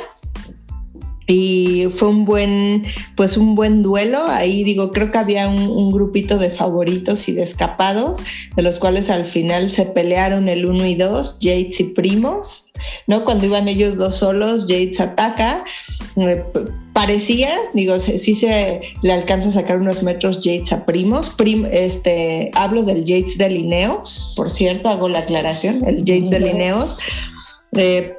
y 1.28 1.88
fue 1.92 2.08
un 2.08 2.24
buen, 2.24 2.86
pues 3.16 3.36
un 3.36 3.54
buen 3.56 3.84
duelo. 3.84 4.26
Ahí 4.28 4.63
digo, 4.63 4.92
creo 4.94 5.12
que 5.12 5.18
había 5.18 5.50
un, 5.50 5.92
grupito 5.92 6.38
de 6.38 6.50
favoritos 6.50 7.28
y 7.28 7.34
de 7.34 7.44
escapados, 7.44 8.20
de 8.56 8.62
los 8.62 8.80
cuales 8.80 9.10
al 9.10 9.26
final 9.26 9.72
se 9.72 9.86
pelearon 9.86 10.48
el 10.48 10.66
1 10.66 10.86
y 10.86 10.96
2, 10.96 11.40
Yates 11.40 11.80
y 11.80 11.84
Primos, 11.86 12.68
¿no? 13.08 13.26
Cuando 13.26 13.46
iban 13.46 13.68
ellos 13.68 13.98
dos 13.98 14.16
solos, 14.16 14.68
Yates 14.68 15.00
ataca, 15.00 15.63
eh, 16.18 16.44
parecía, 16.94 17.50
digo, 17.74 17.98
sí 18.00 18.36
se 18.36 18.82
le 19.02 19.13
alcanza 19.13 19.50
a 19.50 19.52
sacar 19.52 19.78
unos 19.78 20.04
metros 20.04 20.42
Yates 20.42 20.72
a 20.74 20.86
Primos. 20.86 21.34
este, 21.72 22.52
hablo 22.54 22.84
del 22.84 23.06
Yates 23.06 23.38
de 23.38 23.50
Lineos, 23.50 24.34
por 24.36 24.52
cierto, 24.52 24.90
hago 24.90 25.10
la 25.10 25.20
aclaración, 25.20 25.86
el 25.86 26.04
Yates 26.04 26.30
de 26.30 26.40
Lineos. 26.40 26.98
Eh, 27.76 28.13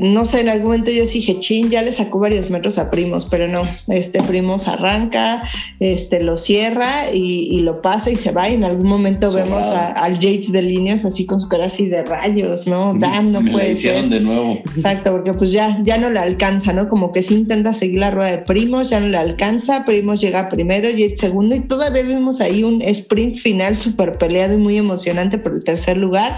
no 0.00 0.24
sé, 0.24 0.40
en 0.40 0.48
algún 0.48 0.68
momento 0.68 0.90
yo 0.90 1.06
dije, 1.06 1.38
chin, 1.38 1.70
ya 1.70 1.82
le 1.82 1.92
sacó 1.92 2.18
varios 2.18 2.50
metros 2.50 2.78
a 2.78 2.90
Primos, 2.90 3.26
pero 3.30 3.46
no, 3.46 3.62
este 3.86 4.22
Primos 4.22 4.66
arranca, 4.66 5.42
este 5.78 6.22
lo 6.22 6.36
cierra 6.36 7.12
y, 7.12 7.60
lo 7.60 7.80
pasa 7.80 8.10
y 8.10 8.16
se 8.16 8.32
va 8.32 8.48
y 8.48 8.54
en 8.54 8.64
algún 8.64 8.88
momento 8.88 9.32
vemos 9.32 9.66
al 9.66 10.18
Yates 10.18 10.52
de 10.52 10.62
líneas 10.62 11.04
así 11.04 11.24
con 11.24 11.40
su 11.40 11.48
cara 11.48 11.66
así 11.66 11.88
de 11.88 12.02
rayos, 12.02 12.66
¿no? 12.66 12.94
Damn, 12.94 13.32
no 13.32 13.40
puede 13.52 13.76
ser. 13.76 14.08
de 14.08 14.20
nuevo. 14.20 14.58
Exacto, 14.76 15.12
porque 15.12 15.32
pues 15.32 15.52
ya, 15.52 15.80
ya 15.84 15.96
no 15.96 16.10
le 16.10 16.18
alcanza, 16.18 16.72
¿no? 16.72 16.88
Como 16.88 17.12
que 17.12 17.22
si 17.22 17.34
intenta 17.34 17.72
seguir 17.72 18.00
la 18.00 18.10
rueda 18.10 18.32
de 18.32 18.38
Primos, 18.38 18.90
ya 18.90 19.00
no 19.00 19.08
le 19.08 19.16
alcanza, 19.16 19.84
Primos 19.84 20.20
llega 20.20 20.48
primero, 20.48 20.90
Yates 20.90 21.20
segundo 21.20 21.54
y 21.54 21.60
todavía 21.60 22.02
vimos 22.02 22.40
ahí 22.40 22.64
un 22.64 22.82
sprint 22.82 23.36
final 23.36 23.76
súper 23.76 24.18
peleado 24.18 24.54
y 24.54 24.56
muy 24.56 24.76
emocionante 24.76 25.38
por 25.38 25.54
el 25.54 25.62
tercer 25.62 25.96
lugar, 25.96 26.36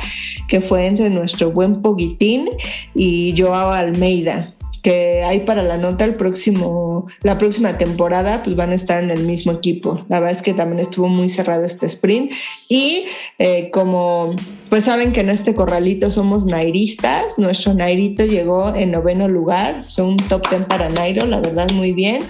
que 0.49 0.61
fue 0.61 0.87
entre 0.87 1.09
nuestro 1.09 1.51
buen 1.51 1.81
Poguitín 1.81 2.49
y 2.95 3.33
yo 3.33 3.45
Joao 3.46 3.70
Almeida, 3.70 4.54
que 4.82 5.22
hay 5.24 5.40
para 5.40 5.62
la 5.62 5.76
nota 5.76 6.04
el 6.04 6.14
próximo, 6.14 7.06
la 7.22 7.38
próxima 7.38 7.78
temporada, 7.78 8.42
pues 8.42 8.56
van 8.56 8.70
a 8.70 8.74
estar 8.74 9.02
en 9.02 9.11
el 9.11 9.24
mismo 9.24 9.52
equipo. 9.52 10.04
La 10.09 10.20
verdad 10.20 10.37
es 10.37 10.42
que 10.42 10.54
también 10.54 10.80
estuvo 10.80 11.09
muy 11.09 11.28
cerrado 11.28 11.64
este 11.64 11.87
sprint. 11.87 12.32
Y 12.68 13.04
eh, 13.38 13.70
como 13.72 14.35
pues 14.68 14.85
saben 14.85 15.12
que 15.12 15.20
en 15.20 15.30
este 15.30 15.54
corralito 15.54 16.11
somos 16.11 16.44
nairistas, 16.44 17.38
nuestro 17.38 17.74
Nairito 17.74 18.24
llegó 18.24 18.74
en 18.74 18.90
noveno 18.90 19.28
lugar, 19.28 19.85
son 19.85 20.11
un 20.11 20.16
top 20.16 20.48
ten 20.48 20.64
para 20.64 20.88
Nairo, 20.88 21.26
la 21.26 21.40
verdad 21.40 21.70
muy 21.72 21.92
bien. 21.92 22.22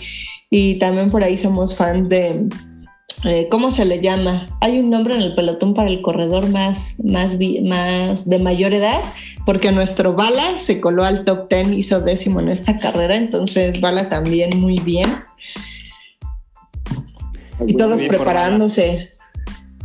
Y 0.48 0.76
también 0.76 1.10
por 1.10 1.24
ahí 1.24 1.36
somos 1.36 1.76
fan 1.76 2.08
de, 2.08 2.48
eh, 3.24 3.48
¿cómo 3.50 3.70
se 3.70 3.84
le 3.84 4.00
llama? 4.00 4.46
Hay 4.60 4.78
un 4.78 4.90
nombre 4.90 5.14
en 5.14 5.22
el 5.22 5.34
pelotón 5.34 5.74
para 5.74 5.90
el 5.90 6.02
corredor 6.02 6.48
más, 6.48 6.96
más, 7.02 7.36
más 7.64 8.28
de 8.28 8.38
mayor 8.38 8.72
edad, 8.72 9.00
porque 9.44 9.72
nuestro 9.72 10.12
Bala 10.12 10.58
se 10.58 10.80
coló 10.80 11.04
al 11.04 11.24
top 11.24 11.48
10, 11.48 11.72
hizo 11.72 12.00
décimo 12.00 12.40
en 12.40 12.50
esta 12.50 12.78
carrera, 12.78 13.16
entonces 13.16 13.80
Bala 13.80 14.08
también 14.08 14.50
muy 14.60 14.78
bien. 14.80 15.10
Y 17.66 17.74
todos 17.74 18.02
preparándose, 18.02 19.08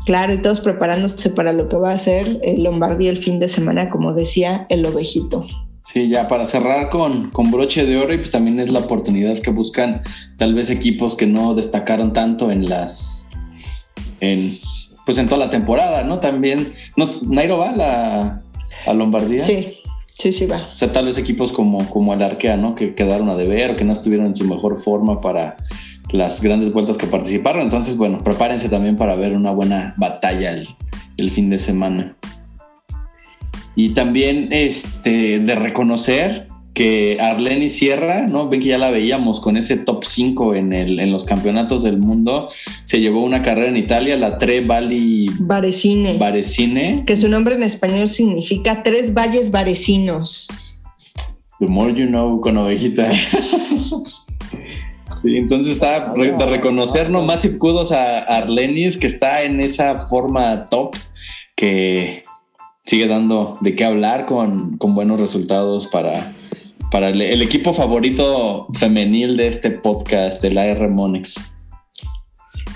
claro, 0.05 0.33
y 0.33 0.37
todos 0.41 0.59
preparándose 0.59 1.29
para 1.29 1.53
lo 1.53 1.69
que 1.69 1.77
va 1.77 1.93
a 1.93 1.97
ser 1.97 2.39
el 2.43 2.63
Lombardía 2.63 3.09
el 3.09 3.17
fin 3.17 3.39
de 3.39 3.47
semana, 3.47 3.89
como 3.89 4.13
decía 4.13 4.65
el 4.69 4.85
ovejito. 4.85 5.47
Sí, 5.91 6.07
ya 6.07 6.29
para 6.29 6.45
cerrar 6.45 6.89
con, 6.89 7.31
con, 7.31 7.51
broche 7.51 7.85
de 7.85 7.97
oro 7.97 8.13
y 8.13 8.17
pues 8.17 8.31
también 8.31 8.61
es 8.61 8.71
la 8.71 8.79
oportunidad 8.79 9.39
que 9.39 9.51
buscan 9.51 10.01
tal 10.37 10.53
vez 10.53 10.69
equipos 10.69 11.17
que 11.17 11.27
no 11.27 11.53
destacaron 11.53 12.13
tanto 12.13 12.49
en 12.49 12.69
las 12.69 13.29
en 14.21 14.53
pues 15.05 15.17
en 15.17 15.25
toda 15.25 15.45
la 15.45 15.49
temporada, 15.49 16.03
¿no? 16.03 16.19
También 16.19 16.71
no, 16.95 17.05
Nairo 17.27 17.57
va 17.57 17.71
a 17.71 17.75
la 17.75 18.41
a 18.85 18.93
Lombardía. 18.93 19.39
Sí. 19.39 19.77
Sí, 20.17 20.31
sí 20.31 20.45
va. 20.45 20.57
O 20.71 20.75
sea, 20.75 20.91
tal 20.91 21.05
vez 21.07 21.17
equipos 21.17 21.51
como, 21.51 21.89
como 21.89 22.13
el 22.13 22.21
Arkea, 22.21 22.55
¿no? 22.55 22.75
Que 22.75 22.93
quedaron 22.93 23.27
a 23.29 23.35
deber, 23.35 23.75
que 23.75 23.83
no 23.83 23.91
estuvieron 23.91 24.27
en 24.27 24.35
su 24.35 24.45
mejor 24.45 24.79
forma 24.79 25.19
para 25.19 25.57
las 26.11 26.41
grandes 26.41 26.71
vueltas 26.71 26.95
que 26.95 27.07
participaron. 27.07 27.63
Entonces, 27.63 27.97
bueno, 27.97 28.19
prepárense 28.23 28.69
también 28.69 28.97
para 28.97 29.15
ver 29.15 29.35
una 29.35 29.51
buena 29.51 29.95
batalla 29.97 30.51
el, 30.51 30.67
el 31.17 31.31
fin 31.31 31.49
de 31.49 31.57
semana. 31.57 32.15
Y 33.75 33.89
también 33.89 34.49
este, 34.51 35.39
de 35.39 35.55
reconocer 35.55 36.47
que 36.73 37.17
Arlene 37.19 37.69
Sierra, 37.69 38.27
¿no? 38.27 38.47
Ven 38.47 38.61
que 38.61 38.69
ya 38.69 38.77
la 38.77 38.91
veíamos 38.91 39.39
con 39.39 39.57
ese 39.57 39.77
top 39.77 40.05
5 40.05 40.55
en, 40.55 40.73
el, 40.73 40.99
en 40.99 41.11
los 41.11 41.25
campeonatos 41.25 41.83
del 41.83 41.97
mundo. 41.97 42.49
Se 42.83 42.99
llevó 42.99 43.23
una 43.23 43.41
carrera 43.41 43.67
en 43.67 43.77
Italia, 43.77 44.15
la 44.17 44.37
Tre 44.37 44.61
Valli 44.61 45.27
Varecine. 45.39 46.17
Varecine. 46.17 47.03
Que 47.05 47.15
su 47.15 47.27
nombre 47.27 47.55
en 47.55 47.63
español 47.63 48.07
significa 48.07 48.83
Tres 48.83 49.13
Valles 49.13 49.51
Varecinos. 49.51 50.47
The 51.59 51.67
more 51.67 51.93
you 51.93 52.07
know 52.07 52.39
con 52.39 52.57
ovejita. 52.57 53.11
sí, 55.21 55.37
entonces 55.37 55.73
está 55.73 56.13
de 56.13 56.45
reconocer 56.45 57.09
nomás 57.09 57.45
y 57.45 57.57
cudos 57.57 57.91
a 57.91 58.19
Arlenis, 58.19 58.97
que 58.97 59.07
está 59.07 59.43
en 59.43 59.59
esa 59.59 59.99
forma 59.99 60.65
top 60.65 60.95
que 61.55 62.23
sigue 62.85 63.07
dando 63.07 63.57
de 63.61 63.75
qué 63.75 63.85
hablar 63.85 64.25
con, 64.25 64.77
buenos 64.77 65.19
resultados 65.19 65.87
para, 65.87 66.33
para 66.91 67.09
el, 67.09 67.41
equipo 67.41 67.73
favorito 67.73 68.67
femenil 68.73 69.37
de 69.37 69.47
este 69.47 69.71
podcast, 69.71 70.43
el 70.43 70.57
AR 70.57 70.89
Monex. 70.89 71.35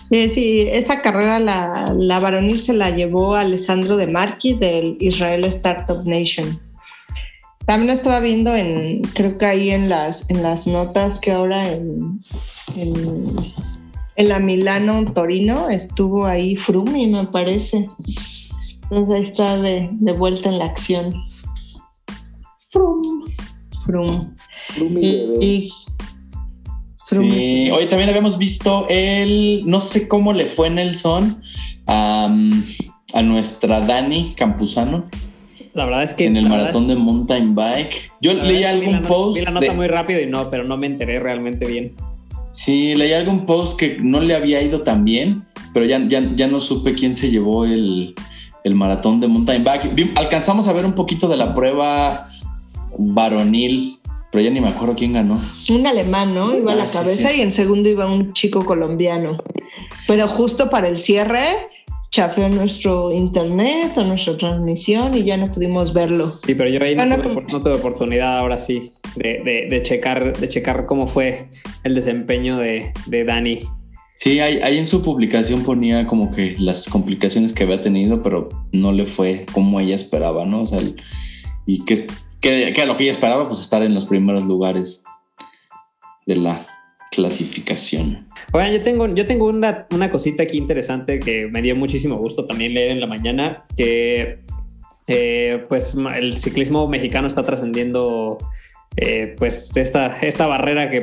Sí, 0.10 0.30
sí, 0.30 0.62
esa 0.72 1.02
carrera 1.02 1.40
la, 1.40 1.94
la 1.98 2.20
varonil 2.20 2.60
se 2.60 2.74
la 2.74 2.92
llevó 2.92 3.36
Alessandro 3.36 3.98
De 3.98 4.06
Marchi 4.06 4.54
del 4.54 4.98
Israel 5.00 5.44
Startup 5.46 6.06
Nation. 6.06 6.60
También 7.66 7.90
estaba 7.90 8.20
viendo 8.20 8.56
en, 8.56 9.02
creo 9.02 9.40
que 9.40 9.46
ahí 9.48 9.72
en 9.72 9.90
las, 9.90 10.30
en 10.30 10.44
las 10.44 10.68
notas 10.68 11.18
que 11.18 11.32
ahora 11.32 11.72
en, 11.72 12.20
en, 12.78 13.36
en 14.16 14.30
la 14.30 14.38
Milano 14.38 15.12
Torino 15.14 15.70
estuvo 15.70 16.28
ahí 16.28 16.56
Frumi, 16.56 17.08
me 17.08 17.26
parece. 17.26 17.90
Entonces 18.90 19.16
ahí 19.16 19.22
está 19.22 19.58
de, 19.58 19.90
vuelta 20.18 20.50
en 20.50 20.60
la 20.60 20.66
acción. 20.66 21.14
Frum. 22.72 23.26
Frum. 23.84 24.36
Y, 25.02 25.72
Sí, 27.08 27.70
hoy 27.70 27.86
también 27.86 28.10
habíamos 28.10 28.40
visto 28.40 28.88
el, 28.90 29.62
no 29.68 29.80
sé 29.80 30.08
cómo 30.08 30.34
le 30.34 30.48
fue 30.48 30.72
Nelson 30.72 31.40
a, 31.86 32.36
a 33.14 33.22
nuestra 33.22 33.80
Dani 33.80 34.34
Campuzano. 34.36 35.08
La 35.76 35.86
verdad 35.86 36.04
es 36.04 36.14
que. 36.14 36.26
En 36.26 36.38
el 36.38 36.50
maratón 36.50 36.88
de 36.88 36.96
mountain 36.96 37.54
bike. 37.54 38.12
Yo 38.22 38.34
leí 38.34 38.64
algún 38.64 39.02
post. 39.02 39.38
Vi 39.38 39.46
la 39.46 39.52
nota 39.52 39.74
muy 39.74 39.88
rápido 39.88 40.20
y 40.20 40.26
no, 40.26 40.50
pero 40.50 40.64
no 40.64 40.78
me 40.78 40.88
enteré 40.88 41.20
realmente 41.20 41.68
bien. 41.68 41.92
Sí, 42.52 42.96
leí 42.96 43.14
algún 43.14 43.46
post 43.46 43.78
que 43.78 43.98
no 44.02 44.22
le 44.22 44.34
había 44.34 44.62
ido 44.62 44.82
tan 44.82 45.04
bien, 45.04 45.44
pero 45.74 45.86
ya, 45.86 46.02
ya, 46.08 46.22
ya 46.36 46.48
no 46.48 46.62
supe 46.62 46.94
quién 46.94 47.16
se 47.16 47.30
llevó 47.30 47.66
el, 47.66 48.16
el 48.66 48.74
maratón 48.74 49.22
de 49.22 49.28
mountain 49.28 49.64
bike. 49.64 50.14
Alcanzamos 50.16 50.68
a 50.68 50.74
ver 50.74 50.86
un 50.86 50.94
poquito 50.94 51.28
de 51.28 51.38
la 51.38 51.54
prueba 51.54 52.28
varonil, 52.98 54.00
pero 54.32 54.44
ya 54.44 54.50
ni 54.50 54.60
me 54.60 54.70
acuerdo 54.70 54.96
quién 54.96 55.14
ganó. 55.14 55.40
Un 55.70 55.88
alemán, 55.88 56.34
¿no? 56.34 56.58
Iba 56.58 56.74
a 56.74 56.76
la 56.76 56.84
ah, 56.84 56.90
cabeza 56.92 57.32
y 57.32 57.42
en 57.42 57.52
segundo 57.52 57.88
iba 57.88 58.08
un 58.08 58.34
chico 58.34 58.66
colombiano. 58.66 59.38
Pero 60.08 60.28
justo 60.28 60.70
para 60.72 60.88
el 60.88 60.98
cierre 60.98 61.44
chafeó 62.10 62.50
nuestro 62.50 63.12
internet 63.12 63.92
o 63.98 64.04
nuestra 64.04 64.36
transmisión 64.36 65.16
y 65.16 65.24
ya 65.24 65.38
no 65.38 65.52
pudimos 65.52 65.94
verlo. 65.94 66.34
Sí, 66.44 66.56
pero 66.56 66.68
yo 66.70 66.82
ahí 66.82 66.96
no, 66.96 67.06
tuve, 67.62 67.72
oportunidad 67.72 68.40
ahora 68.40 68.58
sí 68.58 68.90
de, 69.16 69.82
checar, 69.84 70.36
de 70.36 70.50
checar 70.50 70.86
cómo 70.86 71.08
fue 71.08 71.50
el 71.84 71.94
desempeño 71.94 72.58
de, 72.58 72.94
de 73.06 73.26
Dani. 73.26 73.60
Sí, 74.18 74.40
ahí, 74.40 74.78
en 74.78 74.88
su 74.88 75.02
publicación 75.02 75.64
ponía 75.64 76.08
como 76.08 76.32
que 76.32 76.56
las 76.58 76.88
complicaciones 76.88 77.54
que 77.54 77.64
había 77.64 77.82
tenido, 77.82 78.24
pero 78.24 78.50
no 78.72 78.92
le 78.92 79.06
fue 79.06 79.46
como 79.52 79.80
ella 79.80 79.96
esperaba, 79.96 80.46
¿no? 80.46 80.64
O 80.64 80.68
sea, 80.68 80.80
y 81.66 81.84
que, 81.84 82.08
que, 82.40 82.72
que, 82.74 82.86
lo 82.86 82.96
que 82.96 83.04
ella 83.04 83.12
esperaba, 83.12 83.48
pues 83.48 83.60
estar 83.60 83.84
en 83.84 83.94
los 83.94 84.06
primeros 84.06 84.46
lugares 84.46 85.04
de 86.26 86.38
la 86.38 86.66
clasificación. 87.12 88.26
Oigan, 88.52 88.72
yo 88.72 88.82
tengo, 88.82 89.08
yo 89.14 89.26
tengo 89.26 89.48
una, 89.48 89.88
una 89.92 90.12
cosita 90.12 90.44
aquí 90.44 90.58
interesante 90.58 91.20
que 91.20 91.48
me 91.48 91.62
dio 91.62 91.76
muchísimo 91.76 92.18
gusto 92.18 92.46
también 92.46 92.74
leer 92.74 92.92
en 92.92 93.00
la 93.00 93.08
mañana, 93.08 93.66
que 93.76 94.40
eh, 95.08 95.66
pues 95.70 95.96
el 96.16 96.38
ciclismo 96.38 96.88
mexicano 96.88 97.28
está 97.28 97.44
trascendiendo 97.44 98.38
eh, 98.98 99.36
pues 99.38 99.76
esta, 99.76 100.18
esta 100.22 100.48
barrera 100.48 100.90
que 100.90 101.02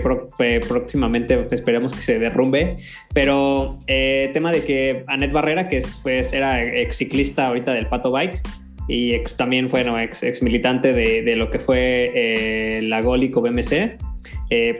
próximamente 0.67 1.47
esperemos 1.51 1.93
que 1.93 2.01
se 2.01 2.19
derrumbe. 2.19 2.77
Pero 3.13 3.75
eh, 3.87 4.31
tema 4.33 4.51
de 4.51 4.65
que 4.65 5.05
Anet 5.09 5.33
Barrera, 5.33 5.69
que 5.69 5.79
es, 5.79 6.01
pues, 6.03 6.33
era 6.33 6.63
ex 6.63 6.97
ciclista 6.97 7.47
ahorita 7.49 7.73
del 7.73 7.87
Pato 7.87 8.11
Bike 8.11 8.41
y 8.89 9.17
también 9.37 9.69
fue 9.69 9.85
ex, 10.03 10.43
militante 10.43 10.93
de, 10.93 11.23
de, 11.23 11.37
lo 11.37 11.51
que 11.51 11.59
fue 11.59 12.11
eh, 12.15 12.83
la 12.83 13.01
Gólico 13.01 13.41
BMC, 13.41 13.97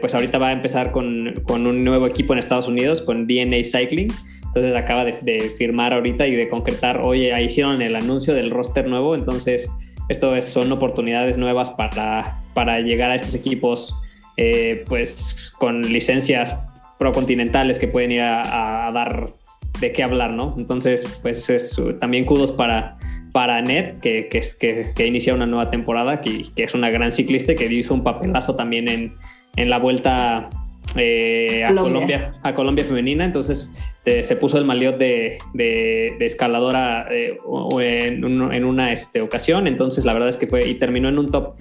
pues 0.01 0.13
ahorita 0.13 0.37
va 0.37 0.49
a 0.49 0.51
empezar 0.51 0.91
con, 0.91 1.33
con, 1.47 1.65
un 1.65 1.83
nuevo 1.83 2.05
equipo 2.05 2.33
en 2.33 2.39
Estados 2.39 2.67
Unidos, 2.67 3.01
con 3.01 3.25
DNA 3.27 3.63
Cycling. 3.63 4.07
Entonces 4.45 4.75
acaba 4.75 5.03
de, 5.03 5.15
de 5.23 5.39
firmar 5.57 5.93
ahorita 5.93 6.27
y 6.27 6.35
de 6.35 6.47
concretar, 6.47 7.01
oye, 7.01 7.33
ahí 7.33 7.45
hicieron 7.45 7.81
el 7.81 7.95
anuncio 7.95 8.35
del 8.35 8.51
roster 8.51 8.87
nuevo, 8.87 9.15
entonces 9.15 9.71
esto 10.09 10.39
son 10.41 10.71
oportunidades 10.71 11.37
nuevas 11.37 11.71
para, 11.71 12.42
para 12.53 12.79
llegar 12.81 13.11
a 13.11 13.15
estos 13.15 13.35
equipos 13.35 13.95
eh, 14.37 14.83
pues 14.87 15.53
con 15.57 15.81
licencias 15.81 16.57
procontinentales 16.97 17.79
que 17.79 17.87
pueden 17.87 18.11
ir 18.11 18.21
a, 18.21 18.89
dar 18.93 19.31
de 19.79 19.91
qué 19.91 20.03
hablar, 20.03 20.31
¿no? 20.31 20.55
Entonces, 20.57 21.19
pues 21.21 21.49
es 21.49 21.75
también 21.99 22.25
kudos 22.25 22.51
para, 22.51 22.97
para 23.31 23.61
Ned, 23.61 23.99
que, 23.99 24.29
que, 24.29 24.85
que, 24.95 25.05
inicia 25.07 25.33
una 25.33 25.45
nueva 25.45 25.69
temporada, 25.69 26.21
que, 26.21 26.45
que, 26.55 26.63
es 26.63 26.73
una 26.73 26.89
gran 26.89 27.11
ciclista 27.11 27.51
y 27.51 27.55
que 27.55 27.65
hizo 27.73 27.93
un 27.93 28.03
papelazo 28.03 28.55
también 28.55 28.87
en, 28.87 29.13
en 29.55 29.69
la 29.69 29.79
vuelta 29.79 30.49
eh, 30.95 31.63
a 31.65 31.69
Colombia. 31.69 31.91
Colombia. 31.93 32.31
a 32.43 32.55
Colombia 32.55 32.85
femenina, 32.85 33.25
entonces 33.25 33.71
eh, 34.05 34.21
se 34.23 34.35
puso 34.35 34.57
el 34.57 34.65
maliot 34.65 34.97
de, 34.97 35.39
de- 35.53 36.15
de 36.19 36.25
escaladora 36.25 37.07
eh, 37.11 37.37
en, 37.81 38.23
un- 38.23 38.53
en 38.53 38.63
una 38.63 38.93
este, 38.93 39.21
ocasión, 39.21 39.67
entonces 39.67 40.05
la 40.05 40.13
verdad 40.13 40.29
es 40.29 40.37
que 40.37 40.47
fue 40.47 40.67
y 40.67 40.75
terminó 40.75 41.09
en 41.09 41.17
un 41.19 41.31
top 41.31 41.55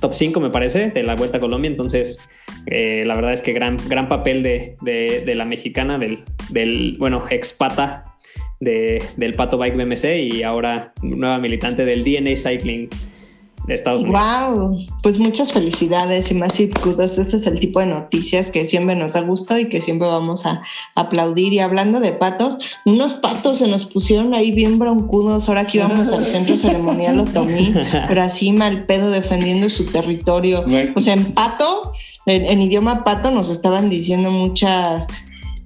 top 0.00 0.14
5 0.14 0.40
me 0.40 0.50
parece 0.50 0.90
de 0.90 1.02
la 1.02 1.14
Vuelta 1.16 1.38
a 1.38 1.40
Colombia, 1.40 1.70
entonces 1.70 2.18
eh, 2.66 3.04
la 3.06 3.14
verdad 3.16 3.32
es 3.32 3.42
que 3.42 3.52
gran, 3.52 3.76
gran 3.88 4.08
papel 4.08 4.42
de, 4.42 4.76
de- 4.82 5.34
la 5.34 5.44
mexicana, 5.44 5.98
del, 5.98 6.20
del 6.50 6.96
bueno, 6.98 7.24
expata 7.30 8.04
de, 8.60 9.02
del 9.16 9.34
Pato 9.34 9.58
Bike 9.58 9.76
BMC 9.76 10.04
y 10.32 10.42
ahora 10.42 10.92
nueva 11.02 11.38
militante 11.38 11.84
del 11.84 12.02
DNA 12.04 12.36
Cycling 12.36 12.88
de 13.68 13.74
Estados 13.74 14.02
Unidos. 14.02 14.20
Wow, 14.20 14.78
pues 15.02 15.18
muchas 15.18 15.52
felicidades 15.52 16.30
y 16.30 16.34
más 16.34 16.58
y 16.58 16.68
kudos. 16.68 17.18
Este 17.18 17.36
es 17.36 17.46
el 17.46 17.60
tipo 17.60 17.80
de 17.80 17.86
noticias 17.86 18.50
que 18.50 18.66
siempre 18.66 18.96
nos 18.96 19.12
da 19.12 19.20
gusto 19.20 19.58
y 19.58 19.68
que 19.68 19.80
siempre 19.80 20.08
vamos 20.08 20.46
a 20.46 20.62
aplaudir. 20.94 21.52
Y 21.52 21.60
hablando 21.60 22.00
de 22.00 22.12
patos, 22.12 22.58
unos 22.84 23.12
patos 23.14 23.58
se 23.58 23.68
nos 23.68 23.84
pusieron 23.84 24.34
ahí 24.34 24.50
bien 24.50 24.78
broncudos 24.78 25.48
ahora 25.48 25.66
que 25.66 25.78
íbamos 25.78 26.08
al 26.08 26.26
centro 26.26 26.56
ceremonial 26.56 27.20
Otomí, 27.20 27.74
pero 28.08 28.22
así 28.22 28.52
mal 28.52 28.86
pedo 28.86 29.10
defendiendo 29.10 29.68
su 29.68 29.84
territorio. 29.86 30.64
O 30.96 31.00
sea, 31.00 31.12
en 31.12 31.32
pato, 31.32 31.92
en, 32.26 32.46
en 32.46 32.62
idioma 32.62 33.04
pato 33.04 33.30
nos 33.30 33.50
estaban 33.50 33.90
diciendo 33.90 34.30
muchas 34.30 35.06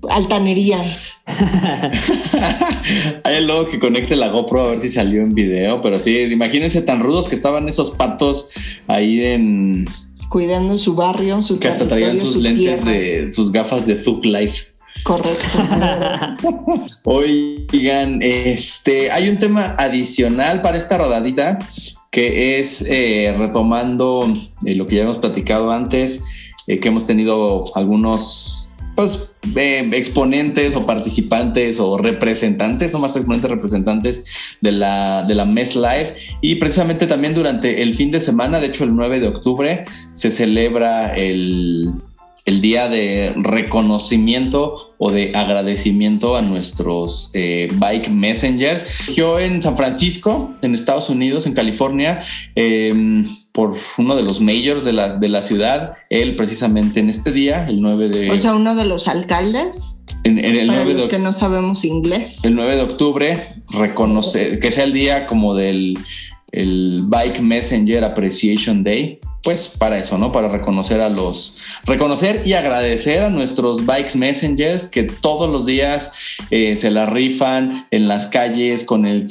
altanerías. 0.09 1.23
Hay 3.25 3.45
luego 3.45 3.69
que 3.69 3.79
conecte 3.79 4.17
la 4.17 4.29
GoPro 4.29 4.63
a 4.63 4.71
ver 4.71 4.81
si 4.81 4.89
salió 4.91 5.23
en 5.23 5.35
video, 5.35 5.81
pero 5.81 5.99
sí, 5.99 6.17
imagínense 6.19 6.83
tan 6.83 7.01
rudos 7.01 7.29
que 7.29 7.35
estaban 7.35 7.69
esos 7.69 7.91
patos 7.93 8.51
ahí 8.87 9.25
en 9.25 9.87
Cuidando 10.33 10.79
su 10.79 10.95
barrio, 10.95 11.43
su 11.43 11.59
que 11.61 11.69
hasta 11.69 11.87
traían 11.87 12.19
sus 12.19 12.33
su 12.33 12.41
lentes 12.41 12.85
tierra. 12.85 12.91
de 12.91 13.33
sus 13.35 13.53
gafas 13.53 13.85
de 13.85 13.97
Thug 13.97 14.25
Life. 14.25 14.65
Correcto. 15.03 15.47
Oigan, 17.05 18.23
este, 18.23 19.11
hay 19.11 19.29
un 19.29 19.37
tema 19.37 19.75
adicional 19.79 20.63
para 20.63 20.79
esta 20.79 20.97
rodadita 20.97 21.59
que 22.11 22.61
es 22.61 22.83
eh, 22.89 23.35
retomando 23.39 24.27
eh, 24.65 24.75
lo 24.75 24.87
que 24.87 24.97
ya 24.97 25.03
hemos 25.03 25.19
platicado 25.19 25.71
antes, 25.71 26.23
eh, 26.67 26.79
que 26.81 26.89
hemos 26.89 27.07
tenido 27.07 27.65
algunos 27.75 28.62
pues, 28.95 29.37
eh, 29.57 29.91
exponentes 29.95 30.77
o 30.77 30.87
participantes 30.87 31.79
o 31.81 31.99
representantes, 31.99 32.93
no 32.93 32.99
más 32.99 33.17
exponentes 33.17 33.51
representantes 33.51 34.25
de 34.61 34.73
la, 34.73 35.25
de 35.27 35.35
la 35.35 35.45
MES 35.45 35.77
Live. 35.77 36.17
Y 36.41 36.57
precisamente 36.57 37.07
también 37.07 37.35
durante 37.35 37.83
el 37.83 37.95
fin 37.95 38.11
de 38.11 38.21
semana, 38.21 38.61
de 38.61 38.67
hecho 38.67 38.85
el 38.85 38.95
9 38.95 39.21
de 39.21 39.29
octubre, 39.29 39.85
se 40.15 40.31
celebra 40.31 41.15
el, 41.15 41.93
el 42.45 42.61
día 42.61 42.89
de 42.89 43.35
reconocimiento 43.37 44.93
o 44.99 45.13
de 45.13 45.33
agradecimiento 45.35 46.37
a 46.37 46.43
nuestros 46.43 47.31
eh, 47.35 47.69
bike 47.75 48.09
messengers. 48.09 49.07
Yo 49.15 49.39
en 49.39 49.63
San 49.63 49.77
Francisco, 49.77 50.55
en 50.63 50.75
Estados 50.75 51.09
Unidos, 51.09 51.47
en 51.47 51.55
California, 51.55 52.21
eh, 52.57 53.25
por 53.53 53.75
uno 53.99 54.17
de 54.17 54.23
los 54.23 54.41
mayors 54.41 54.83
de 54.85 54.93
la, 54.93 55.15
de 55.19 55.29
la 55.29 55.43
ciudad, 55.43 55.95
él 56.09 56.37
precisamente 56.37 57.01
en 57.01 57.11
este 57.11 57.33
día, 57.33 57.67
el 57.69 57.81
9 57.81 58.09
de... 58.09 58.31
O 58.31 58.39
sea, 58.39 58.55
uno 58.55 58.75
de 58.75 58.87
los 58.87 59.09
alcaldes, 59.09 60.03
en, 60.25 60.39
en 60.39 60.57
el, 60.57 60.67
para 60.69 60.85
9 60.85 60.95
los 60.95 61.03
de 61.05 61.09
que 61.09 61.19
no 61.19 61.33
sabemos 61.33 61.85
inglés. 61.85 62.45
el 62.45 62.55
9 62.55 62.77
de 62.77 62.83
octubre, 62.83 63.39
reconocer, 63.69 64.59
que 64.59 64.73
sea 64.73 64.85
el 64.85 64.95
día 64.95 65.27
como 65.27 65.55
del 65.55 65.99
el 66.53 67.05
Bike 67.07 67.41
Messenger 67.41 68.05
Appreciation 68.05 68.85
Day, 68.85 69.19
pues 69.43 69.69
para 69.69 69.99
eso, 69.99 70.19
¿no? 70.19 70.33
Para 70.33 70.49
reconocer 70.49 71.01
a 71.01 71.09
los, 71.09 71.57
reconocer 71.85 72.43
y 72.47 72.53
agradecer 72.55 73.23
a 73.23 73.31
nuestros 73.31 73.85
Bikes 73.85 74.17
Messengers 74.17 74.89
que 74.89 75.03
todos 75.03 75.51
los 75.51 75.67
días 75.67 76.13
eh, 76.51 76.77
se 76.77 76.91
la 76.91 77.07
rifan 77.07 77.87
en 77.91 78.09
las 78.09 78.27
calles 78.29 78.85
con 78.85 79.05
el 79.05 79.27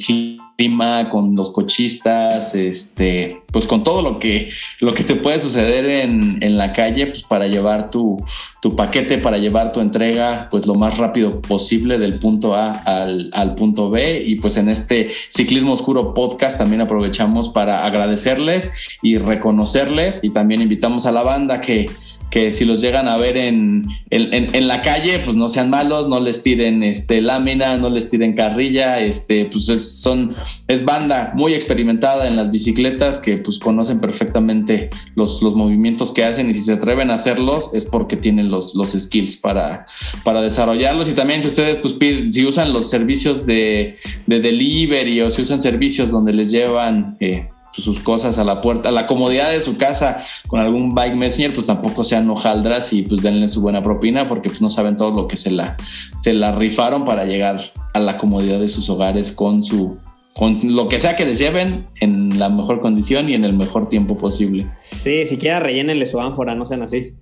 clima, 0.56 1.08
con 1.10 1.34
los 1.34 1.50
cochistas, 1.50 2.54
este, 2.54 3.42
pues 3.52 3.66
con 3.66 3.82
todo 3.82 4.02
lo 4.02 4.18
que, 4.18 4.50
lo 4.80 4.94
que 4.94 5.04
te 5.04 5.16
puede 5.16 5.40
suceder 5.40 5.86
en, 5.86 6.42
en 6.42 6.58
la 6.58 6.72
calle, 6.72 7.06
pues 7.06 7.22
para 7.22 7.46
llevar 7.46 7.90
tu, 7.90 8.24
tu 8.60 8.76
paquete, 8.76 9.18
para 9.18 9.38
llevar 9.38 9.72
tu 9.72 9.80
entrega, 9.80 10.48
pues 10.50 10.66
lo 10.66 10.74
más 10.74 10.98
rápido 10.98 11.40
posible 11.40 11.98
del 11.98 12.18
punto 12.18 12.54
A 12.54 12.70
al, 12.70 13.30
al 13.32 13.54
punto 13.56 13.90
B. 13.90 14.22
Y 14.24 14.36
pues 14.36 14.56
en 14.56 14.68
este 14.68 15.10
Ciclismo 15.30 15.72
Oscuro 15.72 16.14
podcast 16.14 16.58
también 16.58 16.80
aprovechamos 16.80 17.48
para 17.48 17.84
agradecerles 17.84 18.70
y 19.02 19.18
reconocerles 19.18 20.22
y 20.22 20.30
también 20.30 20.62
invitamos 20.62 21.06
a 21.06 21.12
la 21.12 21.22
banda 21.22 21.60
que 21.60 21.90
que 22.32 22.54
si 22.54 22.64
los 22.64 22.80
llegan 22.80 23.08
a 23.08 23.18
ver 23.18 23.36
en, 23.36 23.84
en, 24.08 24.66
la 24.66 24.80
calle, 24.80 25.18
pues 25.18 25.36
no 25.36 25.50
sean 25.50 25.68
malos, 25.68 26.08
no 26.08 26.18
les 26.18 26.42
tiren 26.42 26.82
este, 26.82 27.20
lámina, 27.20 27.76
no 27.76 27.90
les 27.90 28.08
tiren 28.08 28.32
carrilla, 28.32 29.00
este, 29.00 29.44
pues 29.44 29.68
es, 29.68 30.00
son, 30.00 30.34
es 30.66 30.82
banda 30.82 31.34
muy 31.36 31.52
experimentada 31.52 32.26
en 32.26 32.36
las 32.36 32.50
bicicletas 32.50 33.18
que 33.18 33.36
pues 33.36 33.58
conocen 33.58 34.00
perfectamente 34.00 34.88
los, 35.14 35.42
los 35.42 35.54
movimientos 35.54 36.10
que 36.10 36.24
hacen 36.24 36.48
y 36.48 36.54
si 36.54 36.62
se 36.62 36.72
atreven 36.72 37.10
a 37.10 37.16
hacerlos 37.16 37.68
es 37.74 37.84
porque 37.84 38.16
tienen 38.16 38.50
los, 38.50 38.74
los 38.74 38.92
skills 38.92 39.36
para, 39.36 39.86
para 40.24 40.40
desarrollarlos. 40.40 41.10
Y 41.10 41.12
también 41.12 41.42
si 41.42 41.48
ustedes 41.48 41.76
pues 41.76 41.92
piden, 41.92 42.32
si 42.32 42.46
usan 42.46 42.72
los 42.72 42.88
servicios 42.88 43.44
de, 43.44 43.96
de 44.26 44.40
delivery 44.40 45.20
o 45.20 45.30
si 45.30 45.42
usan 45.42 45.60
servicios 45.60 46.10
donde 46.10 46.32
les 46.32 46.50
llevan... 46.50 47.18
Eh, 47.20 47.51
sus 47.72 48.00
cosas 48.00 48.38
a 48.38 48.44
la 48.44 48.60
puerta, 48.60 48.90
a 48.90 48.92
la 48.92 49.06
comodidad 49.06 49.50
de 49.50 49.60
su 49.60 49.76
casa 49.76 50.22
con 50.46 50.60
algún 50.60 50.94
bike 50.94 51.14
messenger, 51.14 51.54
pues 51.54 51.66
tampoco 51.66 52.04
sean 52.04 52.28
hojaldras 52.30 52.92
y 52.92 53.02
pues 53.02 53.22
denle 53.22 53.48
su 53.48 53.60
buena 53.60 53.82
propina 53.82 54.28
porque 54.28 54.48
pues 54.48 54.60
no 54.60 54.70
saben 54.70 54.96
todo 54.96 55.10
lo 55.10 55.28
que 55.28 55.36
se 55.36 55.50
la, 55.50 55.76
se 56.20 56.34
la 56.34 56.52
rifaron 56.52 57.04
para 57.04 57.24
llegar 57.24 57.60
a 57.94 57.98
la 57.98 58.18
comodidad 58.18 58.60
de 58.60 58.68
sus 58.68 58.88
hogares 58.90 59.32
con 59.32 59.64
su 59.64 59.98
con 60.34 60.60
lo 60.74 60.88
que 60.88 60.98
sea 60.98 61.14
que 61.14 61.26
les 61.26 61.38
lleven 61.38 61.86
en 62.00 62.38
la 62.38 62.48
mejor 62.48 62.80
condición 62.80 63.28
y 63.28 63.34
en 63.34 63.44
el 63.44 63.52
mejor 63.52 63.90
tiempo 63.90 64.16
posible. 64.16 64.66
Sí, 64.96 65.26
siquiera 65.26 65.60
rellénenle 65.60 66.06
su 66.06 66.20
ánfora, 66.20 66.54
no 66.54 66.64
sean 66.64 66.82
así. 66.82 67.14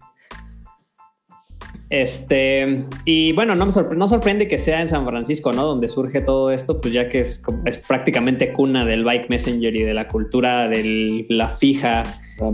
Este, 1.90 2.84
y 3.04 3.32
bueno, 3.32 3.56
no 3.56 3.66
me 3.66 3.72
sorpre 3.72 3.98
no 3.98 4.06
sorprende 4.06 4.46
que 4.46 4.58
sea 4.58 4.80
en 4.80 4.88
San 4.88 5.04
Francisco, 5.04 5.52
¿no? 5.52 5.64
Donde 5.66 5.88
surge 5.88 6.20
todo 6.20 6.52
esto, 6.52 6.80
pues 6.80 6.94
ya 6.94 7.08
que 7.08 7.20
es, 7.20 7.42
es 7.64 7.78
prácticamente 7.78 8.52
cuna 8.52 8.84
del 8.84 9.02
bike 9.02 9.28
messenger 9.28 9.74
y 9.74 9.82
de 9.82 9.92
la 9.92 10.06
cultura 10.06 10.68
de 10.68 11.26
la 11.28 11.48
fija 11.48 12.04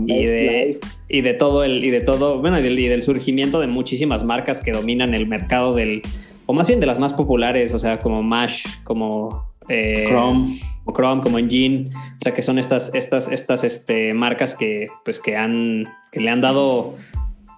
y 0.07 0.25
de, 0.25 0.79
y 1.07 1.21
de, 1.21 1.33
todo 1.35 1.63
el, 1.63 1.83
y 1.83 1.91
de 1.91 2.01
todo, 2.01 2.41
bueno, 2.41 2.59
y 2.59 2.63
del, 2.63 2.79
y 2.79 2.87
del, 2.87 3.03
surgimiento 3.03 3.59
de 3.59 3.67
muchísimas 3.67 4.23
marcas 4.23 4.59
que 4.59 4.71
dominan 4.71 5.13
el 5.13 5.27
mercado 5.27 5.75
del, 5.75 6.01
o 6.47 6.53
más 6.53 6.67
bien 6.67 6.79
de 6.79 6.87
las 6.87 6.97
más 6.97 7.13
populares, 7.13 7.75
o 7.75 7.79
sea, 7.79 7.99
como 7.99 8.23
Mash, 8.23 8.65
como 8.83 9.53
eh, 9.69 10.07
Chrome. 10.09 10.59
como 10.83 10.97
Chrome, 10.97 11.21
como 11.21 11.37
Engine, 11.37 11.89
o 11.93 12.19
sea, 12.21 12.33
que 12.33 12.41
son 12.41 12.57
estas, 12.57 12.91
estas, 12.95 13.31
estas 13.31 13.63
este, 13.63 14.15
marcas 14.15 14.55
que, 14.55 14.87
pues, 15.05 15.19
que 15.19 15.37
han, 15.37 15.87
que 16.11 16.21
le 16.21 16.31
han 16.31 16.41
dado 16.41 16.95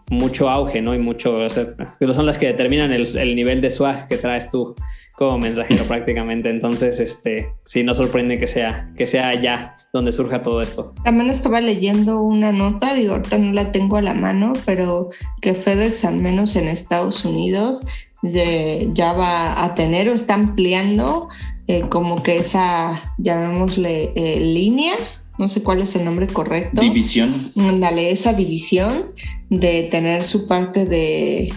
mucho 0.09 0.49
auge, 0.49 0.81
¿no? 0.81 0.95
Y 0.95 0.99
mucho, 0.99 1.35
o 1.35 1.49
sea, 1.49 1.67
son 2.13 2.25
las 2.25 2.37
que 2.37 2.47
determinan 2.47 2.91
el, 2.91 3.05
el, 3.17 3.35
nivel 3.35 3.61
de 3.61 3.69
swag 3.69 4.07
que 4.07 4.17
traes 4.17 4.49
tú 4.49 4.75
como 5.15 5.37
mensajero 5.37 5.83
prácticamente. 5.87 6.49
Entonces, 6.49 6.99
este, 6.99 7.53
sí, 7.65 7.83
no 7.83 7.93
sorprende 7.93 8.39
que 8.39 8.47
sea, 8.47 8.91
que 8.97 9.05
sea 9.05 9.29
allá 9.29 9.77
donde 9.93 10.11
surja 10.11 10.43
todo 10.43 10.61
esto. 10.61 10.93
También 11.03 11.29
estaba 11.29 11.61
leyendo 11.61 12.21
una 12.21 12.51
nota, 12.51 12.93
digo, 12.93 13.13
ahorita 13.13 13.37
no 13.37 13.53
la 13.53 13.71
tengo 13.71 13.97
a 13.97 14.01
la 14.01 14.13
mano, 14.13 14.53
pero 14.65 15.09
que 15.41 15.53
FedEx, 15.53 16.05
al 16.05 16.17
menos 16.17 16.55
en 16.55 16.67
Estados 16.67 17.25
Unidos, 17.25 17.83
de, 18.21 18.89
ya 18.93 19.13
va 19.13 19.63
a 19.63 19.75
tener 19.75 20.09
o 20.09 20.13
está 20.13 20.33
ampliando 20.33 21.29
eh, 21.67 21.83
como 21.89 22.23
que 22.23 22.37
esa, 22.37 22.99
llamémosle, 23.17 24.11
eh, 24.15 24.39
línea 24.39 24.95
no 25.39 25.47
sé 25.47 25.63
cuál 25.63 25.81
es 25.81 25.95
el 25.95 26.03
nombre 26.03 26.27
correcto. 26.27 26.81
División. 26.81 27.51
Dale, 27.55 28.11
esa 28.11 28.33
división 28.33 29.13
de 29.49 29.83
tener 29.83 30.25
su 30.25 30.45
parte 30.47 30.85
de, 30.85 31.51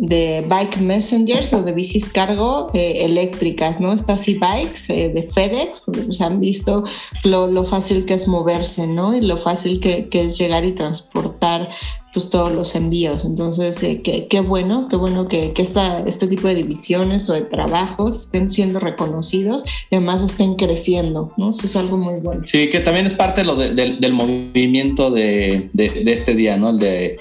de 0.00 0.44
bike 0.48 0.78
messengers 0.78 1.54
o 1.54 1.62
de 1.62 1.72
bicis 1.72 2.08
cargo 2.08 2.66
eh, 2.74 3.04
eléctricas, 3.04 3.80
¿no? 3.80 3.92
Estas 3.92 4.26
e-bikes 4.26 4.90
eh, 4.90 5.10
de 5.10 5.22
FedEx, 5.22 5.80
porque 5.80 6.02
pues 6.02 6.20
han 6.20 6.40
visto 6.40 6.82
lo, 7.22 7.46
lo, 7.46 7.64
fácil 7.64 8.04
que 8.04 8.14
es 8.14 8.26
moverse, 8.26 8.88
¿no? 8.88 9.16
Y 9.16 9.20
lo 9.20 9.36
fácil 9.36 9.78
que, 9.78 10.08
que 10.08 10.24
es 10.24 10.36
llegar 10.36 10.64
y 10.64 10.72
transportar 10.72 11.70
pues 12.12 12.30
todos 12.30 12.52
los 12.52 12.74
envíos. 12.74 13.24
Entonces, 13.24 13.82
eh, 13.82 14.00
qué, 14.02 14.26
qué, 14.26 14.40
bueno, 14.40 14.88
qué 14.88 14.96
bueno 14.96 15.28
que, 15.28 15.52
que 15.52 15.62
esta, 15.62 16.00
este 16.06 16.26
tipo 16.26 16.48
de 16.48 16.56
divisiones 16.56 17.28
o 17.30 17.34
de 17.34 17.42
trabajos 17.42 18.24
estén 18.24 18.50
siendo 18.50 18.80
reconocidos 18.80 19.64
y 19.90 19.96
además 19.96 20.22
estén 20.22 20.54
creciendo, 20.54 21.32
¿no? 21.36 21.50
Eso 21.50 21.66
es 21.66 21.76
algo 21.76 21.96
muy 21.96 22.20
bueno. 22.20 22.42
Sí, 22.46 22.68
que 22.68 22.80
también 22.80 23.06
es 23.06 23.14
parte 23.14 23.42
de 23.42 23.46
lo 23.46 23.56
de, 23.56 23.74
de, 23.74 23.96
del 24.00 24.12
movimiento 24.12 25.10
de, 25.10 25.70
de, 25.72 26.12
este 26.12 26.34
día, 26.34 26.56
¿no? 26.56 26.70
El 26.70 26.78
de 26.78 27.18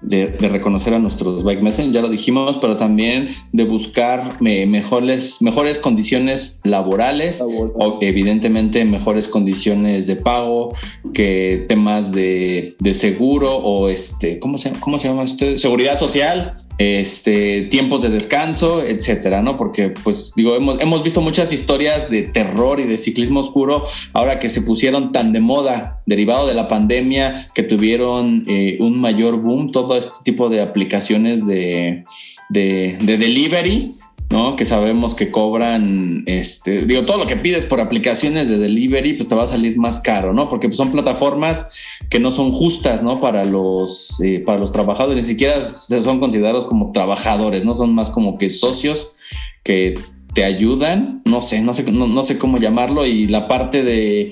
de, 0.00 0.26
reconocer 0.38 0.94
a 0.94 0.98
nuestros 0.98 1.42
bike 1.42 1.62
messengers, 1.62 1.94
ya 1.94 2.02
lo 2.02 2.08
dijimos, 2.08 2.58
pero 2.60 2.76
también 2.76 3.28
de 3.52 3.64
buscar 3.64 4.40
mejores, 4.40 5.42
mejores 5.42 5.78
condiciones 5.78 6.60
laborales, 6.64 7.40
o 7.42 7.98
evidentemente 8.00 8.84
mejores 8.84 9.28
condiciones 9.28 10.06
de 10.06 10.16
pago, 10.16 10.74
que 11.12 11.66
temas 11.68 12.12
de, 12.12 12.76
de 12.78 12.94
seguro 12.94 13.56
o 13.56 13.88
este, 13.88 14.38
¿cómo 14.38 14.58
se, 14.58 14.72
cómo 14.72 14.98
se 14.98 15.08
llama 15.08 15.24
este? 15.24 15.58
Seguridad 15.58 15.98
social, 15.98 16.54
este, 16.78 17.62
tiempos 17.62 18.02
de 18.02 18.08
descanso, 18.08 18.84
etcétera, 18.84 19.42
¿no? 19.42 19.56
Porque, 19.56 19.90
pues, 19.90 20.32
digo, 20.36 20.56
hemos, 20.56 21.02
visto 21.02 21.20
muchas 21.20 21.52
historias 21.52 22.08
de 22.08 22.22
terror 22.22 22.78
y 22.78 22.84
de 22.84 22.96
ciclismo 22.96 23.40
oscuro 23.40 23.84
ahora 24.12 24.38
que 24.38 24.48
se 24.48 24.62
pusieron 24.62 25.10
tan 25.10 25.32
de 25.32 25.40
moda, 25.40 26.00
derivado 26.06 26.46
de 26.46 26.54
la 26.54 26.68
pandemia, 26.68 27.48
que 27.54 27.64
tuvieron 27.64 28.44
eh, 28.46 28.76
un 28.80 29.00
mayor 29.00 29.36
boom, 29.36 29.72
todo 29.72 29.96
este 29.96 30.12
tipo 30.24 30.48
de 30.48 30.62
aplicaciones 30.62 31.44
de, 31.46 32.04
de, 32.48 32.96
de 33.00 33.18
delivery 33.18 33.92
¿no? 34.30 34.56
Que 34.56 34.64
sabemos 34.64 35.14
que 35.14 35.30
cobran, 35.30 36.24
este, 36.26 36.84
digo, 36.84 37.04
todo 37.04 37.18
lo 37.18 37.26
que 37.26 37.36
pides 37.36 37.64
por 37.64 37.80
aplicaciones 37.80 38.48
de 38.48 38.58
delivery, 38.58 39.14
pues 39.14 39.28
te 39.28 39.34
va 39.34 39.44
a 39.44 39.46
salir 39.46 39.78
más 39.78 40.00
caro, 40.00 40.34
¿no? 40.34 40.48
Porque 40.48 40.68
pues, 40.68 40.76
son 40.76 40.92
plataformas 40.92 41.72
que 42.10 42.18
no 42.18 42.30
son 42.30 42.52
justas, 42.52 43.02
¿no? 43.02 43.20
Para 43.20 43.44
los, 43.44 44.20
eh, 44.20 44.42
para 44.44 44.58
los 44.58 44.70
trabajadores, 44.70 45.24
ni 45.24 45.30
siquiera 45.30 45.62
son 45.62 46.20
considerados 46.20 46.66
como 46.66 46.92
trabajadores, 46.92 47.64
¿no? 47.64 47.74
Son 47.74 47.94
más 47.94 48.10
como 48.10 48.36
que 48.36 48.50
socios 48.50 49.16
que 49.62 49.94
te 50.38 50.44
ayudan, 50.44 51.20
no 51.24 51.40
sé, 51.40 51.60
no 51.60 51.72
sé, 51.72 51.82
no, 51.90 52.22
sé 52.22 52.38
cómo 52.38 52.58
llamarlo, 52.58 53.04
y 53.04 53.26
la 53.26 53.48
parte 53.48 53.82
de, 53.82 54.30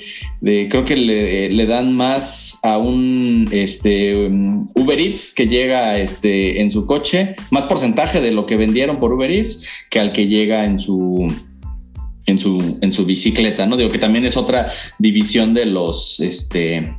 creo 0.70 0.84
que 0.84 0.94
le, 0.94 1.66
dan 1.66 1.94
más 1.94 2.60
a 2.62 2.78
un 2.78 3.48
este, 3.50 4.14
Uber 4.76 5.00
Eats 5.00 5.34
que 5.34 5.48
llega 5.48 5.98
este, 5.98 6.60
en 6.60 6.70
su 6.70 6.86
coche, 6.86 7.34
más 7.50 7.64
porcentaje 7.64 8.20
de 8.20 8.30
lo 8.30 8.46
que 8.46 8.56
vendieron 8.56 9.00
por 9.00 9.12
Uber 9.12 9.28
Eats 9.28 9.68
que 9.90 9.98
al 9.98 10.12
que 10.12 10.28
llega 10.28 10.64
en 10.64 10.78
su, 10.78 11.26
en 12.26 12.38
su, 12.38 12.78
en 12.80 12.92
su 12.92 13.04
bicicleta, 13.04 13.66
¿no? 13.66 13.76
Digo 13.76 13.90
que 13.90 13.98
también 13.98 14.26
es 14.26 14.36
otra 14.36 14.68
división 15.00 15.54
de 15.54 15.66
los, 15.66 16.20
este, 16.20 16.94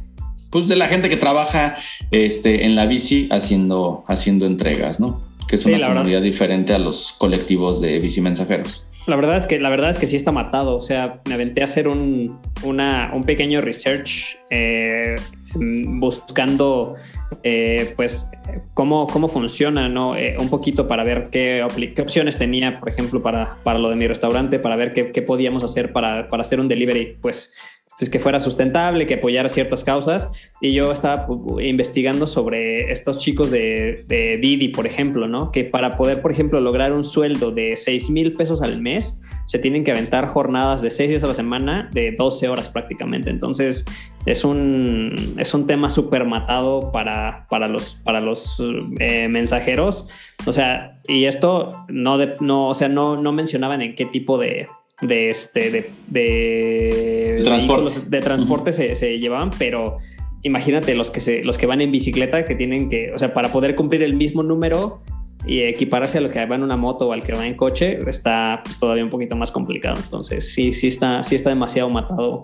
pues 0.50 0.68
de 0.68 0.76
la 0.76 0.90
gente 0.90 1.08
que 1.08 1.16
trabaja 1.16 1.76
este, 2.12 2.66
en 2.66 2.76
la 2.76 2.86
bici 2.86 3.30
haciendo, 3.32 4.04
haciendo 4.10 4.46
entregas, 4.46 5.00
¿no? 5.00 5.24
Que 5.48 5.56
es 5.56 5.66
una 5.66 5.88
comunidad 5.88 6.22
diferente 6.22 6.74
a 6.74 6.78
los 6.78 7.16
colectivos 7.18 7.80
de 7.80 8.00
bici 8.00 8.20
mensajeros. 8.20 8.84
La 9.08 9.16
verdad 9.16 9.38
es 9.38 9.48
que 9.48 9.58
la 9.58 9.70
verdad 9.70 9.90
es 9.90 9.98
que 9.98 10.06
sí 10.06 10.18
está 10.18 10.34
matado. 10.34 10.76
O 10.76 10.82
sea, 10.82 11.22
me 11.28 11.34
aventé 11.34 11.62
a 11.62 11.64
hacer 11.64 11.88
un, 11.88 12.40
un 12.64 13.24
pequeño 13.26 13.62
research 13.62 14.38
eh, 14.50 15.16
buscando 15.56 16.96
eh, 17.42 17.94
pues 17.96 18.30
cómo, 18.74 19.08
cómo 19.08 19.30
funciona, 19.30 19.88
¿no? 19.88 20.18
Eh, 20.18 20.36
un 20.38 20.50
poquito 20.50 20.90
para 20.90 21.06
ver 21.06 21.30
qué, 21.30 21.66
qué, 21.96 22.02
opciones 22.02 22.38
tenía, 22.38 22.80
por 22.80 22.90
ejemplo, 22.90 23.24
para, 23.24 23.56
para 23.64 23.80
lo 23.80 23.90
de 23.90 23.96
mi 23.96 24.08
restaurante, 24.08 24.60
para 24.60 24.76
ver 24.76 24.92
qué, 24.92 25.12
qué 25.14 25.22
podíamos 25.22 25.64
hacer 25.64 25.94
para, 25.94 26.28
para, 26.28 26.42
hacer 26.42 26.60
un 26.60 26.68
delivery, 26.68 27.18
pues 27.22 27.54
pues, 27.98 28.10
que 28.10 28.20
fuera 28.20 28.40
sustentable, 28.40 29.08
que 29.08 29.16
apoyara 29.16 29.50
ciertas 29.50 29.84
causas. 29.84 30.32
Y 30.62 30.74
yo 30.74 30.92
estaba 30.92 31.26
pues, 31.26 31.66
investigando 31.66 32.28
sobre 32.28 32.92
estos 32.92 33.20
chicos 33.20 33.52
de, 33.52 34.38
Didi, 34.42 34.70
por 34.70 34.86
ejemplo, 34.86 35.28
¿no? 35.28 35.52
Que 35.52 35.64
para 35.64 35.96
poder, 35.96 36.22
por 36.22 36.32
ejemplo, 36.32 36.60
lograr 36.62 36.94
un 36.94 37.04
sueldo 37.04 37.52
de 37.52 37.76
6 37.76 38.10
mil 38.12 38.34
pesos 38.34 38.62
al 38.62 38.82
mes, 38.82 39.22
se 39.48 39.60
tienen 39.60 39.84
que 39.84 39.92
aventar 39.92 40.28
jornadas 40.28 40.82
de 40.82 40.92
6 40.92 41.10
días 41.10 41.24
a 41.24 41.28
la 41.28 41.34
semana 41.34 41.90
de 41.94 42.12
12 42.12 42.50
horas 42.50 42.70
prácticamente. 42.70 43.30
Entonces, 43.30 43.86
es 44.26 44.44
un, 44.44 45.36
es 45.38 45.54
un 45.54 45.68
tema 45.68 45.90
súper 45.90 46.26
matado 46.26 46.92
para, 46.92 47.48
para 47.50 47.68
los, 47.68 47.96
para 47.96 48.20
los 48.20 48.62
eh, 49.00 49.28
mensajeros. 49.28 50.10
O 50.46 50.52
sea, 50.52 51.00
y 51.08 51.26
esto 51.26 51.70
no, 51.88 52.18
de, 52.18 52.34
no, 52.42 52.70
o 52.70 52.74
sea, 52.74 52.90
no, 52.90 53.20
no 53.20 53.32
mencionaban 53.32 53.82
en 53.82 53.96
qué 53.96 54.06
tipo 54.06 54.38
de, 54.38 54.68
de 55.02 55.30
este 55.30 55.72
de, 55.72 55.92
de, 56.08 57.42
transporte, 57.44 58.00
de 58.08 58.20
transporte 58.20 58.72
se, 58.72 58.96
se, 58.96 59.20
llevaban, 59.20 59.52
pero 59.58 59.98
imagínate 60.42 60.96
los 60.96 61.12
que 61.12 61.22
se, 61.22 61.44
los 61.44 61.58
que 61.58 61.66
van 61.66 61.82
en 61.82 61.92
bicicleta 61.92 62.46
que 62.46 62.56
tienen 62.56 62.90
que, 62.90 63.12
o 63.14 63.20
sea, 63.20 63.34
para 63.34 63.52
poder 63.52 63.76
cumplir 63.76 64.02
el 64.04 64.16
mismo 64.16 64.44
número 64.44 65.02
y 65.46 65.62
equiparse 65.62 66.18
a 66.18 66.22
lo 66.22 66.30
que 66.30 66.46
va 66.46 66.56
en 66.56 66.64
una 66.64 66.78
moto 66.78 67.08
o 67.08 67.14
al 67.14 67.24
que 67.24 67.34
va 67.34 67.46
en 67.46 67.56
coche 67.56 67.98
está 68.10 68.62
pues, 68.64 68.78
todavía 68.80 69.04
un 69.04 69.10
poquito 69.10 69.36
más 69.36 69.52
complicado. 69.52 69.96
Entonces 70.04 70.52
sí, 70.54 70.74
sí 70.74 70.88
está, 70.88 71.24
sí 71.24 71.36
está 71.36 71.50
demasiado 71.50 71.90
matado. 71.90 72.42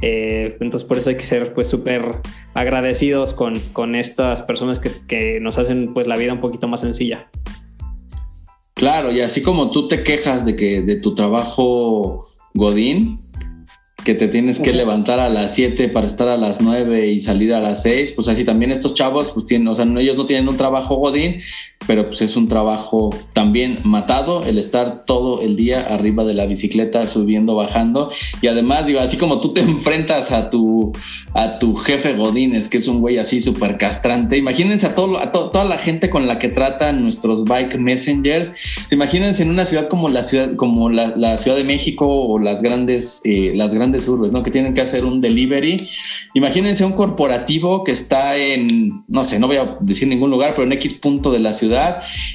Eh, 0.00 0.56
entonces 0.60 0.86
por 0.86 0.98
eso 0.98 1.10
hay 1.10 1.16
que 1.16 1.22
ser 1.22 1.54
pues 1.54 1.68
súper 1.68 2.20
agradecidos 2.52 3.32
con, 3.32 3.58
con 3.72 3.94
estas 3.94 4.42
personas 4.42 4.78
que, 4.78 4.90
que 5.08 5.40
nos 5.40 5.58
hacen 5.58 5.94
pues 5.94 6.06
la 6.06 6.16
vida 6.16 6.32
un 6.32 6.40
poquito 6.40 6.68
más 6.68 6.80
sencilla. 6.80 7.28
Claro, 8.74 9.12
y 9.12 9.20
así 9.20 9.40
como 9.40 9.70
tú 9.70 9.86
te 9.86 10.02
quejas 10.02 10.44
de 10.44 10.56
que 10.56 10.82
de 10.82 10.96
tu 10.96 11.14
trabajo 11.14 12.26
Godín, 12.54 13.20
que 14.04 14.14
te 14.14 14.28
tienes 14.28 14.60
que 14.60 14.72
levantar 14.72 15.18
a 15.18 15.28
las 15.28 15.54
7 15.54 15.88
para 15.88 16.06
estar 16.06 16.28
a 16.28 16.36
las 16.36 16.60
9 16.60 17.08
y 17.08 17.20
salir 17.20 17.54
a 17.54 17.60
las 17.60 17.82
6, 17.82 18.12
pues 18.12 18.28
así 18.28 18.44
también 18.44 18.70
estos 18.70 18.94
chavos, 18.94 19.30
pues 19.32 19.46
tienen, 19.46 19.68
o 19.68 19.74
sea, 19.74 19.84
ellos 19.84 20.16
no 20.16 20.26
tienen 20.26 20.48
un 20.48 20.56
trabajo 20.56 20.96
Godín, 20.96 21.40
pero 21.86 22.06
pues 22.06 22.22
es 22.22 22.36
un 22.36 22.48
trabajo 22.48 23.14
también 23.32 23.78
matado 23.84 24.42
el 24.44 24.58
estar 24.58 25.04
todo 25.04 25.40
el 25.40 25.56
día 25.56 25.86
arriba 25.90 26.24
de 26.24 26.34
la 26.34 26.46
bicicleta, 26.46 27.06
subiendo, 27.06 27.54
bajando. 27.54 28.10
Y 28.40 28.46
además, 28.46 28.86
digo, 28.86 29.00
así 29.00 29.16
como 29.16 29.40
tú 29.40 29.52
te 29.52 29.60
enfrentas 29.62 30.32
a 30.32 30.50
tu, 30.50 30.92
a 31.34 31.58
tu 31.58 31.76
jefe 31.76 32.14
Godínez, 32.14 32.68
que 32.68 32.78
es 32.78 32.88
un 32.88 33.00
güey 33.00 33.18
así 33.18 33.40
súper 33.40 33.78
castrante, 33.78 34.36
imagínense 34.36 34.86
a, 34.86 34.94
todo, 34.94 35.18
a 35.18 35.32
toda 35.32 35.64
la 35.64 35.78
gente 35.78 36.10
con 36.10 36.26
la 36.26 36.38
que 36.38 36.48
tratan 36.48 37.02
nuestros 37.02 37.44
bike 37.44 37.78
messengers. 37.78 38.52
Imagínense 38.90 39.42
en 39.42 39.50
una 39.50 39.64
ciudad 39.64 39.88
como 39.88 40.08
la 40.08 40.22
ciudad, 40.22 40.56
como 40.56 40.88
la, 40.88 41.34
Ciudad 41.34 41.56
de 41.56 41.64
México 41.64 42.06
o 42.06 42.38
las 42.38 42.62
grandes, 42.62 43.20
eh, 43.24 43.52
las 43.54 43.74
grandes 43.74 44.06
urbes, 44.06 44.30
¿no? 44.30 44.42
Que 44.42 44.50
tienen 44.50 44.72
que 44.72 44.80
hacer 44.80 45.04
un 45.04 45.20
delivery. 45.20 45.76
Imagínense 46.34 46.84
un 46.84 46.92
corporativo 46.92 47.82
que 47.82 47.92
está 47.92 48.36
en, 48.36 49.04
no 49.08 49.24
sé, 49.24 49.38
no 49.38 49.46
voy 49.48 49.56
a 49.56 49.78
decir 49.80 50.06
ningún 50.06 50.30
lugar, 50.30 50.52
pero 50.54 50.64
en 50.64 50.72
X 50.72 50.94
punto 50.94 51.32
de 51.32 51.40
la 51.40 51.54
ciudad 51.54 51.73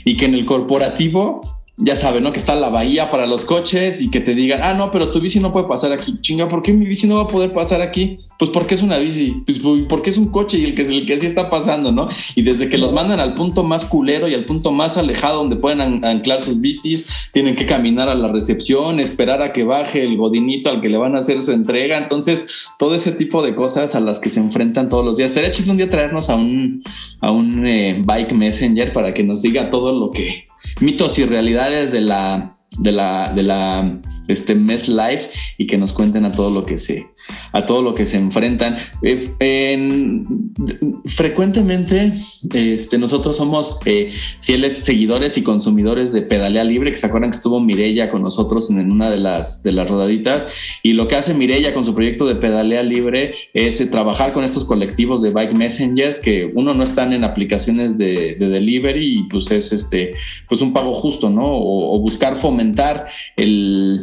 y 0.06 0.18
que 0.18 0.26
en 0.26 0.36
el 0.36 0.46
corporativo 0.46 1.59
ya 1.82 1.96
saben, 1.96 2.24
¿no? 2.24 2.34
Que 2.34 2.40
está 2.40 2.56
la 2.56 2.70
bahía 2.70 3.10
para 3.10 3.26
los 3.26 3.46
coches 3.46 4.02
y 4.02 4.10
que 4.10 4.20
te 4.20 4.36
digan, 4.36 4.60
ah, 4.64 4.74
no, 4.74 4.92
pero 4.92 5.12
tu 5.12 5.22
bici 5.22 5.40
no 5.40 5.54
puede 5.54 5.66
pasar 5.66 5.94
aquí. 5.94 6.18
Chinga, 6.20 6.50
¿por 6.50 6.62
qué 6.62 6.74
mi 6.74 6.86
bici 6.86 7.08
no 7.08 7.16
va 7.16 7.22
a 7.22 7.28
poder 7.28 7.54
pasar 7.54 7.82
aquí? 7.82 8.20
Pues 8.38 8.52
porque 8.52 8.76
es 8.76 8.82
una 8.82 8.98
bici, 8.98 9.44
pues 9.46 9.60
porque 9.88 10.10
es 10.10 10.18
un 10.18 10.28
coche 10.28 10.58
y 10.58 10.66
el 10.66 10.76
que, 10.76 10.82
el 10.82 11.06
que 11.06 11.18
sí 11.18 11.26
está 11.26 11.50
pasando, 11.50 11.94
¿no? 11.94 12.10
Y 12.36 12.42
desde 12.42 12.70
que 12.70 12.78
los 12.78 12.92
mandan 12.92 13.22
al 13.22 13.34
punto 13.34 13.64
más 13.64 13.86
culero 13.86 14.28
y 14.28 14.34
al 14.34 14.44
punto 14.44 14.72
más 14.72 14.98
alejado 14.98 15.38
donde 15.38 15.56
pueden 15.56 16.04
anclar 16.04 16.42
sus 16.42 16.60
bicis, 16.60 17.30
tienen 17.32 17.56
que 17.56 17.66
caminar 17.66 18.10
a 18.10 18.16
la 18.16 18.28
recepción, 18.28 19.00
esperar 19.00 19.42
a 19.42 19.54
que 19.54 19.64
baje 19.64 20.04
el 20.04 20.18
godinito 20.18 20.70
al 20.70 20.82
que 20.82 20.90
le 20.90 20.98
van 20.98 21.16
a 21.16 21.20
hacer 21.20 21.42
su 21.42 21.54
entrega. 21.54 21.98
Entonces, 21.98 22.70
todo 22.78 22.94
ese 22.94 23.14
tipo 23.14 23.42
de 23.42 23.56
cosas 23.56 23.96
a 23.96 24.02
las 24.02 24.20
que 24.20 24.30
se 24.30 24.42
enfrentan 24.42 24.90
todos 24.90 25.06
los 25.06 25.16
días. 25.16 25.32
Estaría 25.32 25.52
chido 25.52 25.72
un 25.72 25.78
día 25.78 25.90
traernos 25.90 26.30
a 26.30 26.36
un, 26.36 26.84
a 27.22 27.32
un 27.32 27.66
eh, 27.66 28.02
bike 28.04 28.34
messenger 28.34 28.92
para 28.92 29.14
que 29.14 29.24
nos 29.24 29.42
diga 29.42 29.70
todo 29.70 29.94
lo 29.94 30.12
que 30.12 30.49
mitos 30.80 31.20
y 31.20 31.26
realidades 31.26 31.92
de 31.92 32.02
la, 32.02 32.58
de 32.78 32.92
la, 32.92 33.34
de 33.34 33.44
la 33.44 34.00
este 34.28 34.56
mes 34.56 34.88
live 34.88 35.30
y 35.58 35.68
que 35.68 35.78
nos 35.78 35.92
cuenten 35.94 36.26
a 36.26 36.32
todo 36.32 36.52
lo 36.52 36.66
que 36.66 36.78
se, 36.78 37.08
a 37.52 37.66
todo 37.66 37.82
lo 37.82 37.94
que 37.94 38.06
se 38.06 38.18
enfrentan. 38.18 38.78
Eh, 39.02 40.26
frecuentemente 41.06 42.14
este, 42.54 42.98
nosotros 42.98 43.38
somos 43.38 43.78
eh, 43.86 44.12
fieles 44.42 44.78
seguidores 44.80 45.38
y 45.38 45.44
consumidores 45.44 46.12
de 46.12 46.22
Pedalea 46.22 46.64
Libre, 46.64 46.92
que 46.92 46.98
se 46.98 47.08
acuerdan 47.08 47.32
que 47.32 47.38
estuvo 47.38 47.60
Mirella 47.60 48.10
con 48.10 48.22
nosotros 48.22 48.70
en, 48.70 48.92
una 48.92 49.10
de 49.10 49.18
las, 49.18 49.64
de 49.64 49.72
las 49.72 49.90
rodaditas. 49.90 50.48
Y 50.84 50.94
lo 50.94 51.08
que 51.08 51.16
hace 51.16 51.34
Mirella 51.34 51.74
con 51.74 51.86
su 51.86 51.94
proyecto 51.94 52.26
de 52.26 52.36
Pedalea 52.36 52.84
Libre 52.84 53.34
es 53.54 53.80
eh, 53.82 53.86
trabajar 53.86 54.34
con 54.34 54.44
estos 54.44 54.66
colectivos 54.66 55.22
de 55.22 55.32
bike 55.32 55.56
messengers 55.56 56.18
que 56.18 56.52
uno 56.54 56.74
no 56.74 56.84
están 56.84 57.14
en 57.14 57.24
aplicaciones 57.24 57.98
de, 57.98 58.36
delivery 58.40 59.20
y 59.20 59.24
pues 59.24 59.52
es 59.52 59.72
este, 59.72 60.12
pues 60.48 60.62
un 60.62 60.74
pago 60.74 60.94
justo, 60.94 61.30
¿no? 61.30 61.44
o 61.46 62.00
buscar 62.00 62.36
fomentar 62.36 63.06
el, 63.36 64.02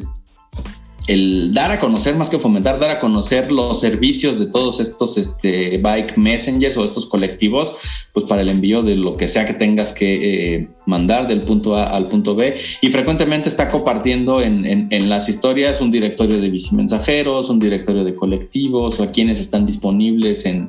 el 1.06 1.54
dar 1.54 1.70
a 1.70 1.78
conocer, 1.78 2.16
más 2.16 2.30
que 2.30 2.38
fomentar, 2.38 2.78
dar 2.80 2.90
a 2.90 3.00
conocer 3.00 3.52
los 3.52 3.80
servicios 3.80 4.38
de 4.38 4.46
todos 4.46 4.80
estos 4.80 5.16
este, 5.18 5.78
bike 5.78 6.16
messengers 6.16 6.76
o 6.76 6.84
estos 6.84 7.06
colectivos, 7.06 7.74
pues 8.12 8.26
para 8.26 8.42
el 8.42 8.48
envío 8.48 8.82
de 8.82 8.96
lo 8.96 9.16
que 9.16 9.28
sea 9.28 9.46
que 9.46 9.54
tengas 9.54 9.92
que 9.92 10.54
eh, 10.54 10.68
mandar 10.86 11.28
del 11.28 11.42
punto 11.42 11.76
A 11.76 11.90
al 11.90 12.06
punto 12.06 12.34
B. 12.34 12.56
Y 12.80 12.88
frecuentemente 12.88 13.48
está 13.48 13.68
compartiendo 13.68 14.42
en, 14.42 14.66
en, 14.66 15.08
las 15.08 15.28
historias 15.28 15.80
un 15.80 15.90
directorio 15.90 16.40
de 16.40 16.50
bicimensajeros, 16.50 17.48
un 17.50 17.60
directorio 17.60 18.04
de 18.04 18.14
colectivos 18.14 18.98
o 18.98 19.04
a 19.04 19.12
quienes 19.12 19.38
están 19.38 19.66
disponibles 19.66 20.44
en, 20.44 20.66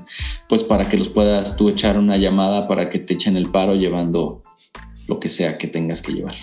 pues 0.47 0.63
para 0.63 0.87
que 0.87 0.97
los 0.97 1.09
puedas 1.09 1.55
tú 1.55 1.69
echar 1.69 1.97
una 1.97 2.17
llamada 2.17 2.67
para 2.67 2.89
que 2.89 2.99
te 2.99 3.15
echen 3.15 3.37
el 3.37 3.49
paro 3.49 3.75
llevando 3.75 4.43
lo 5.07 5.19
que 5.19 5.29
sea 5.29 5.57
que 5.57 5.67
tengas 5.67 6.01
que 6.01 6.13
llevar. 6.13 6.35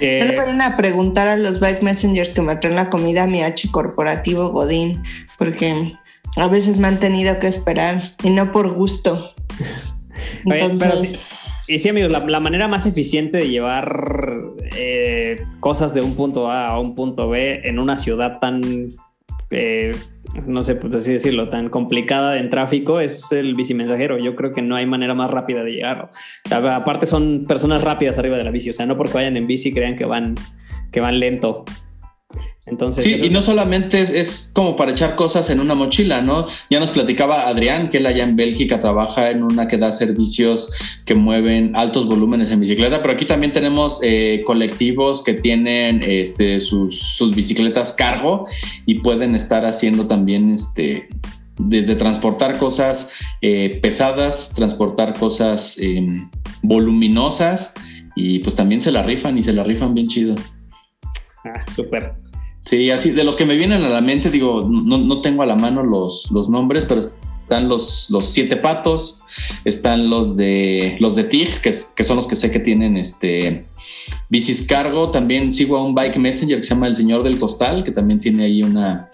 Eh, 0.00 0.24
le 0.24 0.32
pueden 0.32 0.60
a 0.60 0.76
preguntar 0.76 1.28
a 1.28 1.36
los 1.36 1.60
bike 1.60 1.82
messengers 1.82 2.30
que 2.30 2.42
me 2.42 2.56
traen 2.56 2.76
la 2.76 2.90
comida 2.90 3.24
a 3.24 3.26
mi 3.26 3.42
H 3.42 3.70
corporativo 3.70 4.50
Godín, 4.50 5.02
porque 5.38 5.94
a 6.36 6.46
veces 6.48 6.78
me 6.78 6.88
han 6.88 7.00
tenido 7.00 7.38
que 7.38 7.48
esperar 7.48 8.14
y 8.22 8.30
no 8.30 8.52
por 8.52 8.72
gusto. 8.72 9.32
pero 10.44 10.70
y 11.70 11.78
sí, 11.78 11.90
amigos, 11.90 12.10
la, 12.10 12.40
manera 12.40 12.66
más 12.66 12.86
eficiente 12.86 13.36
de 13.36 13.48
llevar 13.50 14.40
eh, 14.74 15.44
cosas 15.60 15.92
de 15.92 16.00
un 16.00 16.14
punto 16.14 16.50
A 16.50 16.68
a 16.68 16.80
un 16.80 16.94
punto 16.94 17.28
B 17.28 17.60
en 17.64 17.78
una 17.78 17.94
ciudad 17.94 18.38
tan, 18.38 18.62
eh, 19.50 19.92
no 20.46 20.62
sé, 20.62 20.74
pues 20.74 20.94
así 20.94 21.12
decirlo, 21.12 21.48
tan 21.48 21.70
complicada 21.70 22.38
en 22.38 22.50
tráfico 22.50 23.00
es 23.00 23.32
el 23.32 23.54
bicimensajero. 23.54 24.18
Yo 24.18 24.36
creo 24.36 24.52
que 24.52 24.62
no 24.62 24.76
hay 24.76 24.86
manera 24.86 25.14
más 25.14 25.30
rápida 25.30 25.64
de 25.64 25.72
llegar. 25.72 26.10
O 26.44 26.48
sea, 26.48 26.76
aparte 26.76 27.06
son 27.06 27.44
personas 27.46 27.82
rápidas 27.82 28.18
arriba 28.18 28.36
de 28.36 28.44
la 28.44 28.50
bici. 28.50 28.70
O 28.70 28.74
sea, 28.74 28.86
no 28.86 28.96
porque 28.96 29.14
vayan 29.14 29.36
en 29.36 29.46
bici 29.46 29.72
crean 29.72 29.96
que 29.96 30.04
van, 30.04 30.34
que 30.92 31.00
van 31.00 31.18
lento. 31.18 31.64
Entonces, 32.66 33.04
sí, 33.04 33.14
y 33.22 33.30
no 33.30 33.42
solamente 33.42 34.20
es, 34.20 34.50
como 34.52 34.76
para 34.76 34.92
echar 34.92 35.16
cosas 35.16 35.48
en 35.48 35.60
una 35.60 35.74
mochila, 35.74 36.20
¿no? 36.20 36.44
Ya 36.68 36.78
nos 36.78 36.90
platicaba 36.90 37.48
Adrián 37.48 37.88
que 37.88 37.96
él 37.96 38.06
allá 38.06 38.24
en 38.24 38.36
Bélgica 38.36 38.80
trabaja 38.80 39.30
en 39.30 39.42
una 39.42 39.66
que 39.66 39.78
da 39.78 39.92
servicios 39.92 40.70
que 41.06 41.14
mueven 41.14 41.74
altos 41.74 42.06
volúmenes 42.06 42.50
en 42.50 42.60
bicicleta, 42.60 43.00
pero 43.00 43.14
aquí 43.14 43.24
también 43.24 43.52
tenemos 43.52 44.00
eh, 44.02 44.42
colectivos 44.44 45.22
que 45.22 45.34
tienen 45.34 46.02
este, 46.02 46.60
sus, 46.60 47.32
bicicletas 47.34 47.94
cargo 47.94 48.46
y 48.84 49.00
pueden 49.00 49.34
estar 49.34 49.64
haciendo 49.64 50.06
también 50.06 50.52
este, 50.52 51.08
desde 51.56 51.94
transportar 51.94 52.58
cosas 52.58 53.08
eh, 53.40 53.78
pesadas, 53.80 54.50
transportar 54.54 55.18
cosas 55.18 55.76
em, 55.78 56.28
voluminosas 56.62 57.72
y 58.14 58.40
pues 58.40 58.54
también 58.54 58.82
se 58.82 58.92
la 58.92 59.02
rifan 59.02 59.38
y 59.38 59.42
se 59.42 59.54
la 59.54 59.64
rifan 59.64 59.94
bien 59.94 60.08
chido. 60.08 60.34
Ah, 61.44 61.64
súper. 61.74 62.14
Sí, 62.64 62.90
así, 62.90 63.10
de 63.10 63.24
los 63.24 63.36
que 63.36 63.46
me 63.46 63.56
vienen 63.56 63.82
a 63.82 63.88
la 63.88 64.00
mente, 64.00 64.30
digo, 64.30 64.68
no, 64.68 65.20
tengo 65.20 65.42
a 65.42 65.46
la 65.46 65.56
mano 65.56 65.82
los, 65.82 66.30
los 66.30 66.48
nombres, 66.48 66.84
pero 66.86 67.00
están 67.40 67.68
los, 67.68 68.10
los 68.10 68.26
siete 68.26 68.56
patos, 68.56 69.22
están 69.64 70.10
los 70.10 70.36
de 70.36 70.98
los 71.00 71.14
de 71.14 71.24
TIG, 71.24 71.62
que, 71.62 71.74
que, 71.96 72.04
son 72.04 72.18
los 72.18 72.26
que 72.26 72.36
sé 72.36 72.50
que 72.50 72.58
tienen 72.58 72.98
este 72.98 73.64
bicis 74.28 74.66
cargo. 74.66 75.10
También 75.10 75.54
sigo 75.54 75.78
a 75.78 75.82
un 75.82 75.94
bike 75.94 76.18
messenger 76.18 76.58
que 76.58 76.64
se 76.64 76.74
llama 76.74 76.88
El 76.88 76.96
Señor 76.96 77.22
del 77.22 77.38
Costal, 77.38 77.84
que 77.84 77.90
también 77.90 78.20
tiene 78.20 78.44
ahí 78.44 78.62
una, 78.62 79.10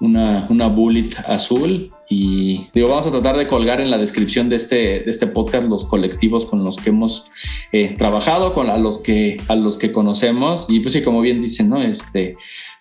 una, 0.00 0.46
una 0.50 0.66
bullet 0.66 1.10
azul. 1.26 1.90
Y 2.12 2.66
digo, 2.74 2.88
vamos 2.88 3.06
a 3.06 3.12
tratar 3.12 3.36
de 3.36 3.46
colgar 3.46 3.80
en 3.80 3.88
la 3.88 3.96
descripción 3.96 4.48
de 4.48 4.56
este, 4.56 4.74
de 4.74 5.04
este 5.06 5.28
podcast 5.28 5.68
los 5.68 5.84
colectivos 5.84 6.44
con 6.44 6.64
los 6.64 6.76
que 6.76 6.90
hemos 6.90 7.30
eh, 7.70 7.94
trabajado, 7.96 8.52
con 8.52 8.68
a 8.68 8.76
los 8.78 8.98
que, 8.98 9.36
a 9.46 9.54
los 9.54 9.78
que 9.78 9.92
conocemos. 9.92 10.66
Y 10.68 10.80
pues 10.80 10.92
sí, 10.92 11.02
como 11.02 11.20
bien 11.20 11.40
dicen, 11.40 11.68
¿no? 11.68 11.80
Este, 11.80 12.36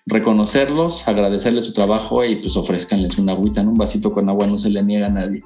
reconocerlos, 0.07 1.07
agradecerles 1.07 1.65
su 1.65 1.73
trabajo 1.73 2.25
y 2.25 2.37
pues 2.37 2.57
ofrezcanles 2.57 3.19
una 3.19 3.33
agüita, 3.33 3.61
¿no? 3.61 3.69
Un 3.69 3.77
vasito 3.77 4.11
con 4.11 4.27
agua 4.29 4.47
no 4.47 4.57
se 4.57 4.71
le 4.71 4.81
niega 4.81 5.05
a 5.05 5.11
nadie. 5.11 5.43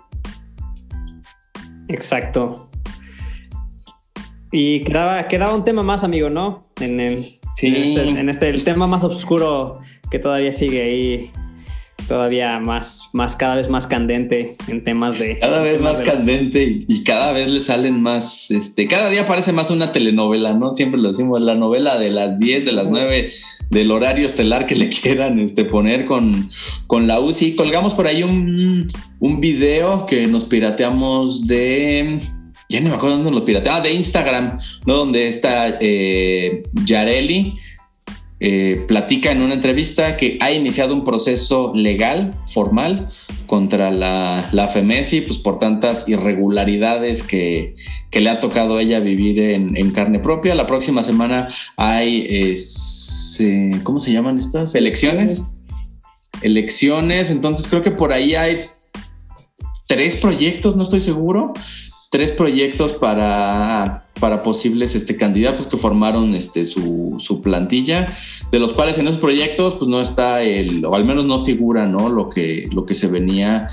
Exacto. 1.89 2.69
Y 4.49 4.79
quedaba, 4.85 5.27
quedaba 5.27 5.53
un 5.53 5.65
tema 5.65 5.83
más, 5.83 6.05
amigo, 6.05 6.29
¿no? 6.29 6.61
En 6.79 7.01
el, 7.01 7.37
sí. 7.53 7.67
en 7.67 7.75
este, 7.83 8.19
en 8.21 8.29
este, 8.29 8.47
el 8.47 8.63
tema 8.63 8.87
más 8.87 9.03
oscuro 9.03 9.79
que 10.09 10.19
todavía 10.19 10.53
sigue 10.53 10.81
ahí 10.83 11.31
todavía 12.07 12.59
más, 12.59 13.09
más, 13.13 13.35
cada 13.35 13.55
vez 13.55 13.69
más 13.69 13.87
candente 13.87 14.55
en 14.67 14.83
temas 14.83 15.19
de... 15.19 15.39
Cada 15.39 15.61
vez 15.63 15.81
más 15.81 16.01
candente 16.01 16.83
y, 16.87 17.03
cada 17.03 17.31
vez 17.31 17.47
le 17.47 17.61
salen 17.61 18.01
más, 18.01 18.51
este, 18.51 18.87
cada 18.87 19.09
día 19.09 19.27
parece 19.27 19.51
más 19.51 19.71
una 19.71 19.91
telenovela, 19.91 20.53
¿no? 20.53 20.75
Siempre 20.75 20.99
lo 20.99 21.09
decimos, 21.09 21.41
la 21.41 21.55
novela 21.55 21.97
de 21.97 22.09
las 22.11 22.39
10, 22.39 22.65
de 22.65 22.71
las 22.71 22.89
9, 22.89 23.31
del 23.69 23.91
horario 23.91 24.25
estelar 24.25 24.67
que 24.67 24.75
le 24.75 24.89
quieran 25.01 25.39
este, 25.39 25.65
poner 25.65 26.05
con, 26.05 26.47
con 26.87 27.07
la 27.07 27.19
UCI. 27.19 27.55
Colgamos 27.55 27.93
por 27.95 28.07
ahí 28.07 28.23
un, 28.23 28.87
un 29.19 29.41
video 29.41 30.05
que 30.05 30.27
nos 30.27 30.45
pirateamos 30.45 31.47
de... 31.47 32.19
Ya 32.69 32.79
no 32.81 32.89
me 32.89 32.95
acuerdo 32.95 33.17
dónde 33.17 33.31
lo 33.31 33.45
pirateamos, 33.45 33.79
ah, 33.79 33.83
de 33.83 33.93
Instagram, 33.93 34.57
¿no? 34.85 34.95
Donde 34.95 35.27
está 35.27 35.77
eh, 35.79 36.63
Yareli 36.85 37.55
eh, 38.45 38.83
platica 38.89 39.31
en 39.31 39.41
una 39.41 39.53
entrevista 39.53 40.17
que 40.17 40.37
ha 40.41 40.51
iniciado 40.51 40.93
un 40.93 41.05
proceso 41.05 41.71
legal, 41.73 42.33
formal, 42.45 43.07
contra 43.45 43.89
la, 43.89 44.49
la 44.51 44.67
FEMESI, 44.67 45.21
pues 45.21 45.39
por 45.39 45.59
tantas 45.59 46.09
irregularidades 46.09 47.23
que, 47.23 47.73
le 48.11 48.29
ha 48.29 48.41
tocado 48.41 48.79
a 48.79 48.81
ella 48.81 48.99
vivir 48.99 49.39
en, 49.39 49.91
carne 49.91 50.19
propia. 50.19 50.55
La 50.55 50.67
próxima 50.67 51.03
semana 51.03 51.47
hay, 51.77 52.57
¿cómo 53.83 53.99
se 53.99 54.11
llaman 54.11 54.37
estas? 54.37 54.75
Elecciones. 54.75 55.63
Elecciones, 56.41 57.31
entonces 57.31 57.65
creo 57.69 57.81
que 57.81 57.91
por 57.91 58.11
ahí 58.11 58.35
hay 58.35 58.59
tres 59.87 60.17
proyectos, 60.17 60.75
no 60.75 60.83
estoy 60.83 60.99
seguro, 60.99 61.53
tres 62.13 62.31
proyectos 62.31 62.93
para, 62.93 64.03
para 64.19 64.43
posibles 64.43 64.93
este, 64.93 65.17
candidatos 65.17 65.65
que 65.65 65.77
formaron 65.77 66.35
este, 66.35 66.67
su, 66.67 67.15
su, 67.17 67.41
plantilla, 67.41 68.05
de 68.51 68.59
los 68.59 68.73
cuales 68.73 68.99
en 68.99 69.07
esos 69.07 69.19
proyectos 69.19 69.73
pues 69.73 69.89
no 69.89 69.99
está 69.99 70.43
el, 70.43 70.85
o 70.85 70.93
al 70.93 71.05
menos 71.05 71.25
no 71.25 71.41
figura 71.41 71.87
¿no? 71.87 72.09
Lo, 72.09 72.29
que, 72.29 72.69
lo 72.71 72.85
que 72.85 72.93
se 72.93 73.07
venía 73.07 73.67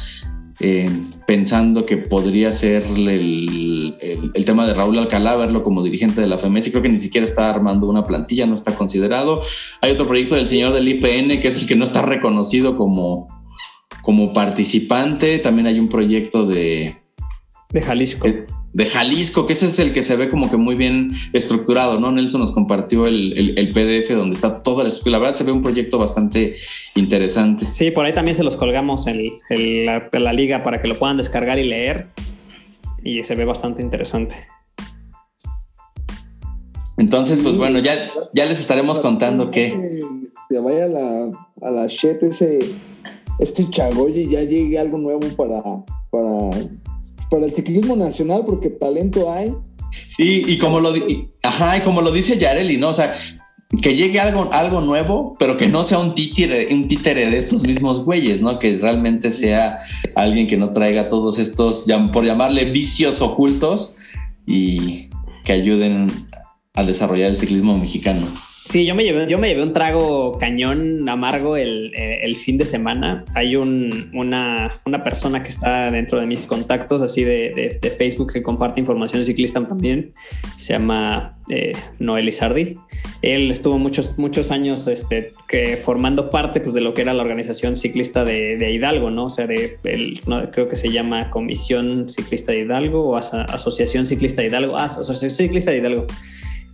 eh, 0.59 0.89
pensando 1.27 1.85
que 1.85 1.99
podría 1.99 2.51
ser 2.55 2.85
el, 2.85 3.95
el, 4.01 4.45
tema 4.47 4.67
de 4.67 4.73
Raúl 4.73 4.99
Alcalá, 4.99 5.37
verlo 5.37 5.63
como 5.63 5.83
dirigente 5.83 6.23
de 6.23 6.27
la 6.27 6.39
FEMES, 6.39 6.69
y 6.69 6.71
creo 6.71 6.83
que 6.83 6.89
ni 6.89 6.99
siquiera 6.99 7.27
está 7.27 7.51
armando 7.51 7.91
una 7.91 8.05
plantilla, 8.05 8.47
no 8.47 8.55
está 8.55 8.75
considerado. 8.75 9.43
Hay 9.83 9.93
otro 9.93 10.07
proyecto 10.07 10.35
del 10.35 10.49
señor 10.49 10.73
del 10.73 10.89
IPN, 10.89 11.43
que 11.43 11.49
es 11.49 11.57
el 11.59 11.67
que 11.67 11.77
no 11.77 11.85
está 11.85 12.01
reconocido 12.01 12.79
como, 12.79 13.29
como 14.01 14.33
participante. 14.33 15.39
También 15.41 15.67
hay 15.67 15.79
un 15.79 15.91
proyecto 15.91 16.47
de, 16.47 17.00
de 17.73 17.83
Jalisco. 17.83 18.29
De 18.73 18.87
Jalisco, 18.87 19.47
que 19.47 19.53
ese 19.53 19.67
es 19.67 19.79
el 19.79 19.93
que 19.93 20.03
se 20.03 20.17
ve 20.17 20.29
como 20.29 20.51
que 20.51 20.57
muy 20.57 20.75
bien 20.75 21.11
estructurado, 21.33 21.99
¿no? 21.99 22.13
Nelson 22.13 22.41
nos 22.41 22.53
compartió 22.53 23.07
el, 23.07 23.71
PDF 23.75 24.11
donde 24.15 24.35
está 24.35 24.63
toda 24.63 24.85
la 24.85 24.89
estructura. 24.89 25.13
La 25.13 25.19
verdad 25.19 25.35
se 25.35 25.45
ve 25.45 25.53
un 25.53 25.63
proyecto 25.63 25.99
bastante 25.99 26.55
interesante. 26.97 27.67
Sí, 27.67 27.91
por 27.91 28.07
ahí 28.07 28.13
también 28.13 28.37
se 28.37 28.45
los 28.45 28.57
colgamos 28.57 29.07
en, 29.07 29.31
la, 29.87 30.33
liga 30.33 30.63
para 30.63 30.81
que 30.81 30.89
lo 30.89 30.99
puedan 30.99 31.17
descargar 31.17 31.59
y 31.59 31.65
leer. 31.65 32.09
Y 33.03 33.23
se 33.25 33.35
ve 33.35 33.45
bastante 33.45 33.83
interesante. 33.83 34.35
Entonces, 36.97 37.41
pues 37.41 37.57
bueno, 37.57 37.79
ya, 37.79 38.05
ya 38.35 38.45
les 38.45 38.61
estaremos 38.61 38.99
contando 38.99 39.51
que... 39.51 40.01
Se 40.49 40.59
vaya 40.59 40.85
a 40.85 40.89
la, 40.89 41.31
a 41.63 41.71
la 41.71 41.87
ese, 41.87 42.59
este 43.39 43.71
Chagoye 43.71 44.29
ya 44.29 44.43
llegue 44.43 44.79
algo 44.79 44.99
nuevo 44.99 45.21
para, 45.37 45.63
para 46.11 46.51
para 47.31 47.47
el 47.47 47.55
ciclismo 47.55 47.97
nacional 47.97 48.43
porque 48.47 48.71
talento 48.71 49.33
hay. 49.33 49.55
Sí, 50.09 50.43
y 50.47 50.59
como 50.59 50.81
lo, 50.81 50.93
ajá, 51.43 51.79
y 51.79 51.81
como 51.81 52.03
lo 52.03 52.13
dice 52.13 52.37
Yareli, 52.37 52.77
¿no? 52.77 52.91
O 52.91 52.95
sea, 52.95 53.15
que 53.83 53.95
llegue 53.95 54.19
algo, 54.19 54.49
algo 54.53 54.81
nuevo, 54.81 55.35
pero 55.39 55.57
que 55.57 55.69
no 55.69 55.85
sea 55.85 55.99
un 55.99 56.15
títere, 56.15 56.69
un 56.73 56.89
títere 56.89 57.31
de 57.31 57.39
estos 57.39 57.63
mismos 57.65 58.05
güeyes, 58.05 58.43
¿no? 58.43 58.59
Que 58.59 58.79
realmente 58.79 59.31
sea 59.31 59.79
alguien 60.17 60.49
que 60.49 60.57
no 60.57 60.73
traiga 60.73 61.09
todos 61.09 61.39
estos, 61.39 61.87
por 62.13 62.25
llamarle 62.25 62.65
vicios 62.67 63.23
ocultos 63.23 63.97
y 64.47 65.09
que 65.45 65.53
ayuden 65.53 66.09
a 66.75 66.83
desarrollar 66.83 67.31
el 67.31 67.37
ciclismo 67.37 67.79
mexicano. 67.79 68.27
Sí, 68.71 68.87
yo 68.87 68.95
me 68.95 69.03
llevé, 69.03 69.27
yo 69.27 69.37
me 69.37 69.49
llevé 69.49 69.65
un 69.65 69.73
trago 69.73 70.39
cañón 70.39 71.09
amargo 71.09 71.57
el, 71.57 71.93
el 71.97 72.37
fin 72.37 72.57
de 72.57 72.65
semana. 72.65 73.25
Hay 73.35 73.57
un, 73.57 74.11
una, 74.15 74.81
una, 74.87 75.03
persona 75.03 75.43
que 75.43 75.49
está 75.49 75.91
dentro 75.91 76.21
de 76.21 76.29
mis 76.29 76.47
contactos, 76.47 77.03
así 77.03 77.25
de, 77.25 77.79
de, 77.83 77.91
Facebook, 77.91 78.33
que 78.33 78.45
comparte 78.45 78.79
información 78.79 79.25
ciclista 79.25 79.67
también. 79.67 80.13
Se 80.57 80.75
llama 80.75 81.37
eh, 81.49 81.73
Noel 81.99 82.29
Izardi. 82.29 82.75
Él 83.23 83.51
estuvo 83.51 83.77
muchos, 83.77 84.17
muchos 84.19 84.53
años 84.53 84.87
este, 84.87 85.33
que 85.49 85.77
formando 85.77 86.31
parte 86.31 86.61
pues, 86.61 86.73
de 86.73 86.81
lo 86.81 86.95
que 86.95 87.03
era 87.03 87.13
la 87.13 87.23
organización 87.23 87.77
ciclista 87.77 88.23
de, 88.23 88.57
de 88.57 88.71
Hidalgo, 88.71 89.11
¿no? 89.11 89.25
O 89.25 89.31
sea, 89.31 89.49
de, 89.49 89.79
el, 89.83 90.21
no, 90.29 90.49
creo 90.53 90.69
que 90.69 90.77
se 90.77 90.91
llama 90.91 91.29
Comisión 91.31 92.09
Ciclista 92.09 92.53
de 92.53 92.61
Hidalgo 92.61 93.09
o 93.09 93.17
Asociación 93.17 94.07
Ciclista 94.07 94.43
de 94.43 94.49
Hidalgo. 94.49 94.79
Ah, 94.79 94.85
Asociación 94.85 95.33
Ciclista 95.33 95.73
de 95.73 95.79
Hidalgo. 95.79 96.07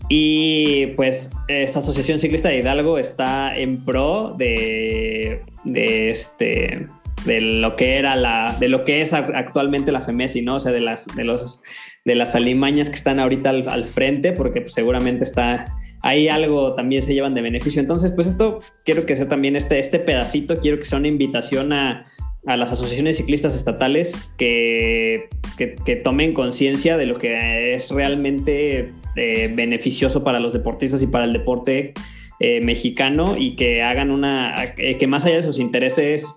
Y 0.08 0.86
pues 0.88 1.32
esta 1.48 1.80
Asociación 1.80 2.18
Ciclista 2.18 2.48
de 2.48 2.58
Hidalgo 2.58 2.98
está 2.98 3.56
en 3.56 3.84
pro 3.84 4.34
de, 4.36 5.42
de 5.64 6.10
este 6.10 6.84
de 7.24 7.40
lo 7.40 7.74
que 7.74 7.96
era 7.96 8.14
la 8.14 8.56
de 8.60 8.68
lo 8.68 8.84
que 8.84 9.00
es 9.00 9.12
actualmente 9.12 9.90
la 9.90 10.00
FEMESI, 10.00 10.42
¿no? 10.42 10.56
O 10.56 10.60
sea, 10.60 10.70
de 10.70 10.80
las 10.80 11.06
de 11.16 11.24
los 11.24 11.60
de 12.04 12.14
las 12.14 12.36
alimañas 12.36 12.88
que 12.88 12.94
están 12.94 13.18
ahorita 13.18 13.50
al, 13.50 13.84
frente 13.84 14.32
porque 14.32 14.60
pues, 14.60 14.74
seguramente 14.74 15.24
está 15.24 15.64
ahí 16.02 16.28
algo 16.28 16.74
también 16.74 17.02
se 17.02 17.12
llevan 17.12 17.34
de 17.34 17.42
beneficio. 17.42 17.80
Entonces, 17.80 18.12
pues 18.12 18.28
esto 18.28 18.60
quiero 18.84 19.06
que 19.06 19.16
sea 19.16 19.28
también 19.28 19.56
este 19.56 19.80
este 19.80 19.98
pedacito, 19.98 20.60
quiero 20.60 20.78
que 20.78 20.84
sea 20.84 20.98
una 20.98 21.08
invitación 21.08 21.72
a 21.72 22.04
a 22.46 22.56
las 22.56 22.72
asociaciones 22.72 23.16
ciclistas 23.16 23.56
estatales 23.56 24.30
que, 24.38 25.28
que, 25.56 25.96
tomen 25.96 26.32
conciencia 26.32 26.96
de 26.96 27.06
lo 27.06 27.18
que 27.18 27.74
es 27.74 27.90
realmente 27.90 28.92
eh, 29.16 29.50
beneficioso 29.52 30.22
para 30.22 30.40
los 30.40 30.52
deportistas 30.52 31.02
y 31.02 31.06
para 31.06 31.24
el 31.24 31.32
deporte 31.32 31.94
eh, 32.38 32.60
mexicano 32.60 33.36
y 33.36 33.56
que 33.56 33.82
hagan 33.82 34.10
una, 34.10 34.54
eh, 34.76 34.98
que 34.98 35.06
más 35.06 35.24
allá 35.24 35.36
de 35.36 35.42
sus 35.42 35.58
intereses 35.58 36.34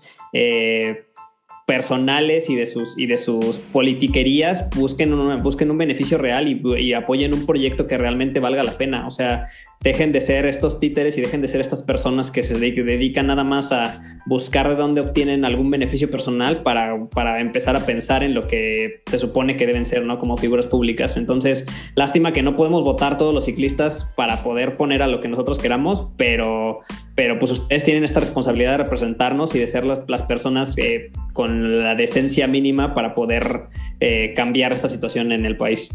personales 1.69 2.49
y 2.49 2.55
de 2.55 2.65
sus, 2.65 2.97
y 2.97 3.05
de 3.05 3.17
sus 3.17 3.59
politiquerías 3.59 4.69
busquen 4.75 5.13
un, 5.13 5.43
busquen 5.43 5.69
un 5.69 5.77
beneficio 5.77 6.17
real 6.17 6.47
y, 6.47 6.93
apoyen 6.93 7.34
un 7.34 7.45
proyecto 7.45 7.86
que 7.86 7.97
realmente 7.97 8.39
valga 8.39 8.63
la 8.63 8.77
pena. 8.77 9.05
O 9.05 9.11
sea, 9.11 9.43
dejen 9.82 10.11
de 10.11 10.19
ser 10.19 10.45
estos 10.45 10.80
títeres 10.80 11.17
y 11.17 11.21
dejen 11.21 11.41
de 11.41 11.47
ser 11.47 11.61
estas 11.61 11.82
personas 11.82 12.32
que 12.32 12.43
se 12.43 12.59
dedican 12.59 13.27
nada 13.27 13.45
más 13.45 13.71
a 13.71 14.19
buscar 14.25 14.67
de 14.67 14.75
dónde 14.75 14.99
obtienen 14.99 15.45
algún 15.45 15.71
beneficio 15.71 16.11
personal 16.11 16.63
para, 16.63 17.07
para 17.09 17.39
empezar 17.39 17.77
a 17.77 17.86
pensar 17.86 18.23
en 18.23 18.34
lo 18.34 18.45
que 18.47 19.01
se 19.05 19.19
supone 19.19 19.55
que 19.55 19.65
deben 19.65 19.86
ser, 19.86 20.03
¿no? 20.03 20.19
Como 20.19 20.36
figuras 20.36 20.67
públicas. 20.67 21.15
Entonces, 21.15 21.65
lástima 21.95 22.34
que 22.34 22.43
no 22.43 22.57
podemos 22.57 22.84
votar 22.84 23.17
todos 23.17 23.34
los 23.34 23.45
ciclistas 23.45 24.11
para 24.17 24.43
poder 24.43 24.75
poner 24.75 25.01
a 25.01 25.07
lo 25.07 25.21
que 25.21 25.30
nosotros 25.30 25.59
queramos, 25.59 26.09
pero, 26.17 26.82
pero 27.15 27.39
pues 27.39 27.51
ustedes 27.51 27.86
tienen 27.86 28.03
esta 28.03 28.19
responsabilidad 28.19 28.71
de 28.71 28.84
representarnos 28.84 29.55
y 29.55 29.59
de 29.59 29.67
ser 29.67 29.86
las, 29.86 30.01
las 30.07 30.23
personas 30.23 30.77
eh, 30.77 31.11
con 31.32 31.80
la 31.80 31.95
decencia 31.95 32.47
mínima 32.47 32.93
para 32.93 33.15
poder 33.15 33.67
eh, 34.01 34.34
cambiar 34.36 34.73
esta 34.73 34.89
situación 34.89 35.32
en 35.32 35.45
el 35.45 35.55
país. 35.55 35.89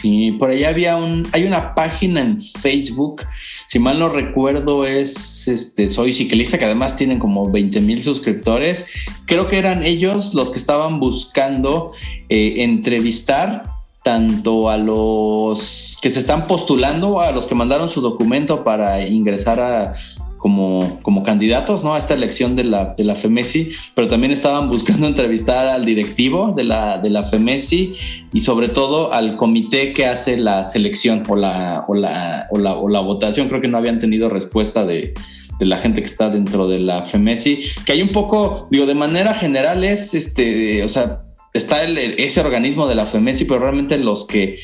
Sí, 0.00 0.32
por 0.32 0.50
allá 0.50 0.68
había 0.70 0.96
un, 0.96 1.28
hay 1.32 1.44
una 1.44 1.74
página 1.74 2.22
en 2.22 2.40
Facebook, 2.40 3.22
si 3.66 3.78
mal 3.78 3.98
no 3.98 4.08
recuerdo 4.08 4.86
es 4.86 5.46
este, 5.46 5.88
Soy 5.88 6.12
Ciclista, 6.12 6.58
que 6.58 6.64
además 6.64 6.96
tienen 6.96 7.18
como 7.18 7.50
20 7.50 7.80
mil 7.80 8.02
suscriptores. 8.02 8.86
Creo 9.26 9.48
que 9.48 9.58
eran 9.58 9.84
ellos 9.84 10.32
los 10.32 10.50
que 10.50 10.58
estaban 10.58 11.00
buscando 11.00 11.92
eh, 12.28 12.56
entrevistar 12.58 13.64
tanto 14.02 14.70
a 14.70 14.78
los 14.78 15.98
que 16.00 16.08
se 16.08 16.20
están 16.20 16.46
postulando, 16.46 17.20
a 17.20 17.32
los 17.32 17.46
que 17.46 17.54
mandaron 17.54 17.90
su 17.90 18.00
documento 18.00 18.64
para 18.64 19.06
ingresar 19.06 19.60
a, 19.60 19.92
como, 20.40 20.98
como 21.02 21.22
candidatos 21.22 21.84
¿no? 21.84 21.94
a 21.94 21.98
esta 21.98 22.14
elección 22.14 22.56
de 22.56 22.64
la, 22.64 22.94
de 22.96 23.04
la 23.04 23.14
FEMESI, 23.14 23.70
pero 23.94 24.08
también 24.08 24.32
estaban 24.32 24.70
buscando 24.70 25.06
entrevistar 25.06 25.68
al 25.68 25.84
directivo 25.84 26.52
de 26.52 26.64
la, 26.64 26.98
de 26.98 27.10
la 27.10 27.24
FEMESI 27.26 27.92
y 28.32 28.40
sobre 28.40 28.68
todo 28.68 29.12
al 29.12 29.36
comité 29.36 29.92
que 29.92 30.06
hace 30.06 30.38
la 30.38 30.64
selección 30.64 31.22
o 31.28 31.36
la, 31.36 31.84
o 31.86 31.94
la, 31.94 32.48
o 32.50 32.58
la, 32.58 32.74
o 32.74 32.88
la 32.88 33.00
votación. 33.00 33.48
Creo 33.48 33.60
que 33.60 33.68
no 33.68 33.76
habían 33.76 34.00
tenido 34.00 34.30
respuesta 34.30 34.86
de, 34.86 35.12
de 35.58 35.66
la 35.66 35.76
gente 35.76 36.00
que 36.00 36.06
está 36.06 36.30
dentro 36.30 36.66
de 36.66 36.80
la 36.80 37.04
FEMESI, 37.04 37.60
que 37.84 37.92
hay 37.92 38.00
un 38.00 38.08
poco, 38.08 38.66
digo, 38.70 38.86
de 38.86 38.94
manera 38.94 39.34
general 39.34 39.84
es, 39.84 40.14
este, 40.14 40.82
o 40.82 40.88
sea, 40.88 41.20
está 41.52 41.84
ese 41.84 42.40
organismo 42.40 42.88
de 42.88 42.94
la 42.94 43.04
FEMESI, 43.04 43.44
pero 43.44 43.60
realmente 43.60 43.98
los 43.98 44.26
que, 44.26 44.54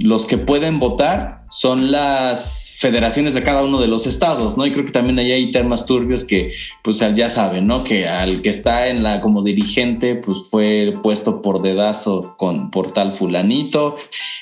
los 0.00 0.26
que 0.26 0.38
pueden 0.38 0.78
votar 0.78 1.38
son 1.50 1.90
las 1.90 2.76
federaciones 2.78 3.32
de 3.32 3.42
cada 3.42 3.64
uno 3.64 3.80
de 3.80 3.88
los 3.88 4.06
estados, 4.06 4.56
¿no? 4.56 4.66
Y 4.66 4.72
creo 4.72 4.84
que 4.84 4.92
también 4.92 5.18
ahí 5.18 5.32
hay 5.32 5.50
temas 5.50 5.86
turbios 5.86 6.24
que, 6.24 6.52
pues 6.82 6.98
ya 6.98 7.30
saben, 7.30 7.66
¿no? 7.66 7.84
Que 7.84 8.06
al 8.06 8.42
que 8.42 8.50
está 8.50 8.88
en 8.88 9.02
la 9.02 9.20
como 9.20 9.42
dirigente, 9.42 10.14
pues 10.16 10.38
fue 10.50 10.90
puesto 11.02 11.40
por 11.40 11.62
dedazo 11.62 12.34
con, 12.36 12.70
por 12.70 12.92
tal 12.92 13.12
fulanito 13.12 13.96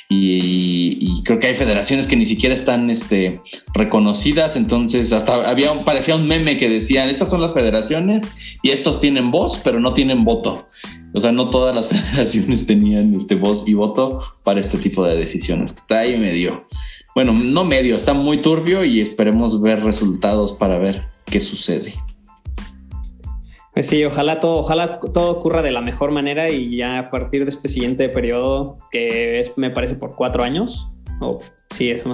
y, 0.08 1.22
creo 1.24 1.38
que 1.38 1.48
hay 1.48 1.54
federaciones 1.54 2.06
que 2.06 2.16
ni 2.16 2.26
siquiera 2.26 2.54
están 2.54 2.90
este, 2.90 3.40
reconocidas, 3.74 4.56
entonces 4.56 5.12
hasta 5.12 5.48
había, 5.48 5.84
parecía 5.84 6.14
un 6.14 6.26
meme 6.26 6.56
que 6.56 6.68
decían, 6.68 7.08
estas 7.08 7.30
son 7.30 7.40
las 7.40 7.54
federaciones 7.54 8.24
y 8.62 8.70
estos 8.70 9.00
tienen 9.00 9.30
voz, 9.30 9.58
pero 9.62 9.80
no 9.80 9.94
tienen 9.94 10.24
voto. 10.24 10.68
O 11.16 11.20
sea, 11.20 11.32
no 11.32 11.48
todas 11.48 11.74
las 11.74 11.88
federaciones 11.88 12.66
tenían 12.66 13.14
este 13.14 13.34
voz 13.36 13.66
y 13.66 13.72
voto 13.72 14.22
para 14.44 14.60
este 14.60 14.76
tipo 14.76 15.02
de 15.02 15.16
decisiones. 15.16 15.72
Está 15.72 16.00
ahí 16.00 16.20
medio, 16.20 16.64
bueno, 17.14 17.32
no 17.32 17.64
medio, 17.64 17.96
está 17.96 18.12
muy 18.12 18.42
turbio 18.42 18.84
y 18.84 19.00
esperemos 19.00 19.62
ver 19.62 19.82
resultados 19.82 20.52
para 20.52 20.78
ver 20.78 21.06
qué 21.24 21.40
sucede. 21.40 21.94
Pues 23.72 23.86
sí, 23.86 24.04
ojalá 24.04 24.40
todo, 24.40 24.58
ojalá 24.58 25.00
todo 25.00 25.30
ocurra 25.30 25.62
de 25.62 25.70
la 25.70 25.80
mejor 25.80 26.10
manera 26.10 26.50
y 26.50 26.76
ya 26.76 26.98
a 26.98 27.10
partir 27.10 27.44
de 27.44 27.50
este 27.50 27.70
siguiente 27.70 28.10
periodo, 28.10 28.76
que 28.90 29.38
es, 29.38 29.56
me 29.56 29.70
parece, 29.70 29.94
por 29.94 30.16
cuatro 30.16 30.44
años, 30.44 30.88
o 31.20 31.38
sí, 31.70 31.90
es, 31.90 32.04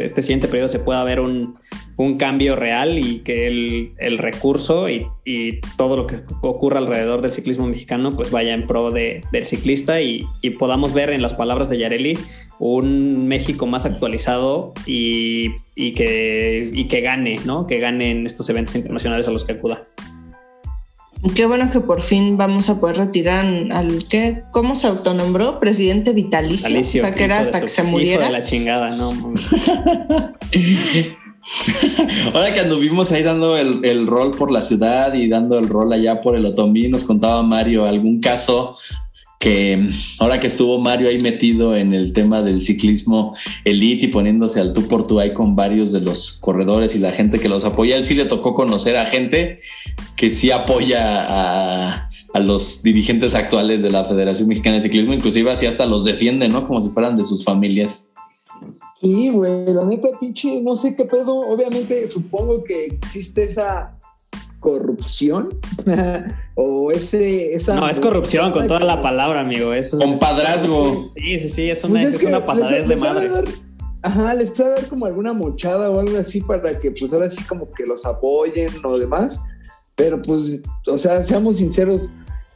este 0.00 0.22
siguiente 0.22 0.48
periodo 0.48 0.68
se 0.68 0.78
pueda 0.78 1.04
ver 1.04 1.20
un, 1.20 1.56
un 1.96 2.18
cambio 2.18 2.56
real 2.56 2.98
y 2.98 3.20
que 3.20 3.46
el, 3.46 3.92
el 3.98 4.18
recurso 4.18 4.90
y, 4.90 5.06
y, 5.24 5.60
todo 5.76 5.96
lo 5.96 6.06
que 6.06 6.20
ocurra 6.42 6.78
alrededor 6.78 7.22
del 7.22 7.32
ciclismo 7.32 7.66
mexicano 7.66 8.14
pues 8.14 8.30
vaya 8.30 8.52
en 8.52 8.66
pro 8.66 8.90
de, 8.90 9.22
del 9.32 9.46
ciclista 9.46 10.00
y, 10.02 10.26
y, 10.42 10.50
podamos 10.50 10.92
ver 10.92 11.10
en 11.10 11.22
las 11.22 11.32
palabras 11.32 11.70
de 11.70 11.78
Yareli 11.78 12.18
un 12.58 13.26
México 13.28 13.66
más 13.66 13.86
actualizado 13.86 14.74
y, 14.86 15.52
y, 15.74 15.92
que, 15.92 16.70
y 16.72 16.84
que 16.84 17.00
gane, 17.00 17.36
¿no? 17.44 17.66
Que 17.66 17.78
gane 17.78 18.10
en 18.10 18.26
estos 18.26 18.48
eventos 18.50 18.74
internacionales 18.74 19.26
a 19.28 19.30
los 19.30 19.44
que 19.44 19.52
acuda. 19.52 19.82
Qué 21.34 21.46
bueno 21.46 21.70
que 21.70 21.80
por 21.80 22.02
fin 22.02 22.36
vamos 22.36 22.68
a 22.68 22.78
poder 22.78 22.98
retirar 22.98 23.44
al 23.72 24.06
que, 24.06 24.42
¿cómo 24.52 24.76
se 24.76 24.86
autonombró? 24.86 25.58
Presidente 25.60 26.12
vitalicio. 26.12 26.68
vitalicio 26.68 27.02
o 27.02 27.06
sea, 27.06 27.14
que 27.14 27.24
era 27.24 27.40
hasta 27.40 27.60
que 27.60 27.68
se 27.68 27.82
muriera. 27.82 28.26
de 28.26 28.32
la 28.32 28.44
chingada, 28.44 28.90
¿no? 28.90 29.12
Ahora 32.34 32.52
que 32.52 32.60
anduvimos 32.60 33.12
ahí 33.12 33.22
dando 33.22 33.56
el, 33.56 33.84
el, 33.84 34.06
rol 34.06 34.32
por 34.32 34.50
la 34.50 34.62
ciudad 34.62 35.14
y 35.14 35.28
dando 35.28 35.58
el 35.58 35.68
rol 35.68 35.92
allá 35.92 36.20
por 36.20 36.36
el 36.36 36.44
Otomí, 36.46 36.88
nos 36.88 37.04
contaba 37.04 37.42
Mario 37.42 37.84
algún 37.84 38.20
caso 38.20 38.76
que 39.38 39.90
ahora 40.18 40.40
que 40.40 40.46
estuvo 40.46 40.78
Mario 40.78 41.08
ahí 41.08 41.20
metido 41.20 41.76
en 41.76 41.94
el 41.94 42.12
tema 42.12 42.42
del 42.42 42.60
ciclismo 42.60 43.36
elite 43.64 44.06
y 44.06 44.08
poniéndose 44.08 44.60
al 44.60 44.72
tú 44.72 44.88
por 44.88 45.06
tú 45.06 45.20
ahí 45.20 45.34
con 45.34 45.54
varios 45.54 45.92
de 45.92 46.00
los 46.00 46.38
corredores 46.40 46.94
y 46.94 46.98
la 46.98 47.12
gente 47.12 47.38
que 47.38 47.48
los 47.48 47.64
apoya, 47.64 47.96
él 47.96 48.06
sí 48.06 48.14
le 48.14 48.24
tocó 48.24 48.54
conocer 48.54 48.96
a 48.96 49.06
gente 49.06 49.58
que 50.16 50.30
sí 50.30 50.50
apoya 50.50 51.26
a, 51.28 52.08
a 52.32 52.40
los 52.40 52.82
dirigentes 52.82 53.34
actuales 53.34 53.82
de 53.82 53.90
la 53.90 54.04
Federación 54.04 54.48
Mexicana 54.48 54.76
de 54.76 54.82
Ciclismo, 54.82 55.12
inclusive 55.12 55.50
así 55.50 55.66
hasta 55.66 55.84
los 55.84 56.04
defiende, 56.04 56.48
¿no? 56.48 56.66
Como 56.66 56.80
si 56.80 56.88
fueran 56.88 57.14
de 57.14 57.26
sus 57.26 57.44
familias. 57.44 58.12
Sí, 59.00 59.30
güey, 59.30 59.66
la 59.66 59.84
neta, 59.84 60.08
pinche, 60.18 60.60
no 60.62 60.74
sé 60.74 60.96
qué 60.96 61.04
pedo. 61.04 61.36
Obviamente, 61.36 62.08
supongo 62.08 62.64
que 62.64 62.86
existe 62.86 63.44
esa 63.44 63.96
corrupción 64.60 65.48
o 66.56 66.90
ese 66.90 67.54
esa 67.54 67.76
no 67.76 67.88
es 67.88 68.00
corrupción 68.00 68.50
con 68.50 68.66
toda 68.66 68.80
la 68.80 69.00
palabra 69.00 69.42
amigo 69.42 69.72
es 69.72 69.90
compadrazgo 69.90 71.12
sí 71.14 71.38
sí 71.38 71.48
sí 71.50 71.70
es 71.70 71.84
una, 71.84 72.00
pues 72.00 72.14
es, 72.14 72.22
es 72.22 72.24
una 72.24 72.44
pasadez 72.44 72.88
de 72.88 72.96
madre. 72.96 73.28
dar, 73.28 73.44
ajá 74.02 74.34
les 74.34 74.60
va 74.60 74.66
a 74.66 74.68
dar 74.70 74.86
como 74.88 75.06
alguna 75.06 75.32
mochada 75.32 75.90
o 75.90 76.00
algo 76.00 76.18
así 76.18 76.40
para 76.40 76.78
que 76.80 76.90
pues 76.90 77.12
ahora 77.12 77.28
sí 77.28 77.42
como 77.44 77.70
que 77.72 77.84
los 77.84 78.06
apoyen 78.06 78.70
o 78.84 78.98
demás. 78.98 79.42
Pero 79.94 80.20
pues 80.20 80.60
o 80.86 80.98
sea 80.98 81.22
seamos 81.22 81.56
sinceros 81.56 82.08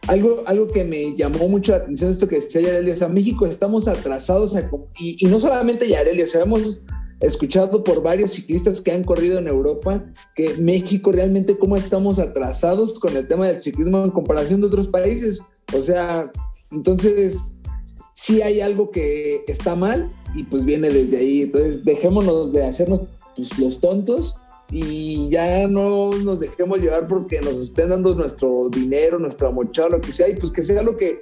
algo, 0.08 0.42
algo 0.46 0.66
que 0.66 0.84
me 0.84 1.16
llamó 1.16 1.48
mucho 1.48 1.72
la 1.72 1.78
atención 1.78 2.10
esto 2.10 2.28
que 2.28 2.36
decía 2.36 2.62
Yareli, 2.62 2.90
o 2.90 2.96
sea, 2.96 3.08
México 3.08 3.46
estamos 3.46 3.86
atrasados 3.86 4.56
a, 4.56 4.70
y, 4.98 5.24
y, 5.24 5.28
no 5.28 5.40
solamente 5.40 5.88
Yareli, 5.88 6.22
o 6.22 6.26
sea, 6.26 6.42
hemos 6.42 6.82
escuchado 7.20 7.84
por 7.84 8.02
varios 8.02 8.32
ciclistas 8.32 8.80
que 8.80 8.92
han 8.92 9.04
corrido 9.04 9.38
en 9.38 9.46
Europa 9.46 10.02
que 10.34 10.54
México 10.56 11.12
realmente 11.12 11.56
cómo 11.58 11.76
estamos 11.76 12.18
atrasados 12.18 12.98
con 12.98 13.16
el 13.16 13.28
tema 13.28 13.46
del 13.46 13.60
ciclismo 13.60 14.02
en 14.04 14.10
comparación 14.10 14.60
de 14.60 14.68
otros 14.68 14.88
países. 14.88 15.42
O 15.76 15.82
sea, 15.82 16.30
entonces 16.72 17.54
sí 18.14 18.40
hay 18.42 18.60
algo 18.60 18.90
que 18.90 19.44
está 19.48 19.74
mal 19.74 20.10
y 20.34 20.44
pues 20.44 20.64
viene 20.64 20.88
desde 20.88 21.18
ahí. 21.18 21.42
Entonces 21.42 21.84
dejémonos 21.84 22.52
de 22.52 22.64
hacernos 22.64 23.02
pues, 23.36 23.58
los 23.58 23.80
tontos 23.80 24.36
y 24.70 25.28
ya 25.30 25.66
no 25.66 26.10
nos 26.10 26.40
dejemos 26.40 26.80
llevar 26.80 27.08
porque 27.08 27.40
nos 27.40 27.58
estén 27.58 27.90
dando 27.90 28.14
nuestro 28.14 28.68
dinero, 28.70 29.18
nuestra 29.18 29.50
mochada, 29.50 29.90
lo 29.90 30.00
que 30.00 30.12
sea, 30.12 30.28
y 30.28 30.36
pues 30.36 30.52
que 30.52 30.62
sea 30.62 30.82
lo 30.82 30.96
que 30.96 31.18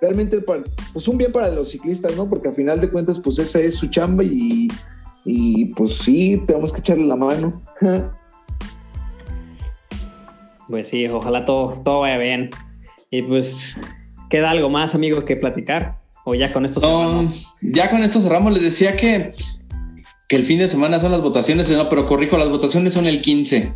realmente, 0.00 0.40
pues 0.40 1.08
un 1.08 1.16
bien 1.16 1.32
para 1.32 1.50
los 1.50 1.70
ciclistas, 1.70 2.16
¿no? 2.16 2.28
Porque 2.28 2.48
al 2.48 2.54
final 2.54 2.80
de 2.80 2.90
cuentas, 2.90 3.18
pues 3.20 3.38
esa 3.38 3.60
es 3.60 3.76
su 3.76 3.88
chamba 3.88 4.22
y, 4.22 4.68
y 5.24 5.66
pues 5.74 5.96
sí, 5.96 6.42
tenemos 6.46 6.72
que 6.72 6.80
echarle 6.80 7.06
la 7.06 7.16
mano. 7.16 7.62
Pues 10.66 10.88
sí, 10.88 11.06
ojalá 11.06 11.44
todo, 11.44 11.82
todo 11.84 12.00
vaya 12.00 12.16
bien. 12.16 12.48
Y 13.10 13.20
pues, 13.20 13.78
¿queda 14.30 14.50
algo 14.50 14.70
más, 14.70 14.94
amigo, 14.94 15.22
que 15.24 15.36
platicar? 15.36 15.98
¿O 16.24 16.34
ya 16.34 16.52
con 16.54 16.64
esto 16.64 16.80
cerramos? 16.80 17.54
No, 17.60 17.70
ya 17.72 17.90
con 17.90 18.02
esto 18.02 18.20
cerramos. 18.20 18.54
Les 18.54 18.62
decía 18.62 18.96
que 18.96 19.30
que 20.28 20.36
el 20.36 20.44
fin 20.44 20.58
de 20.58 20.68
semana 20.68 21.00
son 21.00 21.12
las 21.12 21.20
votaciones, 21.20 21.70
no, 21.70 21.88
pero 21.88 22.06
corrijo, 22.06 22.38
las 22.38 22.48
votaciones 22.48 22.94
son 22.94 23.06
el 23.06 23.20
15. 23.20 23.72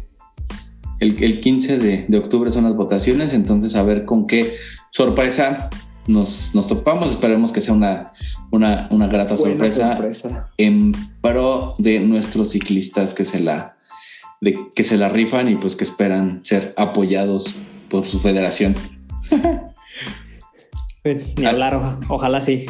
El, 1.00 1.22
el 1.22 1.40
15 1.40 1.78
de, 1.78 2.06
de, 2.08 2.18
octubre 2.18 2.50
son 2.50 2.64
las 2.64 2.74
votaciones, 2.74 3.32
entonces 3.32 3.76
a 3.76 3.82
ver 3.84 4.04
con 4.04 4.26
qué 4.26 4.54
sorpresa 4.90 5.70
nos, 6.08 6.54
nos 6.54 6.66
topamos. 6.66 7.10
Esperemos 7.10 7.52
que 7.52 7.60
sea 7.60 7.74
una, 7.74 8.12
una, 8.50 8.88
una 8.90 9.06
grata 9.06 9.36
sorpresa, 9.36 9.92
sorpresa, 9.92 10.50
en 10.56 10.92
pro 11.20 11.74
de 11.78 12.00
nuestros 12.00 12.50
ciclistas 12.50 13.14
que 13.14 13.24
se 13.24 13.40
la 13.40 13.76
de, 14.40 14.58
que 14.74 14.84
se 14.84 14.96
la 14.96 15.08
rifan 15.08 15.48
y 15.48 15.56
pues 15.56 15.76
que 15.76 15.84
esperan 15.84 16.40
ser 16.44 16.74
apoyados 16.76 17.54
por 17.88 18.06
su 18.06 18.18
federación. 18.20 18.74
pues 21.02 21.38
ni 21.38 21.46
hablar, 21.46 21.98
ojalá 22.08 22.40
sí. 22.40 22.66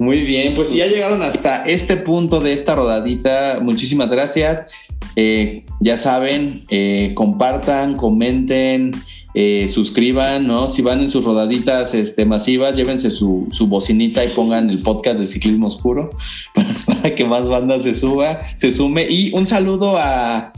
Muy 0.00 0.22
bien, 0.22 0.54
pues 0.54 0.70
si 0.70 0.78
ya 0.78 0.86
llegaron 0.86 1.20
hasta 1.20 1.62
este 1.66 1.98
punto 1.98 2.40
de 2.40 2.54
esta 2.54 2.74
rodadita, 2.74 3.58
muchísimas 3.60 4.10
gracias. 4.10 4.88
Eh, 5.14 5.66
ya 5.78 5.98
saben, 5.98 6.64
eh, 6.70 7.12
compartan, 7.14 7.98
comenten, 7.98 8.92
eh, 9.34 9.68
suscriban, 9.70 10.46
¿no? 10.46 10.70
Si 10.70 10.80
van 10.80 11.00
en 11.02 11.10
sus 11.10 11.22
rodaditas 11.22 11.92
este, 11.92 12.24
masivas, 12.24 12.74
llévense 12.76 13.10
su, 13.10 13.48
su 13.50 13.66
bocinita 13.66 14.24
y 14.24 14.28
pongan 14.28 14.70
el 14.70 14.82
podcast 14.82 15.18
de 15.18 15.26
Ciclismo 15.26 15.66
Oscuro 15.66 16.08
para, 16.86 17.14
que 17.14 17.26
más 17.26 17.46
bandas 17.46 17.82
se 17.82 17.94
suba, 17.94 18.40
se 18.56 18.72
sume. 18.72 19.06
Y 19.06 19.34
un 19.34 19.46
saludo 19.46 19.98
a, 19.98 20.50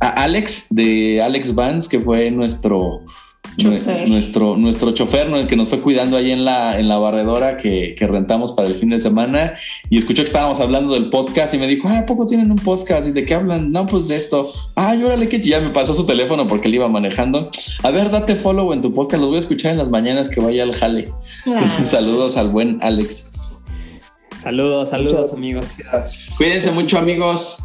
a 0.00 0.08
Alex 0.22 0.68
de 0.70 1.20
Alex 1.20 1.56
Vance, 1.56 1.88
que 1.88 1.98
fue 1.98 2.30
nuestro 2.30 3.00
nuestro, 3.56 4.56
nuestro 4.56 4.92
chofer, 4.92 5.28
el 5.28 5.46
que 5.46 5.56
nos 5.56 5.68
fue 5.68 5.80
cuidando 5.80 6.16
ahí 6.16 6.30
en 6.30 6.44
la, 6.44 6.78
en 6.78 6.88
la 6.88 6.98
barredora 6.98 7.56
que, 7.56 7.94
rentamos 8.06 8.52
para 8.52 8.68
el 8.68 8.74
fin 8.74 8.90
de 8.90 9.00
semana 9.00 9.54
y 9.90 9.98
escuchó 9.98 10.22
que 10.22 10.28
estábamos 10.28 10.60
hablando 10.60 10.94
del 10.94 11.10
podcast 11.10 11.54
y 11.54 11.58
me 11.58 11.66
dijo, 11.66 11.88
ah, 11.88 11.98
¿a 11.98 12.06
poco 12.06 12.26
tienen 12.26 12.50
un 12.50 12.58
podcast? 12.58 13.08
¿Y 13.08 13.12
de 13.12 13.24
qué 13.24 13.34
hablan? 13.34 13.72
No, 13.72 13.86
pues 13.86 14.08
de 14.08 14.16
esto. 14.16 14.52
Ah, 14.76 14.96
órale, 15.04 15.28
que 15.28 15.40
ya 15.40 15.60
me 15.60 15.70
pasó 15.70 15.94
su 15.94 16.06
teléfono 16.06 16.46
porque 16.46 16.68
él 16.68 16.76
iba 16.76 16.88
manejando. 16.88 17.48
A 17.82 17.90
ver, 17.90 18.10
date 18.10 18.36
follow 18.36 18.72
en 18.72 18.82
tu 18.82 18.92
podcast, 18.92 19.20
los 19.20 19.30
voy 19.30 19.38
a 19.38 19.40
escuchar 19.40 19.72
en 19.72 19.78
las 19.78 19.90
mañanas 19.90 20.28
que 20.28 20.40
vaya 20.40 20.62
al 20.62 20.74
jale. 20.74 21.08
Saludos 21.84 22.36
al 22.36 22.48
buen 22.48 22.78
Alex. 22.82 23.32
Saludos, 24.36 24.90
saludos, 24.90 25.32
amigos. 25.32 25.66
Cuídense 26.36 26.70
mucho, 26.70 26.98
amigos. 26.98 27.58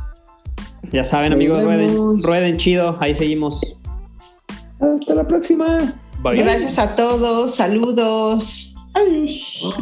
Ya 0.91 1.03
saben, 1.03 1.31
amigos, 1.31 1.63
rueden, 1.63 2.23
rueden 2.23 2.57
chido, 2.57 2.97
ahí 2.99 3.13
seguimos. 3.13 3.80
Hasta 4.81 5.13
la 5.13 5.27
próxima. 5.27 5.93
Gracias 6.23 6.77
a 6.77 6.95
todos. 6.95 7.55
Saludos. 7.55 8.73
Adiós. 8.93 9.73